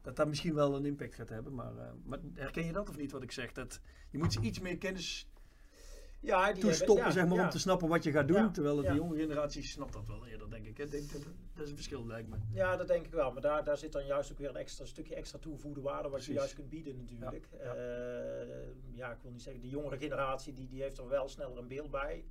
dat 0.03 0.17
dat 0.17 0.29
misschien 0.29 0.55
wel 0.55 0.77
een 0.77 0.85
impact 0.85 1.15
gaat 1.15 1.29
hebben. 1.29 1.55
Maar, 1.55 1.75
uh, 1.75 1.83
maar 2.05 2.19
herken 2.35 2.65
je 2.65 2.73
dat 2.73 2.89
of 2.89 2.97
niet 2.97 3.13
wat 3.13 3.23
ik 3.23 3.33
zeg? 3.33 3.53
Dat 3.53 3.81
je 4.11 4.19
moet 4.19 4.33
ze 4.33 4.41
iets 4.41 4.61
meer 4.61 4.79
kennis 4.79 5.29
ja, 6.25 6.53
die 6.53 6.63
toestoppen, 6.63 7.13
zeg 7.13 7.27
maar, 7.27 7.45
om 7.45 7.51
te 7.51 7.59
snappen 7.59 7.89
wat 7.89 8.05
je 8.05 8.11
gaat 8.11 8.29
doen. 8.29 8.53
Terwijl 8.53 8.77
de 8.77 8.95
jonge 8.95 9.17
generatie 9.17 9.63
snapt 9.63 9.93
dat 9.93 10.07
wel 10.07 10.27
eerder, 10.27 10.51
denk 10.51 10.67
ik. 10.67 10.77
Hè. 10.77 10.87
Dat 10.87 11.65
is 11.65 11.71
een 11.71 11.77
verschil, 11.77 12.07
lijkt 12.07 12.29
me. 12.29 12.37
Ja, 12.53 12.77
dat 12.77 12.87
denk 12.87 13.07
ik 13.07 13.13
wel. 13.13 13.33
Maar 13.33 13.43
daar, 13.43 13.65
daar 13.65 13.77
zit 13.77 13.93
dan 13.93 14.07
juist 14.07 14.33
ook 14.33 14.39
weer 14.39 14.49
een 14.49 14.57
extra 14.57 14.85
stukje 14.85 15.15
extra 15.15 15.39
toevoegde 15.39 15.81
waarde 15.81 16.09
wat 16.09 16.25
je 16.25 16.33
juist 16.33 16.55
kunt 16.55 16.69
bieden 16.69 16.97
natuurlijk. 16.97 17.49
Ja, 17.59 17.77
uh, 17.77 17.83
ja, 18.93 19.13
ik 19.13 19.19
wil 19.23 19.31
niet 19.31 19.43
zeggen, 19.43 19.63
de 19.63 19.69
jongere 19.69 19.99
generatie 19.99 20.53
die, 20.53 20.69
die 20.69 20.83
heeft 20.83 20.99
er 20.99 21.09
wel 21.09 21.29
sneller 21.29 21.59
een 21.59 21.69
beeld 21.69 21.91
bij. 21.91 22.25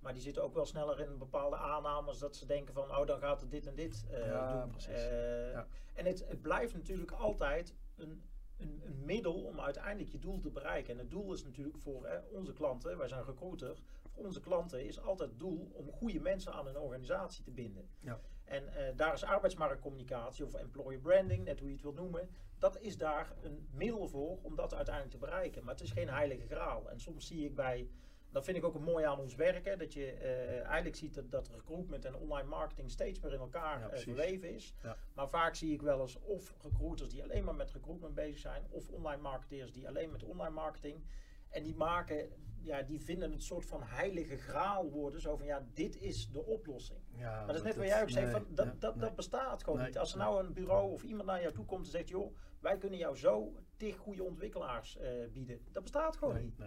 Maar 0.00 0.12
die 0.12 0.22
zitten 0.22 0.42
ook 0.42 0.54
wel 0.54 0.66
sneller 0.66 1.00
in 1.00 1.18
bepaalde 1.18 1.56
aannames 1.56 2.18
dat 2.18 2.36
ze 2.36 2.46
denken 2.46 2.74
van, 2.74 2.96
oh 2.96 3.06
dan 3.06 3.18
gaat 3.18 3.40
het 3.40 3.50
dit 3.50 3.66
en 3.66 3.74
dit 3.74 4.04
uh, 4.10 4.26
ja, 4.26 4.60
doen. 4.60 4.70
Precies. 4.70 5.06
Uh, 5.06 5.56
en 5.94 6.06
het, 6.06 6.24
het 6.28 6.42
blijft 6.42 6.74
natuurlijk 6.74 7.10
altijd 7.10 7.74
een 7.96 8.22
een, 8.58 8.82
een, 8.84 9.04
middel 9.04 9.42
om 9.44 9.60
uiteindelijk 9.60 10.10
je 10.10 10.18
doel 10.18 10.40
te 10.40 10.50
bereiken. 10.50 10.92
En 10.92 10.98
het 10.98 11.10
doel 11.10 11.32
is 11.32 11.44
natuurlijk 11.44 11.78
voor 11.78 12.06
hè, 12.06 12.18
onze 12.18 12.52
klanten, 12.52 12.98
wij 12.98 13.08
zijn 13.08 13.24
recruiter, 13.24 13.78
voor 14.08 14.24
onze 14.24 14.40
klanten 14.40 14.84
is 14.84 15.00
altijd 15.00 15.30
het 15.30 15.38
doel 15.38 15.70
om 15.72 15.92
goede 15.92 16.20
mensen 16.20 16.52
aan 16.52 16.66
een 16.66 16.78
organisatie 16.78 17.44
te 17.44 17.50
binden. 17.50 17.88
Ja. 18.00 18.20
En 18.44 18.62
uh, 18.64 18.96
daar 18.96 19.14
is 19.14 19.24
arbeidsmarktcommunicatie 19.24 20.44
of 20.44 20.54
employer 20.54 21.00
branding, 21.00 21.44
net 21.44 21.58
hoe 21.58 21.68
je 21.68 21.74
het 21.74 21.82
wilt 21.82 21.96
noemen, 21.96 22.28
dat 22.58 22.80
is 22.80 22.96
daar 22.96 23.32
een 23.42 23.68
middel 23.70 24.08
voor 24.08 24.38
om 24.42 24.54
dat 24.54 24.74
uiteindelijk 24.74 25.14
te 25.14 25.26
bereiken. 25.26 25.64
Maar 25.64 25.74
het 25.74 25.82
is 25.82 25.90
geen 25.90 26.08
heilige 26.08 26.46
graal. 26.46 26.90
En 26.90 27.00
soms 27.00 27.26
zie 27.26 27.44
ik 27.44 27.54
bij 27.54 27.88
dat 28.30 28.44
vind 28.44 28.56
ik 28.56 28.64
ook 28.64 28.74
een 28.74 28.82
mooi 28.82 29.04
aan 29.04 29.18
ons 29.18 29.34
werken. 29.34 29.78
Dat 29.78 29.92
je 29.92 30.14
uh, 30.14 30.64
eigenlijk 30.64 30.96
ziet 30.96 31.14
dat, 31.14 31.30
dat 31.30 31.48
recruitment 31.48 32.04
en 32.04 32.14
online 32.14 32.48
marketing 32.48 32.90
steeds 32.90 33.20
meer 33.20 33.32
in 33.32 33.38
elkaar 33.38 33.80
ja, 33.80 33.92
uh, 33.92 33.98
verweven 33.98 34.54
is. 34.54 34.74
Ja. 34.82 34.96
Maar 35.14 35.28
vaak 35.28 35.54
zie 35.54 35.72
ik 35.72 35.82
wel 35.82 36.00
eens 36.00 36.18
of 36.20 36.54
recruiters 36.62 37.10
die 37.10 37.22
alleen 37.22 37.44
maar 37.44 37.54
met 37.54 37.70
recruitment 37.70 38.14
bezig 38.14 38.38
zijn. 38.38 38.66
Of 38.70 38.88
online 38.88 39.22
marketeers 39.22 39.72
die 39.72 39.88
alleen 39.88 40.10
met 40.10 40.22
online 40.22 40.54
marketing. 40.54 41.04
En 41.48 41.62
die 41.62 41.74
maken, 41.74 42.28
ja, 42.60 42.82
die 42.82 43.00
vinden 43.00 43.32
het 43.32 43.42
soort 43.42 43.66
van 43.66 43.82
heilige 43.82 44.36
graal 44.36 44.90
worden. 44.90 45.20
Zo 45.20 45.36
van 45.36 45.46
ja, 45.46 45.66
dit 45.74 45.96
is 45.96 46.30
de 46.30 46.44
oplossing. 46.44 47.00
Ja, 47.10 47.36
maar 47.36 47.46
dat 47.46 47.56
is 47.56 47.62
net 47.62 47.76
wat 47.76 47.86
jij 47.86 48.02
ook 48.02 48.10
zegt, 48.10 48.30
van, 48.30 48.46
dat, 48.48 48.80
dat, 48.80 49.00
dat 49.00 49.14
bestaat 49.14 49.64
gewoon 49.64 49.84
niet. 49.84 49.98
Als 49.98 50.12
er 50.12 50.18
nou 50.18 50.44
een 50.44 50.52
bureau 50.52 50.92
of 50.92 51.02
iemand 51.02 51.28
naar 51.28 51.40
jou 51.40 51.52
toe 51.52 51.64
komt 51.64 51.84
en 51.84 51.90
zegt, 51.90 52.08
joh, 52.08 52.36
wij 52.60 52.78
kunnen 52.78 52.98
jou 52.98 53.16
zo 53.16 53.52
tig 53.76 53.96
goede 53.96 54.24
ontwikkelaars 54.24 54.98
uh, 55.00 55.28
bieden. 55.32 55.60
Dat 55.72 55.82
bestaat 55.82 56.16
gewoon 56.16 56.42
niet. 56.42 56.58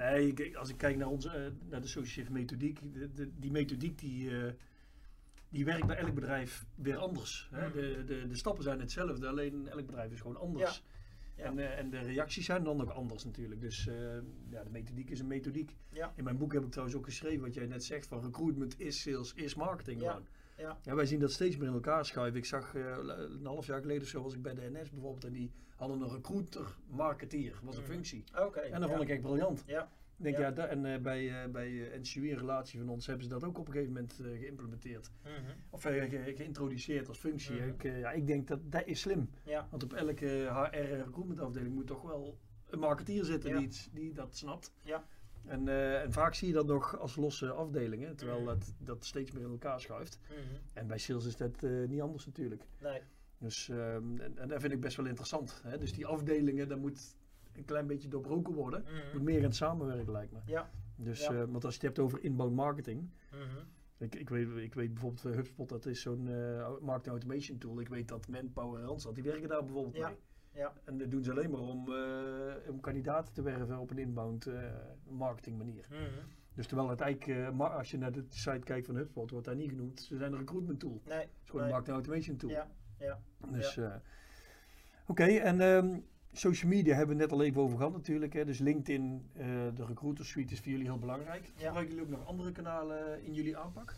Nee. 0.00 0.58
Als 0.58 0.68
ik 0.68 0.76
kijk 0.76 0.96
naar, 0.96 1.08
onze, 1.08 1.28
uh, 1.28 1.70
naar 1.70 1.80
de 1.80 1.86
associative 1.86 2.32
methodiek, 2.32 2.80
de, 2.92 3.12
de, 3.12 3.30
die 3.38 3.50
methodiek 3.50 3.98
die, 3.98 4.30
uh, 4.30 4.52
die 5.48 5.64
werkt 5.64 5.86
bij 5.86 5.96
elk 5.96 6.14
bedrijf 6.14 6.64
weer 6.74 6.96
anders. 6.96 7.48
Hè? 7.50 7.66
Mm. 7.66 7.72
De, 7.72 8.04
de, 8.04 8.26
de 8.28 8.34
stappen 8.34 8.62
zijn 8.62 8.80
hetzelfde, 8.80 9.28
alleen 9.28 9.68
elk 9.68 9.86
bedrijf 9.86 10.12
is 10.12 10.20
gewoon 10.20 10.36
anders. 10.36 10.82
Ja. 11.36 11.44
En, 11.44 11.58
uh, 11.58 11.78
en 11.78 11.90
de 11.90 11.98
reacties 11.98 12.44
zijn 12.44 12.64
dan 12.64 12.80
ook 12.80 12.90
anders 12.90 13.24
natuurlijk. 13.24 13.60
Dus 13.60 13.84
ja, 14.50 14.62
de 14.64 14.70
methodiek 14.70 15.10
is 15.10 15.20
een 15.20 15.26
methodiek. 15.26 15.76
Ja. 15.88 16.12
In 16.16 16.24
mijn 16.24 16.38
boek 16.38 16.52
heb 16.52 16.62
ik 16.62 16.70
trouwens 16.70 16.98
ook 16.98 17.04
geschreven 17.04 17.40
wat 17.40 17.54
jij 17.54 17.66
net 17.66 17.84
zegt: 17.84 18.06
van 18.06 18.20
recruitment 18.22 18.80
is 18.80 19.02
sales, 19.02 19.34
is 19.34 19.54
marketing. 19.54 20.00
Ja. 20.00 20.20
Ja. 20.56 20.78
ja. 20.82 20.94
wij 20.94 21.06
zien 21.06 21.20
dat 21.20 21.32
steeds 21.32 21.56
meer 21.56 21.68
in 21.68 21.74
elkaar 21.74 22.04
schuiven. 22.06 22.38
Ik 22.38 22.44
zag 22.44 22.74
een 22.74 23.46
half 23.46 23.66
jaar 23.66 23.80
geleden 23.80 24.08
zo 24.08 24.22
was 24.22 24.34
ik 24.34 24.42
bij 24.42 24.54
de 24.54 24.70
NS 24.72 24.90
bijvoorbeeld 24.90 25.24
en 25.24 25.32
die 25.32 25.50
hadden 25.80 26.00
een 26.00 26.14
recruiter 26.14 26.76
marketeer, 26.86 27.60
was 27.62 27.76
een 27.76 27.82
mhm. 27.82 27.92
functie. 27.92 28.24
Okay, 28.38 28.70
en 28.70 28.80
dat 28.80 28.90
vond 28.90 29.02
ik 29.02 29.08
echt 29.08 29.20
briljant. 29.20 29.64
Ja. 29.66 29.90
Ik 30.16 30.24
denk, 30.24 30.38
ja, 30.38 30.66
en 30.66 30.84
uh, 30.84 30.98
bij, 30.98 31.44
uh, 31.44 31.52
bij 31.52 31.70
uh, 31.70 31.98
NCU 31.98 32.28
in 32.28 32.36
relatie 32.36 32.78
van 32.78 32.88
ons 32.88 33.06
hebben 33.06 33.24
ze 33.24 33.30
dat 33.30 33.44
ook 33.44 33.58
op 33.58 33.66
een 33.66 33.72
gegeven 33.72 33.92
moment 33.92 34.20
geïmplementeerd. 34.22 35.10
Mm 35.24 35.30
-hmm. 35.30 35.54
Of 35.70 35.82
ge 35.82 36.32
geïntroduceerd 36.36 37.08
als 37.08 37.18
functie. 37.18 37.54
Mm 37.54 37.60
-hmm. 37.60 37.68
ik, 37.68 37.82
ja, 37.82 38.10
ik 38.10 38.26
denk 38.26 38.48
dat 38.48 38.72
dat 38.72 38.86
is 38.86 39.00
slim. 39.00 39.30
Ja. 39.42 39.66
Want 39.70 39.82
op 39.82 39.92
elke 39.92 40.26
HR 40.26 40.76
recruitment 40.76 41.40
afdeling 41.40 41.74
moet 41.74 41.86
toch 41.86 42.02
wel 42.02 42.38
een 42.66 42.78
marketeer 42.78 43.24
zitten 43.24 43.70
die, 43.92 44.12
dat 44.12 44.36
snapt. 44.36 44.72
Ja. 44.82 45.04
En, 45.46 45.68
en 46.02 46.12
vaak 46.12 46.34
zie 46.34 46.48
je 46.48 46.54
dat 46.54 46.66
nog 46.66 46.98
als 46.98 47.16
losse 47.16 47.50
afdelingen, 47.50 48.16
terwijl 48.16 48.44
dat, 48.44 48.74
dat 48.78 49.04
steeds 49.04 49.30
meer 49.32 49.42
in 49.42 49.50
elkaar 49.50 49.80
schuift. 49.80 50.18
En 50.72 50.86
bij 50.86 50.98
sales 50.98 51.26
is 51.26 51.36
dat 51.36 51.62
niet 51.88 52.00
anders 52.00 52.26
natuurlijk. 52.26 52.62
Nee. 52.80 53.00
Dus 53.40 53.68
um, 53.68 54.20
en, 54.20 54.38
en, 54.38 54.48
dat 54.48 54.60
vind 54.60 54.72
ik 54.72 54.80
best 54.80 54.96
wel 54.96 55.06
interessant. 55.06 55.60
Hè? 55.64 55.78
Dus 55.78 55.92
die 55.92 56.06
afdelingen, 56.06 56.68
daar 56.68 56.78
moet 56.78 57.16
een 57.52 57.64
klein 57.64 57.86
beetje 57.86 58.08
doorbroken 58.08 58.54
worden. 58.54 58.80
Mm 58.80 58.86
-hmm. 58.86 59.12
Moet 59.12 59.22
meer 59.22 59.36
in 59.36 59.42
het 59.42 59.56
samenwerken 59.56 60.12
lijkt 60.12 60.32
me. 60.32 60.38
Ja. 60.46 60.70
Dus, 60.96 61.26
ja. 61.26 61.32
Uh, 61.32 61.38
want 61.38 61.64
als 61.64 61.74
je 61.74 61.86
het 61.86 61.96
hebt 61.96 61.98
over 61.98 62.24
inbound 62.24 62.54
marketing. 62.54 63.00
Mm 63.00 63.38
-hmm. 63.38 63.64
ik, 63.98 64.14
ik, 64.14 64.28
weet, 64.28 64.48
ik 64.56 64.74
weet 64.74 64.92
bijvoorbeeld 64.92 65.24
uh, 65.24 65.34
HubSpot, 65.34 65.68
dat 65.68 65.86
is 65.86 66.00
zo'n 66.00 66.26
uh, 66.26 66.68
marketing 66.80 67.14
automation 67.14 67.58
tool. 67.58 67.80
Ik 67.80 67.88
weet 67.88 68.08
dat 68.08 68.28
Manpower 68.28 68.80
en 68.80 68.86
Randstad, 68.86 69.14
die 69.14 69.24
werken 69.24 69.48
daar 69.48 69.64
bijvoorbeeld 69.64 69.96
ja. 69.96 70.08
mee. 70.08 70.16
Ja. 70.52 70.72
En 70.84 70.98
dat 70.98 71.10
doen 71.10 71.24
ze 71.24 71.30
alleen 71.30 71.50
maar 71.50 71.60
om, 71.60 71.94
om 72.68 72.80
kandidaten 72.80 73.34
te 73.34 73.42
werven 73.42 73.78
op 73.78 73.90
een 73.90 73.98
inbound 73.98 74.46
marketing 75.08 75.58
manier. 75.58 75.86
Mm 75.90 75.96
-hmm. 75.96 76.28
Dus 76.54 76.66
terwijl 76.66 76.88
het 76.88 77.00
eigenlijk, 77.00 77.60
als 77.60 77.90
je 77.90 77.98
naar 77.98 78.12
de 78.12 78.24
site 78.28 78.64
kijkt 78.64 78.86
van 78.86 78.96
HubSpot, 78.96 79.30
wordt 79.30 79.46
daar 79.46 79.56
niet 79.56 79.70
genoemd. 79.70 80.00
Ze 80.00 80.16
zijn 80.16 80.32
een 80.32 80.38
recruitment 80.38 80.80
tool. 80.80 81.02
Nee. 81.06 81.18
Het 81.18 81.28
is 81.42 81.50
gewoon 81.50 81.64
een 81.64 81.70
marketing 81.70 81.96
automation 81.96 82.36
tool. 82.36 82.50
Ja, 82.50 82.70
ja. 83.00 83.20
Dus, 83.48 83.74
ja. 83.74 84.02
Oké, 85.06 85.24
en 85.24 85.60
um, 85.60 86.06
social 86.32 86.70
media 86.70 86.94
hebben 86.94 87.16
we 87.16 87.22
net 87.22 87.32
al 87.32 87.42
even 87.42 87.62
over 87.62 87.76
gehad 87.76 87.92
natuurlijk. 87.92 88.32
Hè. 88.32 88.44
Dus 88.44 88.58
LinkedIn, 88.58 89.30
uh, 89.36 89.44
de 89.74 89.84
recruiter 89.84 90.24
suite 90.24 90.52
is 90.52 90.60
voor 90.60 90.70
jullie 90.70 90.86
heel 90.86 90.98
belangrijk. 90.98 91.52
Ja. 91.56 91.66
Gebruiken 91.66 91.94
jullie 91.94 92.12
ook 92.12 92.18
nog 92.18 92.26
andere 92.26 92.52
kanalen 92.52 93.24
in 93.24 93.34
jullie 93.34 93.56
aanpak? 93.56 93.94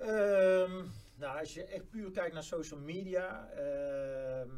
Um, 0.00 0.90
nou, 1.16 1.38
als 1.38 1.54
je 1.54 1.64
echt 1.64 1.90
puur 1.90 2.10
kijkt 2.10 2.34
naar 2.34 2.42
social 2.42 2.80
media, 2.80 3.48
uh, 3.54 4.50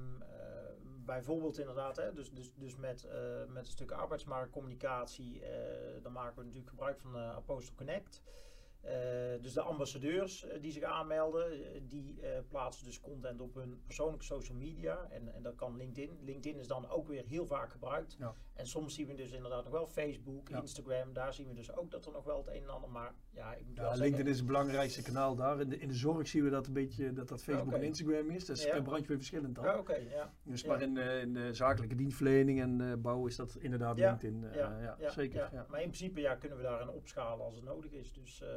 bijvoorbeeld 1.04 1.58
inderdaad, 1.58 1.96
hè, 1.96 2.12
dus, 2.12 2.30
dus, 2.30 2.52
dus 2.54 2.76
met, 2.76 3.06
uh, 3.06 3.52
met 3.52 3.66
een 3.66 3.72
stuk 3.72 3.90
arbeidsmarktcommunicatie, 3.90 5.42
dan 6.02 6.12
maken 6.12 6.36
we 6.36 6.42
natuurlijk 6.42 6.70
gebruik 6.70 7.00
van 7.00 7.16
Apostle 7.16 7.74
Connect. 7.74 8.22
Uh, 8.84 8.90
dus 9.42 9.52
de 9.52 9.60
ambassadeurs 9.60 10.44
uh, 10.44 10.52
die 10.60 10.72
zich 10.72 10.82
aanmelden, 10.82 11.58
uh, 11.60 11.66
die 11.82 12.18
plaatsen 12.48 12.84
dus 12.86 13.00
content 13.00 13.40
op 13.40 13.54
hun 13.54 13.82
persoonlijke 13.86 14.24
social 14.24 14.56
media. 14.56 15.06
En, 15.10 15.34
en 15.34 15.42
dat 15.42 15.54
kan 15.54 15.76
LinkedIn. 15.76 16.18
LinkedIn 16.24 16.58
is 16.58 16.66
dan 16.66 16.88
ook 16.88 17.08
weer 17.08 17.24
heel 17.26 17.46
vaak 17.46 17.70
gebruikt. 17.70 18.16
Ja. 18.18 18.34
En 18.54 18.66
soms 18.66 18.94
zien 18.94 19.06
we 19.06 19.14
dus 19.14 19.32
inderdaad 19.32 19.64
nog 19.64 19.72
wel 19.72 19.86
Facebook, 19.86 20.48
ja. 20.48 20.60
Instagram. 20.60 21.12
Daar 21.12 21.34
zien 21.34 21.48
we 21.48 21.54
dus 21.54 21.76
ook 21.76 21.90
dat 21.90 22.06
er 22.06 22.12
nog 22.12 22.24
wel 22.24 22.36
het 22.36 22.46
een 22.46 22.62
en 22.62 22.68
ander. 22.68 22.90
Maar 22.90 23.14
ja, 23.30 23.54
ik 23.54 23.66
moet 23.66 23.76
ja, 23.76 23.82
wel 23.82 23.90
LinkedIn 23.90 24.08
zeggen, 24.14 24.30
is 24.32 24.36
het 24.38 24.46
belangrijkste 24.46 25.02
kanaal 25.02 25.34
daar. 25.36 25.60
In 25.60 25.68
de, 25.68 25.78
in 25.78 25.88
de 25.88 25.94
zorg 25.94 26.28
zien 26.28 26.44
we 26.44 26.50
dat 26.50 26.66
een 26.66 26.72
beetje 26.72 27.12
dat 27.12 27.28
dat 27.28 27.42
Facebook 27.42 27.66
Okay. 27.66 27.80
en 27.80 27.86
Instagram 27.86 28.30
is. 28.30 28.46
Dat 28.46 28.56
is 28.56 28.68
per 28.68 28.82
brandje 28.82 29.06
weer 29.08 29.16
verschillend 29.16 29.54
dan. 29.54 29.64
Ja, 29.64 29.78
oké. 29.78 29.94
ja. 29.94 30.34
Dus 30.42 30.64
maar 30.64 30.82
in, 30.82 30.94
de- 30.94 31.20
in 31.22 31.32
de 31.32 31.54
zakelijke 31.54 31.94
dienstverlening 31.94 32.60
en 32.60 32.80
eh, 32.80 32.96
bouw 32.96 33.26
is 33.26 33.36
dat 33.36 33.56
inderdaad 33.58 33.98
LinkedIn. 33.98 34.44
eh, 34.44 34.54
ja, 34.98 35.10
zeker. 35.10 35.50
Maar 35.68 35.82
in 35.82 35.90
principe 35.90 36.20
ja, 36.20 36.34
kunnen 36.34 36.58
we 36.58 36.64
daarin 36.64 36.88
opschalen 36.88 37.44
als 37.44 37.54
het 37.54 37.64
nodig 37.64 37.92
is. 37.92 38.12
Dus 38.12 38.40
eh, 38.42 38.48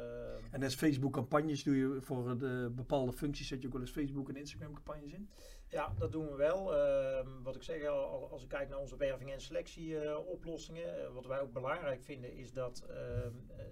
En 0.50 0.62
als 0.62 0.74
Facebook 0.74 1.12
campagnes 1.12 1.62
doe 1.62 1.76
je 1.76 2.00
voor 2.00 2.38
de 2.38 2.72
bepaalde 2.74 3.12
functies, 3.12 3.48
zet 3.48 3.60
je 3.60 3.66
ook 3.66 3.72
wel 3.72 3.82
eens 3.82 3.90
Facebook 3.90 4.28
en 4.28 4.36
Instagram 4.36 4.72
campagnes 4.74 5.12
in? 5.12 5.28
Ja, 5.68 5.94
dat 5.98 6.12
doen 6.12 6.26
we 6.26 6.34
wel. 6.36 6.76
Ehm, 6.76 7.42
wat 7.42 7.56
ik 7.56 7.62
zeg, 7.62 7.86
al- 7.86 8.06
al- 8.06 8.30
als 8.30 8.42
ik 8.42 8.48
kijk 8.48 8.68
naar 8.68 8.78
onze 8.78 8.96
werving- 8.96 9.32
en 9.32 9.40
selectieoplossingen, 9.40 11.12
wat 11.14 11.26
wij 11.26 11.40
ook 11.40 11.52
belangrijk 11.52 12.02
vinden, 12.02 12.32
is 12.36 12.52
dat, 12.52 12.84
ehm, 12.88 13.32
eh, 13.56 13.64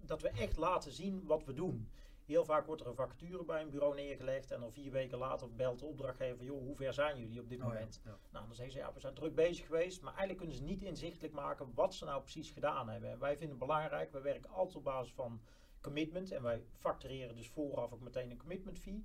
dat 0.00 0.22
we 0.22 0.28
echt 0.28 0.56
laten 0.56 0.92
zien 0.92 1.24
wat 1.26 1.44
we 1.44 1.52
doen. 1.52 1.88
Heel 2.30 2.44
vaak 2.44 2.66
wordt 2.66 2.80
er 2.80 2.86
een 2.88 2.94
vacature 2.94 3.44
bij 3.44 3.62
een 3.62 3.70
bureau 3.70 3.94
neergelegd 3.94 4.50
en 4.50 4.60
dan 4.60 4.72
vier 4.72 4.92
weken 4.92 5.18
later 5.18 5.54
belt 5.54 5.78
de 5.78 5.86
opdrachtgever, 5.86 6.44
joh, 6.44 6.62
hoe 6.62 6.76
ver 6.76 6.92
zijn 6.92 7.18
jullie 7.18 7.40
op 7.40 7.48
dit 7.48 7.58
Oh 7.60 7.66
moment? 7.66 8.00
ja. 8.04 8.18
Nou, 8.30 8.46
dan 8.46 8.54
zeggen 8.54 8.72
ze, 8.74 8.78
ja, 8.78 8.92
we 8.92 9.00
zijn 9.00 9.14
druk 9.14 9.34
bezig 9.34 9.66
geweest, 9.66 10.00
maar 10.00 10.10
eigenlijk 10.10 10.38
kunnen 10.38 10.56
ze 10.56 10.62
niet 10.62 10.82
inzichtelijk 10.82 11.32
maken 11.34 11.72
wat 11.74 11.94
ze 11.94 12.04
nou 12.04 12.20
precies 12.22 12.50
gedaan 12.50 12.88
hebben. 12.88 13.10
En 13.10 13.18
wij 13.18 13.36
vinden 13.36 13.58
het 13.58 13.66
belangrijk, 13.66 14.12
we 14.12 14.20
werken 14.20 14.50
altijd 14.50 14.76
op 14.76 14.84
basis 14.84 15.12
van 15.12 15.40
commitment 15.80 16.30
en 16.32 16.42
wij 16.42 16.64
factureren 16.78 17.36
dus 17.36 17.48
vooraf 17.48 17.92
ook 17.92 18.00
meteen 18.00 18.30
een 18.30 18.38
commitment 18.38 18.78
fee. 18.78 19.04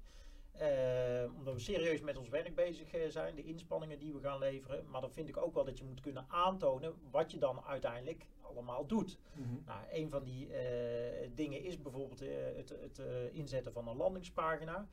Eh, 0.51 1.35
omdat 1.35 1.53
we 1.53 1.59
serieus 1.59 2.01
met 2.01 2.17
ons 2.17 2.29
werk 2.29 2.55
bezig 2.55 2.93
eh, 2.93 3.09
zijn, 3.09 3.35
de 3.35 3.43
inspanningen 3.43 3.99
die 3.99 4.13
we 4.13 4.19
gaan 4.19 4.39
leveren. 4.39 4.89
Maar 4.89 5.01
dan 5.01 5.11
vind 5.11 5.27
ik 5.29 5.37
ook 5.37 5.53
wel 5.53 5.65
dat 5.65 5.77
je 5.77 5.83
moet 5.83 6.01
kunnen 6.01 6.25
aantonen 6.29 6.93
wat 7.11 7.31
je 7.31 7.37
dan 7.37 7.61
uiteindelijk 7.63 8.25
allemaal 8.45 8.85
doet. 8.87 9.19
Mhm. 9.33 9.55
Nou, 9.65 9.79
een 9.91 10.09
van 10.09 10.23
die 10.23 10.53
eh, 10.53 11.29
dingen 11.35 11.63
is 11.63 11.81
bijvoorbeeld 11.81 12.21
eh, 12.21 12.29
het, 12.55 12.69
het 12.69 12.99
eh, 12.99 13.33
inzetten 13.33 13.73
van 13.73 13.87
een 13.87 13.95
landingspagina. 13.95 14.87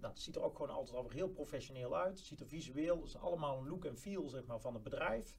Nou, 0.00 0.12
het 0.12 0.20
ziet 0.20 0.36
er 0.36 0.42
ook 0.42 0.56
gewoon 0.56 0.76
altijd 0.76 0.96
al 0.96 1.10
heel 1.10 1.28
professioneel 1.28 1.96
uit. 1.96 2.18
Het 2.18 2.26
ziet 2.26 2.40
er 2.40 2.46
visueel, 2.46 2.96
het 2.96 3.06
is 3.06 3.16
allemaal 3.16 3.58
een 3.58 3.68
look 3.68 3.84
en 3.84 3.98
feel 3.98 4.28
zeg 4.28 4.46
maar, 4.46 4.60
van 4.60 4.74
het 4.74 4.82
bedrijf. 4.82 5.36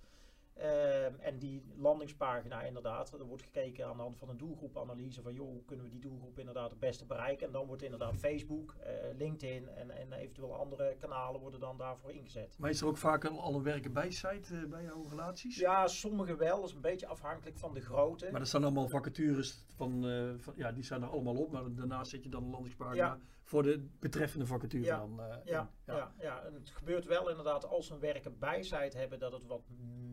Ehm, 0.58 1.14
en 1.20 1.38
die 1.38 1.64
landingspagina 1.76 2.62
inderdaad, 2.62 3.14
er 3.14 3.26
wordt 3.26 3.44
gekeken 3.44 3.86
aan 3.86 3.96
de 3.96 4.02
hand 4.02 4.18
van 4.18 4.30
een 4.30 4.38
doelgroepanalyse 4.38 5.22
van 5.22 5.34
joh, 5.34 5.48
hoe 5.50 5.66
kunnen 5.66 5.86
we 5.86 5.92
die 5.92 6.00
doelgroep 6.00 6.40
inderdaad 6.40 6.70
het 6.70 6.80
beste 6.80 7.06
bereiken. 7.06 7.48
En 7.48 7.54
dan 7.54 7.66
wordt 7.68 7.82
inderdaad 7.84 8.16
Facebook, 8.16 8.76
eh, 8.80 8.94
LinkedIn 9.18 9.68
en, 9.70 9.92
en 9.92 10.14
eventueel 10.14 10.56
andere 10.56 10.96
kanalen 11.00 11.42
worden 11.42 11.60
dan 11.60 11.78
daarvoor 11.78 12.12
ingezet. 12.12 12.56
Maar 12.60 12.70
is 12.70 12.82
er 12.82 12.88
ook 12.88 12.98
vaak 12.98 13.26
al, 13.26 13.42
al 13.42 13.56
een 13.56 13.64
werken 13.64 13.94
bij 13.94 14.12
site 14.12 14.56
eh, 14.56 14.64
bij 14.70 14.84
jouw 14.84 15.06
relaties? 15.10 15.58
Ja, 15.58 15.88
sommige 15.88 16.36
wel, 16.36 16.60
dat 16.60 16.70
is 16.70 16.76
een 16.76 16.82
beetje 16.82 17.08
afhankelijk 17.08 17.58
van 17.58 17.74
de 17.74 17.82
grootte. 17.82 18.32
Maar 18.32 18.42
er 18.42 18.48
staan 18.48 18.64
allemaal 18.64 18.88
vacatures 18.88 19.66
van, 19.76 20.08
eh, 20.08 20.30
van 20.38 20.54
ja, 20.58 20.72
die 20.72 20.84
staan 20.84 21.02
er 21.04 21.10
allemaal 21.10 21.36
op, 21.36 21.52
maar 21.52 21.74
daarnaast 21.76 22.12
zet 22.12 22.24
je 22.24 22.30
dan 22.30 22.44
een 22.44 22.50
landingspagina 22.50 22.96
Ja. 22.96 23.18
voor 23.44 23.64
de 23.64 23.88
betreffende 24.00 24.46
vacature 24.46 24.84
Ja, 24.84 24.98
dan. 24.98 25.22
Ja, 25.44 25.62
in. 25.86 25.94
ja. 25.94 26.14
Ja, 26.20 26.44
en 26.44 26.54
het 26.54 26.70
gebeurt 26.70 27.06
wel 27.06 27.30
inderdaad 27.30 27.66
als 27.66 27.88
we 27.88 27.94
een 27.94 28.00
werken 28.00 28.38
bij 28.40 28.64
site 28.64 28.98
hebben 28.98 29.20
dat 29.20 29.32
het 29.32 29.46
wat 29.46 29.62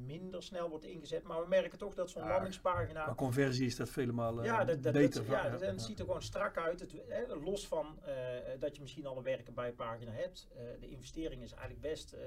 minder 0.07 0.43
snel 0.43 0.69
wordt 0.69 0.85
ingezet. 0.85 1.23
Maar 1.23 1.41
we 1.43 1.49
merken 1.49 1.79
toch 1.79 1.95
dat 1.95 2.11
zo'n 2.11 2.23
Ja, 2.23 2.29
landingspagina... 2.29 3.07
Maar 3.07 3.15
conversie 3.15 3.67
is 3.67 3.77
dat 3.77 3.91
vele 3.91 4.13
malen 4.13 4.45
ja, 4.45 4.65
dat, 4.65 4.83
dat, 4.83 4.93
beter. 4.93 5.21
dat, 5.27 5.31
ja, 5.31 5.49
dat- 5.49 5.63
en 5.63 5.69
het 5.71 5.83
ziet 5.83 5.99
er 5.99 6.05
gewoon 6.05 6.23
strak 6.23 6.57
uit. 6.59 6.81
Het, 6.81 6.93
hè, 7.09 7.35
los 7.37 7.67
van 7.67 7.99
eh, 8.05 8.15
dat 8.59 8.75
je 8.77 8.83
misschien 8.83 9.07
al 9.07 9.17
een 9.17 9.23
werken 9.23 9.55
bij 9.55 9.73
pagina 9.73 10.11
hebt. 10.11 10.49
eh, 10.57 10.63
de 10.81 10.89
investering 10.89 11.43
is 11.43 11.51
eigenlijk 11.53 11.81
best 11.81 12.13
eh, 12.13 12.21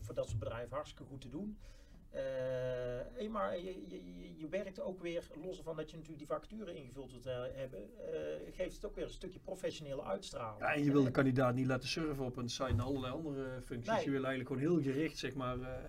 voor 0.00 0.14
dat 0.14 0.26
soort 0.28 0.38
bedrijven 0.38 0.74
hartstikke 0.74 1.04
goed 1.10 1.20
te 1.20 1.28
doen. 1.28 1.58
Eh, 2.10 2.22
hey, 3.12 3.28
maar 3.28 3.58
je, 3.58 3.88
je, 3.88 4.04
je- 4.18 4.36
je 4.38 4.48
werkt 4.48 4.80
ook 4.80 5.00
weer, 5.00 5.24
los 5.44 5.60
van 5.62 5.76
dat 5.76 5.90
je 5.90 5.96
natuurlijk 5.96 6.18
die 6.18 6.26
vacature 6.36 6.74
ingevuld 6.74 7.10
wilt 7.10 7.24
hebben, 7.54 7.80
eh, 8.14 8.54
geeft 8.54 8.74
het 8.74 8.86
ook 8.86 8.94
weer 8.94 9.04
een 9.04 9.10
stukje 9.10 9.38
professionele 9.38 10.02
uitstraling. 10.02 10.60
Ja, 10.60 10.74
en 10.74 10.84
je 10.84 10.92
wil 10.92 11.04
de 11.04 11.10
kandidaat 11.10 11.54
niet 11.54 11.66
laten 11.66 11.88
surfen 11.88 12.24
op 12.24 12.36
een 12.36 12.48
site 12.48 12.74
naar 12.74 12.86
allerlei 12.86 13.12
andere 13.12 13.60
functies. 13.64 13.92
Nee. 13.94 14.04
Je 14.04 14.10
wil 14.10 14.24
eigenlijk 14.24 14.48
gewoon 14.48 14.62
heel 14.82 14.92
gericht, 14.92 15.18
zeg 15.18 15.34
maar, 15.34 15.60
eh, 15.60 15.84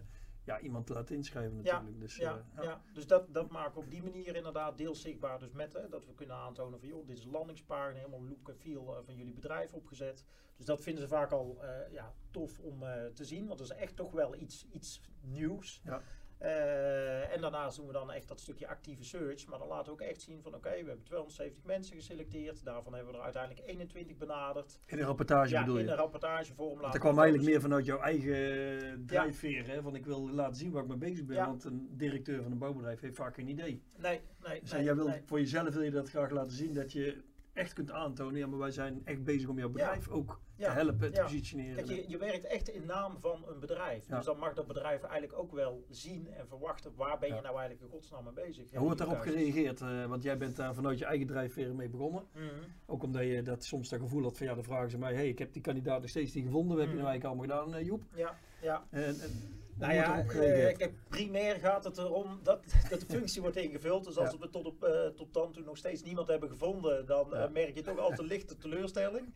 ja, 0.47 0.59
iemand 0.59 0.89
laten 0.89 1.15
inschrijven 1.15 1.63
Ja, 1.63 1.73
natuurlijk. 1.73 1.99
dus, 1.99 2.15
Ja, 2.15 2.45
eh, 2.55 2.63
ja. 2.63 2.81
dus 2.93 3.07
dat, 3.07 3.33
dat 3.33 3.49
maken 3.49 3.73
we 3.73 3.79
op 3.79 3.89
die 3.91 4.03
manier 4.03 4.35
inderdaad 4.35 4.77
deels 4.77 5.01
zichtbaar. 5.01 5.39
Dus 5.39 5.51
met 5.51 5.73
hè, 5.73 5.89
dat 5.89 6.05
we 6.05 6.13
kunnen 6.13 6.35
aantonen 6.35 6.79
van 6.79 6.87
joh, 6.87 7.07
dit 7.07 7.17
is 7.17 7.23
een 7.23 7.31
landingspagina, 7.31 7.97
helemaal 7.97 8.23
look 8.23 8.49
en 8.49 8.57
feel 8.57 8.95
eh, 8.95 9.03
van 9.03 9.15
jullie 9.15 9.33
bedrijf 9.33 9.73
opgezet. 9.73 10.25
Dus 10.55 10.65
dat 10.65 10.81
vinden 10.81 11.03
ze 11.03 11.09
vaak 11.09 11.31
al 11.31 11.63
eh, 11.63 11.91
ja, 11.91 12.13
tof 12.31 12.59
om 12.59 12.79
te 13.13 13.25
zien, 13.25 13.47
want 13.47 13.59
dat 13.59 13.69
is 13.69 13.75
echt 13.75 13.95
toch 13.95 14.11
wel 14.11 14.35
iets, 14.35 14.67
iets 14.71 15.01
nieuws. 15.21 15.81
Ja. 15.83 16.01
Eh, 16.37 17.33
en 17.33 17.41
daarnaast 17.41 17.77
doen 17.77 17.87
we 17.87 17.93
dan 17.93 18.11
echt 18.11 18.27
dat 18.27 18.39
stukje 18.39 18.67
actieve 18.67 19.03
search. 19.03 19.47
Maar 19.47 19.59
dan 19.59 19.67
laten 19.67 19.85
we 19.85 19.91
ook 19.91 20.01
echt 20.01 20.21
zien 20.21 20.41
van 20.41 20.55
oké, 20.55 20.69
we 20.69 20.75
hebben 20.75 21.03
270 21.03 21.63
mensen 21.63 21.95
geselecteerd. 21.95 22.63
Daarvan 22.63 22.93
hebben 22.93 23.11
we 23.11 23.17
er 23.17 23.23
uiteindelijk 23.23 23.67
21 23.67 24.17
benaderd. 24.17 24.79
In 24.85 24.99
een 24.99 25.05
rapportage 25.05 25.49
ja, 25.49 25.59
bedoel 25.59 25.77
in 25.77 25.85
je? 25.85 25.91
een 25.91 25.97
rapportagevorm 25.97 26.81
Dat 26.81 26.97
kwam 26.97 27.19
eigenlijk 27.19 27.49
meer 27.49 27.61
vanuit 27.61 27.85
jouw 27.85 27.99
eigen 27.99 29.05
drijfveer. 29.05 29.67
Hè? 29.67 29.81
Van 29.81 29.95
ik 29.95 30.05
wil 30.05 30.29
laten 30.29 30.55
zien 30.55 30.71
waar 30.71 30.83
ik 30.83 30.89
mee 30.89 30.97
bezig 30.97 31.25
ben. 31.25 31.35
Ja. 31.35 31.47
Want 31.47 31.63
een 31.63 31.87
directeur 31.91 32.43
van 32.43 32.51
een 32.51 32.57
bouwbedrijf 32.57 32.99
heeft 32.99 33.15
vaak 33.15 33.35
geen 33.35 33.47
idee. 33.47 33.83
Nee, 33.97 34.21
nee, 34.43 34.59
Dus 34.59 34.71
nee, 34.71 34.83
jij 34.83 34.95
wil, 34.95 35.07
nee. 35.07 35.21
voor 35.25 35.39
jezelf 35.39 35.73
wil 35.73 35.83
je 35.83 35.91
dat 35.91 36.09
graag 36.09 36.29
laten 36.29 36.51
zien. 36.51 36.73
Dat 36.73 36.91
je 36.91 37.23
echt 37.53 37.73
kunt 37.73 37.91
aantonen. 37.91 38.39
Ja, 38.39 38.47
maar 38.47 38.59
wij 38.59 38.71
zijn 38.71 39.01
echt 39.05 39.23
bezig 39.23 39.49
om 39.49 39.57
jouw 39.57 39.69
bedrijf 39.69 40.09
ook 40.09 40.29
Ja. 40.29 40.46
Te 40.57 40.69
helpen, 40.69 41.13
te 41.13 41.21
positioneren. 41.21 41.75
Kijk, 41.85 41.87
je, 41.87 42.09
je 42.09 42.17
werkt 42.17 42.45
echt 42.45 42.67
in 42.69 42.85
naam 42.85 43.19
van 43.19 43.45
een 43.47 43.59
bedrijf. 43.59 44.05
Dus 44.05 44.25
dan 44.25 44.37
mag 44.37 44.53
dat 44.53 44.67
bedrijf 44.67 45.03
eigenlijk 45.03 45.39
ook 45.39 45.51
wel 45.51 45.85
zien 45.89 46.27
en 46.33 46.47
verwachten 46.47 46.91
waar 46.95 47.19
ben 47.19 47.27
je 47.27 47.41
nou 47.41 47.57
eigenlijk 47.57 47.81
in 47.81 47.89
godsnaam 47.89 48.23
mee 48.23 48.33
bezig. 48.33 48.63
En 48.63 48.77
hoe 48.77 48.85
wordt 48.85 48.97
daarop 48.99 49.19
gereageerd? 49.19 49.81
Eh, 49.81 50.05
want 50.05 50.23
jij 50.23 50.37
bent 50.37 50.55
daar 50.55 50.73
vanuit 50.73 50.99
je 50.99 51.05
eigen 51.05 51.27
drijfveer 51.27 51.75
mee 51.75 51.89
begonnen. 51.89 52.23
Mhm. 52.33 52.45
Ook 52.85 53.03
omdat 53.03 53.23
je 53.23 53.41
dat 53.41 53.63
soms 53.63 53.89
dat 53.89 53.99
gevoel 53.99 54.23
had 54.23 54.37
van 54.37 54.47
ja, 54.47 54.53
dan 54.53 54.63
vragen 54.63 54.89
ze 54.89 54.97
mij, 54.97 55.13
hey, 55.13 55.27
ik 55.27 55.39
heb 55.39 55.53
die 55.53 55.61
kandidaat 55.61 56.01
nog 56.01 56.09
steeds 56.09 56.33
niet 56.33 56.45
gevonden. 56.45 56.77
Wat 56.77 56.85
heb 56.85 56.87
je 56.87 56.93
Mm. 56.95 57.01
nou 57.03 57.09
eigenlijk 57.11 57.41
allemaal 57.41 57.63
gedaan, 57.65 57.79
eh, 57.79 57.85
Joep? 57.85 58.03
Ja, 58.15 58.37
ja. 58.61 58.87
En, 58.89 59.03
en, 59.19 59.59
Nou 59.79 59.93
ja, 59.93 60.19
eh, 60.19 60.29
gereageerd? 60.29 60.77
kijk, 60.77 60.93
primair 61.09 61.55
gaat 61.55 61.83
het 61.83 61.97
erom 61.97 62.39
dat, 62.43 62.63
dat 62.89 62.99
de 62.99 63.05
functie 63.05 63.41
wordt 63.41 63.57
ingevuld. 63.57 64.03
Dus 64.05 64.17
als 64.17 64.31
Ja. 64.31 64.37
we 64.37 64.49
tot, 64.49 64.65
op, 64.65 64.83
eh, 64.83 65.07
tot 65.07 65.33
dan 65.33 65.51
toe 65.51 65.63
nog 65.63 65.77
steeds 65.77 66.03
niemand 66.03 66.27
hebben 66.27 66.49
gevonden, 66.49 67.05
dan 67.05 67.35
eh, 67.35 67.49
merk 67.51 67.75
je 67.75 67.81
toch 67.81 67.97
altijd 67.99 68.27
lichte 68.29 68.57
teleurstelling. 68.57 69.33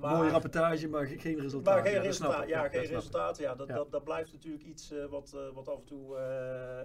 Maar, 0.00 0.16
Mooie 0.16 0.30
rapportage, 0.30 0.88
maar 0.88 1.06
ge- 1.06 1.18
geen 1.18 1.40
resultaat. 1.40 1.74
Maar 1.74 1.84
geen 1.84 1.94
Ja, 1.94 2.00
resultaat. 2.00 2.42
ik. 2.42 2.48
Ja, 2.48 2.68
geen 2.68 2.82
ik. 2.82 2.88
resultaat. 2.90 3.38
Ja, 3.38 3.54
dat. 3.54 3.68
Dat, 3.68 3.90
dat 3.90 4.04
blijft 4.04 4.32
natuurlijk 4.32 4.64
iets 4.64 4.92
wat, 5.10 5.36
wat 5.54 5.68
af 5.68 5.78
en 5.78 5.84
toe 5.84 6.16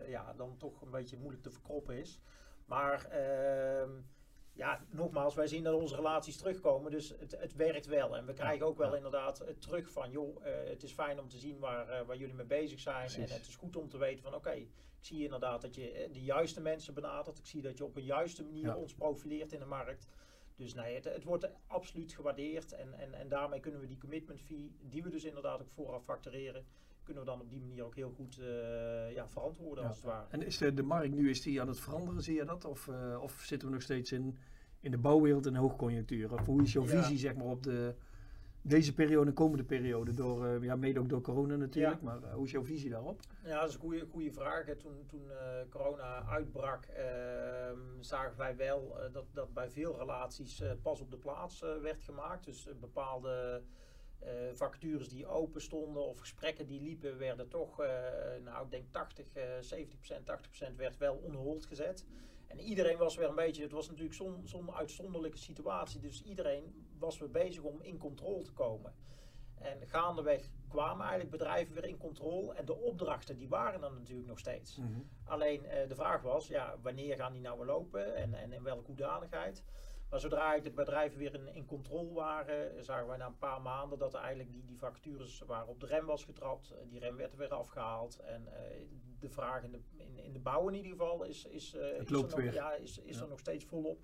ja, 0.08 0.34
dan 0.38 0.56
toch 0.58 0.82
een 0.82 0.92
beetje 0.92 1.18
moeilijk 1.18 1.44
te 1.44 1.52
verkroppen 1.52 1.96
is. 1.98 2.20
Maar 2.66 3.06
ehm, 3.06 3.90
ja, 4.54 4.86
nogmaals, 4.90 5.36
wij 5.36 5.48
zien 5.48 5.64
dat 5.64 5.74
onze 5.74 5.96
relaties 5.96 6.38
terugkomen. 6.38 6.92
Dus 6.92 7.10
het, 7.20 7.32
het 7.40 7.56
werkt 7.56 7.86
wel. 7.86 8.18
En 8.18 8.26
we 8.26 8.34
krijgen 8.34 8.66
ook 8.66 8.78
wel 8.78 8.90
ja. 8.90 8.96
inderdaad 8.96 9.38
het 9.40 9.62
terug 9.62 9.92
van, 9.92 10.12
joh, 10.12 10.46
eh, 10.46 10.70
het 10.70 10.84
is 10.84 10.92
fijn 10.92 11.20
om 11.20 11.28
te 11.28 11.38
zien 11.38 11.60
waar, 11.60 11.90
eh, 11.90 12.06
waar 12.06 12.18
jullie 12.18 12.36
mee 12.36 12.46
bezig 12.46 12.80
zijn. 12.80 13.06
Precies. 13.06 13.30
En 13.30 13.38
het 13.38 13.48
is 13.48 13.56
goed 13.56 13.76
om 13.76 13.90
te 13.90 13.98
weten 13.98 14.24
van, 14.24 14.36
oké, 14.36 14.52
ik 14.52 14.70
zie 15.00 15.24
inderdaad 15.24 15.62
dat 15.62 15.76
je 15.76 15.92
eh, 15.92 16.14
de 16.14 16.24
juiste 16.24 16.62
mensen 16.62 16.94
benadert. 16.94 17.38
Ik 17.38 17.46
zie 17.46 17.62
dat 17.62 17.78
je 17.78 17.86
op 17.86 17.96
een 17.96 18.04
juiste 18.06 18.44
manier 18.44 18.66
Ja. 18.66 18.76
ons 18.76 18.94
profileert 18.94 19.54
in 19.54 19.60
de 19.60 19.66
markt. 19.66 20.08
Dus 20.56 20.74
nee, 20.74 20.96
het, 20.96 21.04
het 21.04 21.24
wordt 21.24 21.50
absoluut 21.68 22.14
gewaardeerd. 22.14 22.72
En, 22.72 22.94
en, 22.94 23.14
en 23.14 23.30
daarmee 23.30 23.60
kunnen 23.60 23.80
we 23.80 23.88
die 23.88 23.98
commitment 23.98 24.42
fee, 24.42 24.76
die 24.82 25.04
we 25.04 25.10
dus 25.10 25.24
inderdaad 25.24 25.62
ook 25.62 25.70
vooraf 25.70 26.04
factureren, 26.04 26.66
kunnen 27.10 27.28
we 27.28 27.32
dan 27.32 27.42
op 27.42 27.50
die 27.50 27.62
manier 27.62 27.84
ook 27.84 27.96
heel 27.96 28.12
goed 28.16 28.38
eh, 28.40 29.14
ja, 29.14 29.28
verantwoorden 29.30 29.84
Ja. 29.84 29.90
als 29.90 29.98
het 29.98 30.06
ware. 30.06 30.26
En 30.30 30.42
is 30.46 30.58
de, 30.58 30.74
de 30.74 30.84
markt 30.84 31.14
nu 31.14 31.30
is 31.30 31.42
die 31.42 31.62
aan 31.62 31.68
het 31.68 31.80
veranderen, 31.80 32.22
zie 32.24 32.36
je 32.36 32.46
dat? 32.46 32.66
Of, 32.66 32.88
eh, 32.88 33.20
of 33.22 33.32
zitten 33.42 33.68
we 33.68 33.74
nog 33.74 33.84
steeds 33.84 34.12
in, 34.12 34.38
in 34.80 34.92
de 34.92 34.98
bouwwereld 34.98 35.46
in 35.46 35.56
hoogconjunctuur? 35.56 36.34
Of 36.34 36.46
hoe 36.46 36.62
is 36.62 36.74
jouw 36.74 36.84
Ja. 36.86 36.90
visie 37.02 37.18
zeg 37.18 37.36
maar, 37.36 37.46
op 37.46 37.64
de, 37.64 37.96
deze 38.62 38.94
periode 38.94 39.28
en 39.30 39.34
komende 39.36 39.64
periode? 39.64 40.14
Door, 40.14 40.46
uh, 40.46 40.64
ja, 40.64 40.76
mede 40.76 41.00
ook 41.00 41.10
door 41.10 41.22
corona 41.22 41.56
natuurlijk, 41.56 42.02
maar 42.02 42.32
hoe 42.34 42.46
is 42.46 42.52
jouw 42.52 42.64
visie 42.64 42.90
daarop? 42.90 43.20
Ja, 43.44 43.60
dat 43.60 43.70
is 43.70 43.76
een 43.76 43.80
goede, 43.82 44.06
goede 44.12 44.32
vraag. 44.32 44.66
Toen, 44.66 45.06
toen 45.08 45.32
corona 45.70 46.26
uitbrak, 46.26 46.86
ehm, 46.86 47.80
zagen 48.00 48.38
wij 48.38 48.56
wel 48.56 48.98
dat, 49.12 49.26
dat 49.34 49.54
bij 49.54 49.70
veel 49.70 49.98
relaties 49.98 50.64
pas 50.82 51.02
op 51.02 51.12
de 51.12 51.18
plaats 51.18 51.60
werd 51.82 52.02
gemaakt. 52.04 52.46
Dus 52.46 52.68
bepaalde 52.80 53.62
vacatures 54.54 55.10
die 55.10 55.28
open 55.28 55.62
stonden 55.62 56.06
of 56.06 56.20
gesprekken 56.20 56.68
die 56.68 56.82
liepen, 56.82 57.18
werden 57.18 57.50
toch, 57.50 57.78
nou 58.44 58.64
ik 58.66 58.72
denk 58.72 58.86
80, 58.92 59.28
70%, 59.62 60.72
80% 60.72 60.76
werd 60.76 60.98
wel 60.98 61.16
on 61.16 61.62
gezet. 61.62 62.06
En 62.48 62.60
iedereen 62.60 62.98
was 62.98 63.16
weer 63.16 63.30
een 63.30 63.36
beetje, 63.36 63.64
het 63.64 63.72
was 63.72 63.88
natuurlijk 63.88 64.16
zo'n 64.16 64.42
zo 64.46 64.72
uitzonderlijke 64.72 65.38
situatie, 65.38 66.00
dus 66.00 66.24
iedereen 66.24 66.88
was 66.98 67.20
weer 67.20 67.32
bezig 67.32 67.64
om 67.64 67.82
in 67.82 67.98
controle 67.98 68.44
te 68.44 68.54
komen. 68.54 68.94
En 69.56 69.88
gaandeweg 69.88 70.50
kwamen 70.68 71.02
eigenlijk 71.02 71.32
bedrijven 71.32 71.74
weer 71.74 71.86
in 71.86 71.98
controle 71.98 72.54
en 72.54 72.66
de 72.66 72.76
opdrachten 72.76 73.38
die 73.38 73.50
waren 73.50 73.84
er 73.84 73.92
natuurlijk 73.92 74.28
nog 74.28 74.40
steeds. 74.40 74.78
Mhm. 74.78 75.00
Alleen 75.24 75.64
uh, 75.64 75.88
de 75.88 75.96
vraag 75.96 76.22
was, 76.22 76.48
ja, 76.48 76.76
wanneer 76.82 77.16
gaan 77.16 77.34
die 77.34 77.42
nou 77.42 77.58
weer 77.58 77.68
lopen 77.68 78.16
en, 78.16 78.34
en 78.34 78.54
in 78.54 78.64
welke 78.64 78.86
hoedanigheid? 78.86 79.64
Maar 80.10 80.20
zodra 80.20 80.60
de 80.60 80.72
bedrijven 80.72 81.20
weer 81.20 81.34
in, 81.34 81.56
in 81.56 81.66
controle 81.66 82.14
waren, 82.14 82.84
zagen 82.84 83.08
wij 83.08 83.18
na 83.18 83.26
een 83.26 83.38
paar 83.38 83.62
maanden 83.62 83.98
dat 83.98 84.14
eigenlijk 84.14 84.52
die, 84.52 84.66
die 84.66 84.78
vacatures 84.78 85.40
waren 85.40 85.68
op 85.68 85.80
de 85.80 85.86
rem 85.86 86.06
was 86.06 86.24
getrapt. 86.24 86.74
Die 86.90 87.00
rem 87.00 87.16
werd 87.16 87.36
weer 87.36 87.54
afgehaald. 87.54 88.20
En 88.20 88.42
uh, 88.42 88.52
de 89.20 89.30
vraag 89.30 89.64
in 89.64 89.72
de, 89.72 89.80
in, 89.98 90.24
in, 90.24 90.34
de 90.34 90.40
bouw 90.40 90.68
in 90.68 90.76
ieder 90.76 90.92
geval 90.92 91.24
is, 91.24 91.46
is, 91.46 91.76
uh, 91.76 91.82
loopt 92.06 92.34
er, 92.34 92.44
nog, 92.44 92.54
ja, 92.54 92.74
is, 92.74 92.98
is 92.98 93.20
er 93.20 93.28
nog 93.28 93.40
steeds 93.40 93.66
volop. 93.66 94.00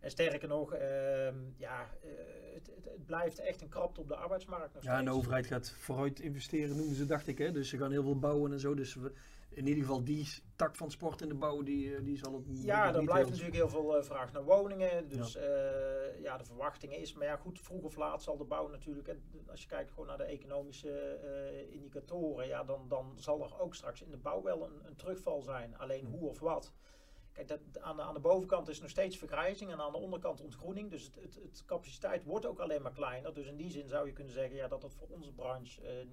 En 0.00 0.10
sterker 0.10 0.48
nog, 0.48 0.74
uh, 0.74 0.80
ja, 1.56 1.90
uh, 2.04 2.10
het, 2.54 2.66
het, 2.74 2.84
het, 2.84 3.06
blijft 3.06 3.38
echt 3.38 3.60
een 3.60 3.68
krapte 3.68 4.00
op 4.00 4.08
de 4.08 4.16
arbeidsmarkt 4.16 4.74
nog 4.74 4.82
Ja, 4.82 4.98
en 4.98 5.04
de 5.04 5.10
overheid 5.10 5.46
gaat 5.46 5.70
vooruit 5.70 6.20
investeren, 6.20 6.76
noemen 6.76 6.94
ze, 6.94 7.06
dacht 7.06 7.26
ik. 7.26 7.38
Hè? 7.38 7.52
Dus 7.52 7.68
ze 7.68 7.76
gaan 7.76 7.90
heel 7.90 8.02
veel 8.02 8.18
bouwen 8.18 8.52
en 8.52 8.60
zo. 8.60 8.74
Dus 8.74 8.94
we, 8.94 9.12
in 9.58 9.66
ieder 9.66 9.82
geval 9.82 10.04
die 10.04 10.28
tak 10.56 10.76
van 10.76 10.90
sport 10.90 11.20
in 11.20 11.28
de 11.28 11.34
bouw, 11.34 11.62
die, 11.62 11.94
eh, 11.94 12.04
die 12.04 12.16
zal 12.16 12.32
het 12.32 12.62
Ja, 12.62 12.94
er 12.94 13.04
blijft 13.04 13.28
natuurlijk 13.28 13.56
heel 13.56 13.68
veel 13.68 13.98
uh, 13.98 14.02
vraag 14.02 14.32
naar 14.32 14.44
woningen. 14.44 15.08
Dus 15.08 15.32
ja. 15.32 15.40
Uh, 15.40 16.22
ja. 16.22 16.36
de 16.36 16.44
verwachting 16.44 16.94
is, 16.94 17.12
maar 17.12 17.26
ja 17.26 17.36
goed, 17.36 17.60
vroeg 17.60 17.82
of 17.82 17.96
laat 17.96 18.22
zal 18.22 18.36
de 18.36 18.44
bouw 18.44 18.68
natuurlijk, 18.68 19.08
en 19.08 19.22
als 19.50 19.62
je 19.62 19.68
kijkt 19.68 19.90
gewoon 19.90 20.06
naar 20.06 20.16
de 20.16 20.24
economische 20.24 21.20
uh, 21.24 21.72
indicatoren, 21.72 22.46
ja, 22.46 22.64
dan, 22.64 22.88
dan 22.88 23.12
zal 23.16 23.44
er 23.44 23.60
ook 23.60 23.74
straks 23.74 24.02
in 24.02 24.10
de 24.10 24.16
bouw 24.16 24.42
wel 24.42 24.64
een, 24.64 24.86
een 24.86 24.96
terugval 24.96 25.42
zijn. 25.42 25.78
Alleen 25.78 26.06
hoe 26.06 26.28
of 26.28 26.40
wat. 26.40 26.72
Kijk, 27.32 27.48
dat, 27.48 27.60
aan, 27.80 27.96
de, 27.96 28.02
aan 28.02 28.14
de 28.14 28.20
bovenkant 28.20 28.68
is 28.68 28.80
nog 28.80 28.90
steeds 28.90 29.16
vergrijzing 29.16 29.70
en 29.70 29.80
aan 29.80 29.92
de 29.92 29.98
onderkant 29.98 30.40
ontgroening. 30.40 30.90
Dus 30.90 31.04
het, 31.04 31.14
het, 31.14 31.34
het, 31.34 31.64
capaciteit 31.66 32.24
wordt 32.24 32.46
ook 32.46 32.58
alleen 32.58 32.82
maar 32.82 32.92
kleiner. 32.92 33.34
Dus 33.34 33.46
in 33.46 33.56
die 33.56 33.70
zin 33.70 33.88
zou 33.88 34.06
je 34.06 34.12
kunnen 34.12 34.32
zeggen 34.32 34.56
ja, 34.56 34.68
dat 34.68 34.82
het 34.82 34.94
voor 34.94 35.08
onze 35.08 35.32
branche 35.32 36.06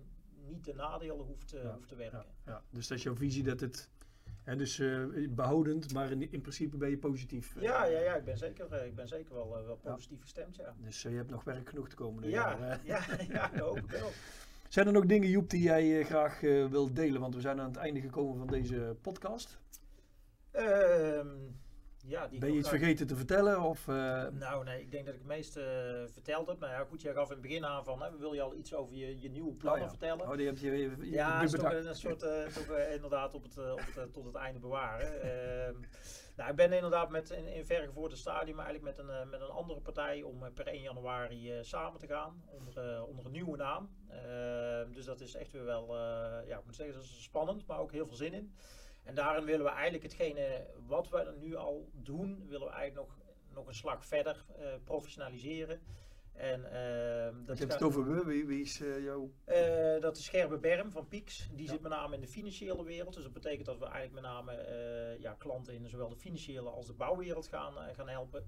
niet 0.48 0.66
de 0.66 0.74
nadelen 0.74 1.26
hoeft, 1.26 1.52
ja. 1.52 1.74
hoeft 1.74 1.88
te 1.88 1.96
werken. 1.96 2.26
Ja, 2.46 2.52
ja. 2.52 2.62
Dus 2.70 2.88
dat 2.88 2.98
is 2.98 3.04
jouw 3.04 3.16
visie 3.16 3.44
dat 3.44 3.60
het 3.60 3.90
He, 4.46 4.56
dus 4.56 4.80
uh, 4.80 5.30
behoudend, 5.30 5.94
maar 5.94 6.12
in, 6.12 6.32
in, 6.32 6.42
principe 6.42 6.78
ben 6.78 6.90
je 6.90 6.98
positief. 6.98 7.56
Uh, 7.56 7.62
ja, 7.62 7.86
ja, 7.86 8.00
ja, 8.00 8.16
ik 8.16 8.24
ben 8.24 8.38
zeker, 8.38 8.86
ik 8.86 8.96
ben 8.96 9.08
zeker 9.08 9.34
wel, 9.34 9.66
wel 9.66 9.76
positief 9.76 10.22
gestemd. 10.22 10.56
Ja. 10.56 10.76
Dus 10.78 11.02
je 11.02 11.10
hebt 11.10 11.30
nog 11.30 11.44
werk 11.44 11.70
genoeg 11.70 11.90
te 11.90 11.96
komen. 11.96 12.30
Ja, 12.30 12.80
ja, 12.84 13.06
ja, 13.30 13.48
dat 13.48 13.60
hoop 13.60 13.78
ik 13.78 13.90
wel. 13.90 14.12
Zijn 14.70 14.88
er 14.88 14.94
nog 14.94 15.06
dingen, 15.06 15.30
Joep, 15.30 15.50
die 15.50 15.62
jij 15.62 16.04
graag 16.04 16.40
wilt 16.40 16.96
delen? 16.96 17.22
Want 17.22 17.36
we 17.36 17.42
zijn 17.42 17.60
aan 17.60 17.68
het 17.68 17.78
einde 17.78 18.02
gekomen 18.02 18.38
van 18.38 18.48
deze 18.48 18.96
podcast. 19.02 19.58
Ehm, 20.52 21.28
ja, 22.08 22.28
die 22.28 22.40
ben 22.40 22.52
je 22.52 22.60
iets 22.60 22.70
vergeten 22.70 23.08
te 23.08 23.16
vertellen? 23.16 23.62
Of, 23.62 23.88
uh... 23.88 24.24
Nou, 24.32 24.64
nee, 24.64 24.82
ik 24.82 24.92
denk 24.92 25.06
dat 25.06 25.14
ik 25.14 25.20
het 25.20 25.30
meeste 25.30 25.60
uh, 25.60 26.14
verteld 26.14 26.48
heb. 26.48 26.60
Nou 26.60 26.72
ja, 26.72 26.84
goed, 26.84 27.02
jij 27.02 27.14
gaf 27.14 27.28
in 27.28 27.34
het 27.34 27.42
begin 27.42 27.66
aan 27.66 27.84
van, 27.84 28.02
hè, 28.02 28.18
wil 28.18 28.34
je 28.34 28.42
al 28.42 28.56
iets 28.56 28.74
over 28.74 28.96
je, 28.96 29.22
je 29.22 29.30
nieuwe 29.30 29.54
plannen 29.54 29.82
oh, 29.82 29.92
ja. 29.92 29.98
vertellen? 29.98 30.30
Oh, 30.30 30.38
die 30.38 30.46
heb 30.46 30.58
je, 30.58 30.72
je, 30.72 30.96
je 31.00 31.10
Ja, 31.10 31.42
is 31.42 31.52
toch 31.52 31.74
een 31.74 31.96
soort, 31.96 32.24
uh, 32.24 32.46
toch, 32.46 32.78
inderdaad 32.78 33.34
op 33.34 33.44
het, 33.44 33.58
op 33.58 33.80
het, 33.96 34.14
tot 34.14 34.26
het 34.26 34.36
einde 34.36 34.60
bewaren. 34.60 35.22
Ehm, 35.22 35.76
nou, 36.36 36.50
ik 36.50 36.56
ben 36.56 36.74
inderdaad 36.74 37.10
met, 37.10 37.30
in, 37.30 37.48
in 37.48 37.66
vergevoerde 37.66 38.16
stadium 38.16 38.60
eigenlijk 38.60 38.98
met 38.98 39.08
een, 39.08 39.30
met 39.30 39.42
een 39.42 39.50
andere 39.50 39.80
partij 39.80 40.22
om 40.22 40.54
per 40.54 40.68
1 40.68 40.82
januari 40.82 41.60
samen 41.62 42.00
te 42.00 42.08
gaan. 42.08 42.44
Onder, 42.46 43.04
onder 43.06 43.26
een 43.26 43.32
nieuwe 43.32 43.58
naam. 43.58 43.90
Ehm, 44.10 44.92
dus 44.92 45.06
dat 45.06 45.22
is 45.22 45.36
echt 45.36 45.52
weer 45.52 45.66
wel, 45.66 45.98
ja, 46.46 46.58
ik 46.58 46.66
moet 46.66 46.76
zeggen, 46.76 46.96
dat 46.96 47.04
is 47.04 47.24
spannend, 47.24 47.66
maar 47.68 47.80
ook 47.80 47.92
heel 47.92 48.08
veel 48.08 48.16
zin 48.16 48.34
in. 48.34 48.54
En 49.06 49.16
daarin 49.16 49.46
willen 49.46 49.66
we 49.66 49.72
eigenlijk 49.72 50.04
hetgene 50.04 50.68
wat 50.88 51.10
we 51.10 51.34
nu 51.40 51.56
al 51.56 51.90
doen, 51.94 52.46
willen 52.48 52.68
we 52.68 52.74
eigenlijk 52.74 53.08
nog, 53.08 53.18
nog 53.54 53.68
een 53.68 53.74
slag 53.74 54.06
verder 54.06 54.46
uh, 54.60 54.66
professionaliseren. 54.84 55.82
En, 56.34 56.60
uh, 56.60 57.46
dat 57.46 57.58
je 57.58 57.64
hebt 57.64 57.74
het 57.74 57.84
over 57.84 58.16
we, 58.16 58.26
wie, 58.26 58.46
wie 58.46 58.62
is 58.62 58.82
uh, 58.82 59.04
jouw? 59.04 59.32
Uh, 59.48 60.02
dat 60.02 60.18
is 60.18 60.30
Gerbe 60.30 60.58
Berm 60.58 60.92
van 60.92 61.08
Pieks. 61.08 61.50
Die 61.54 61.66
ja. 61.66 61.72
zit 61.72 61.82
met 61.82 61.92
name 61.92 62.16
in 62.16 62.22
de 62.22 62.28
financiële 62.28 62.84
wereld. 62.84 63.14
Dus 63.14 63.24
dat 63.24 63.34
betekent 63.34 63.66
dat 63.66 63.80
we 63.80 63.86
eigenlijk 63.86 64.14
met 64.14 64.24
name 64.24 65.16
ja, 65.20 65.34
klanten 65.34 65.74
in 65.74 65.90
zowel 65.90 66.10
de 66.10 66.16
financiële 66.16 66.70
als 66.70 66.88
de 66.88 66.94
bouwwereld 66.94 67.48
gaan, 67.48 67.74
gaan 67.94 68.10
helpen. 68.10 68.46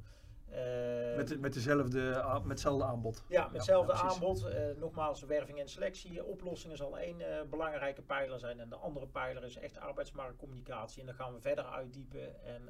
Uh, 0.51 1.15
met, 1.15 1.39
met, 1.39 1.53
dezelfde, 1.53 2.23
met 2.41 2.49
hetzelfde 2.49 2.83
aanbod. 2.83 3.23
Ja, 3.29 3.43
met 3.43 3.51
hetzelfde 3.51 3.93
ja, 3.93 3.99
aanbod. 3.99 4.45
Uh, 4.45 4.79
nogmaals, 4.79 5.21
werving 5.21 5.59
en 5.59 5.69
selectie. 5.69 6.23
Oplossingen 6.23 6.77
zal 6.77 6.97
één 6.97 7.19
uh, 7.19 7.41
belangrijke 7.49 8.01
pijler 8.01 8.39
zijn. 8.39 8.59
En 8.59 8.69
de 8.69 8.75
andere 8.75 9.07
pijler 9.07 9.43
is 9.43 9.57
echt 9.57 9.77
arbeidsmarktcommunicatie. 9.77 10.99
En 10.99 11.05
dan 11.05 11.15
gaan 11.15 11.33
we 11.33 11.39
verder 11.39 11.65
uitdiepen 11.65 12.43
en 12.43 12.61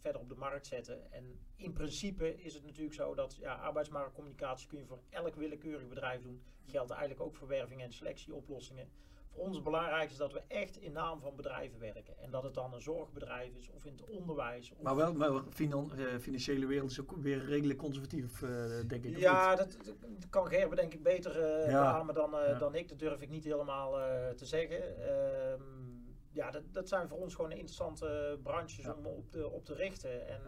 verder 0.00 0.20
op 0.20 0.28
de 0.28 0.34
markt 0.34 0.66
zetten. 0.66 1.12
En 1.12 1.38
in 1.56 1.72
principe 1.72 2.42
is 2.42 2.54
het 2.54 2.64
natuurlijk 2.64 2.94
zo 2.94 3.14
dat 3.14 3.36
ja, 3.36 3.54
arbeidsmarktcommunicatie 3.54 4.68
kun 4.68 4.78
je 4.78 4.86
voor 4.86 5.00
elk 5.10 5.34
willekeurig 5.34 5.88
bedrijf 5.88 6.22
doen. 6.22 6.42
Geldt 6.64 6.90
eigenlijk 6.90 7.20
ook 7.20 7.34
voor 7.34 7.48
werving 7.48 7.82
en 7.82 7.92
selectieoplossingen 7.92 8.88
voor 9.34 9.44
ons 9.44 9.62
belangrijk 9.62 10.10
is 10.10 10.16
dat 10.16 10.32
we 10.32 10.42
echt 10.48 10.76
in 10.76 10.92
naam 10.92 11.20
van 11.20 11.36
bedrijven 11.36 11.80
werken. 11.80 12.18
En 12.18 12.30
dat 12.30 12.42
het 12.42 12.54
dan 12.54 12.74
een 12.74 12.82
zorgbedrijf 12.82 13.54
is 13.54 13.70
of 13.70 13.84
in 13.84 13.92
het 13.92 14.18
onderwijs. 14.18 14.72
Of 14.72 14.82
maar 14.82 14.96
wel, 14.96 15.14
maar 15.14 15.42
finan, 15.50 15.92
uh, 15.96 16.18
financiële 16.20 16.66
wereld 16.66 16.90
is 16.90 17.00
ook 17.00 17.12
weer 17.16 17.44
redelijk 17.44 17.78
conservatief, 17.78 18.42
uh, 18.42 18.50
denk 18.86 19.04
ik. 19.04 19.18
Ja, 19.18 19.56
dat, 19.56 19.76
dat, 19.84 20.30
kan 20.30 20.46
Gerben 20.46 20.76
denk 20.76 20.94
ik 20.94 21.02
beter 21.02 21.36
uh, 21.36 21.70
ja. 21.70 22.02
dan, 22.02 22.30
ja. 22.30 22.58
dan 22.58 22.74
ik. 22.74 22.88
Dat 22.88 22.98
durf 22.98 23.20
ik 23.20 23.30
niet 23.30 23.44
helemaal 23.44 23.92
te 24.36 24.46
zeggen. 24.46 25.08
Ehm, 25.08 25.62
ja, 26.30 26.50
dat, 26.50 26.62
dat 26.72 26.88
zijn 26.88 27.08
voor 27.08 27.18
ons 27.18 27.34
gewoon 27.34 27.52
interessante 27.52 28.38
branches 28.42 28.88
om 28.88 29.06
op 29.06 29.30
te, 29.30 29.50
op 29.50 29.64
te 29.64 29.74
richten. 29.74 30.28
En 30.28 30.40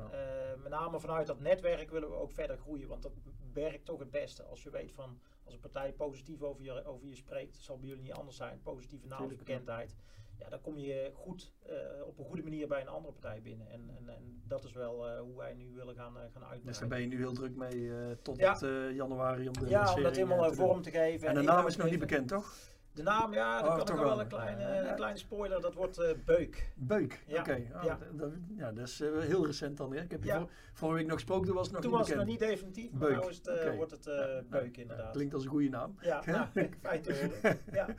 met 0.62 0.70
name 0.70 1.00
vanuit 1.00 1.26
dat 1.26 1.40
netwerk 1.40 1.90
willen 1.90 2.08
we 2.08 2.14
ook 2.14 2.32
verder 2.32 2.58
groeien. 2.58 2.88
Want 2.88 3.02
dat 3.02 3.12
werkt 3.52 3.84
toch 3.84 3.98
het 3.98 4.10
beste 4.10 4.42
als 4.42 4.62
je 4.62 4.70
weet 4.70 4.92
van 4.92 5.20
als 5.46 5.54
een 5.54 5.60
partij 5.60 5.92
positief 5.92 6.42
over 6.42 6.64
je, 6.64 6.84
over 6.84 7.06
je 7.06 7.14
spreekt, 7.14 7.56
zal 7.56 7.78
bij 7.78 7.88
jullie 7.88 8.02
niet 8.02 8.12
anders 8.12 8.36
zijn. 8.36 8.60
Positieve 8.62 9.06
naamsbekendheid. 9.06 9.96
Ja, 10.38 10.48
dan 10.48 10.60
kom 10.60 10.78
je 10.78 11.10
goed 11.14 11.52
uh, 11.70 11.72
op 12.06 12.18
een 12.18 12.24
goede 12.24 12.42
manier 12.42 12.68
bij 12.68 12.80
een 12.80 12.88
andere 12.88 13.12
partij 13.12 13.42
binnen. 13.42 13.70
En, 13.70 13.90
en, 13.96 14.08
en 14.08 14.42
dat 14.46 14.64
is 14.64 14.72
wel 14.72 15.08
uh, 15.08 15.20
hoe 15.20 15.36
wij 15.36 15.54
nu 15.54 15.72
willen 15.74 15.94
gaan, 15.94 16.12
uh, 16.12 16.20
gaan 16.20 16.26
uitbreiden. 16.32 16.66
Dus 16.66 16.78
daar 16.78 16.88
ben 16.88 17.00
je 17.00 17.06
nu 17.06 17.16
heel 17.16 17.32
druk 17.32 17.56
mee 17.56 17.90
tot 18.22 18.36
ja. 18.36 18.58
januari 18.90 19.46
om 19.46 19.52
de 19.52 19.68
Ja, 19.68 19.94
om 19.94 20.02
dat 20.02 20.16
helemaal 20.16 20.54
vorm 20.54 20.82
te 20.82 20.90
geven. 20.90 21.28
En, 21.28 21.36
en 21.36 21.40
de 21.40 21.46
naam 21.46 21.66
is 21.66 21.76
nog 21.76 21.90
niet 21.90 21.98
bekend, 21.98 22.28
toch? 22.28 22.54
De 22.96 23.02
naam, 23.02 23.32
ja, 23.32 23.62
dat 23.62 23.78
oh, 23.78 23.84
kan 23.84 23.98
wel 23.98 24.20
een 24.20 24.28
kleine, 24.28 24.92
kleine 24.94 25.18
spoiler. 25.18 25.60
Dat 25.60 25.74
wordt 25.74 25.98
uh, 25.98 26.10
Beuk. 26.24 26.72
Beuk, 26.74 27.24
ja. 27.26 27.40
oké. 27.40 27.50
Okay. 27.50 27.70
Oh, 27.74 27.84
ja. 27.84 27.98
Dat, 28.12 28.32
ja, 28.56 28.72
dat 28.72 28.86
is 28.86 29.00
uh, 29.00 29.20
heel 29.20 29.46
recent 29.46 29.76
dan. 29.76 29.92
Hè? 29.92 30.02
Ik 30.02 30.10
heb 30.10 30.24
je 30.24 30.46
vorige 30.72 30.96
week 30.96 31.06
nog 31.06 31.14
gesproken, 31.14 31.46
toen 31.46 31.54
was 31.54 31.66
het 31.66 31.74
nog 31.74 31.82
toen 31.82 31.90
niet 31.90 32.00
was 32.00 32.08
bekend. 32.08 32.28
het 32.28 32.40
nog 32.40 32.50
niet 32.50 32.50
definitief, 32.50 32.92
maar 32.92 33.08
Beuk. 33.08 33.22
nu 33.22 33.28
is 33.28 33.36
het, 33.36 33.48
okay. 33.48 33.76
wordt 33.76 33.90
het 33.90 34.04
Beuk 34.48 34.76
inderdaad. 34.76 35.12
Klinkt 35.12 35.34
als 35.34 35.44
een 35.44 35.50
goede 35.50 35.68
naam. 35.68 35.96
Ja, 36.00 36.22
nou, 36.26 36.46
fijn 36.80 37.02
te 37.02 37.12
horen. 37.42 37.58
ja. 37.72 37.82
Oké, 37.84 37.94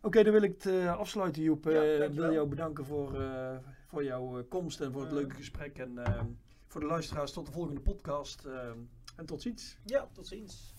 okay, 0.00 0.22
dan 0.22 0.32
wil 0.32 0.42
ik 0.42 0.62
het 0.62 0.86
afsluiten 0.86 1.42
Joep. 1.42 1.68
Ik 1.68 2.12
wil 2.12 2.32
jou 2.32 2.48
bedanken 2.48 2.84
voor, 2.84 3.16
voor 3.86 4.04
jouw 4.04 4.44
komst 4.48 4.80
en 4.80 4.92
voor 4.92 5.02
het 5.02 5.12
leuke 5.12 5.34
gesprek. 5.34 5.78
En 5.78 5.98
voor 6.66 6.80
de 6.80 6.86
luisteraars 6.86 7.32
tot 7.32 7.46
de 7.46 7.52
volgende 7.52 7.80
podcast. 7.80 8.44
en 9.16 9.26
tot 9.26 9.42
ziens. 9.42 9.78
Ja, 9.84 10.08
tot 10.12 10.26
ziens. 10.26 10.74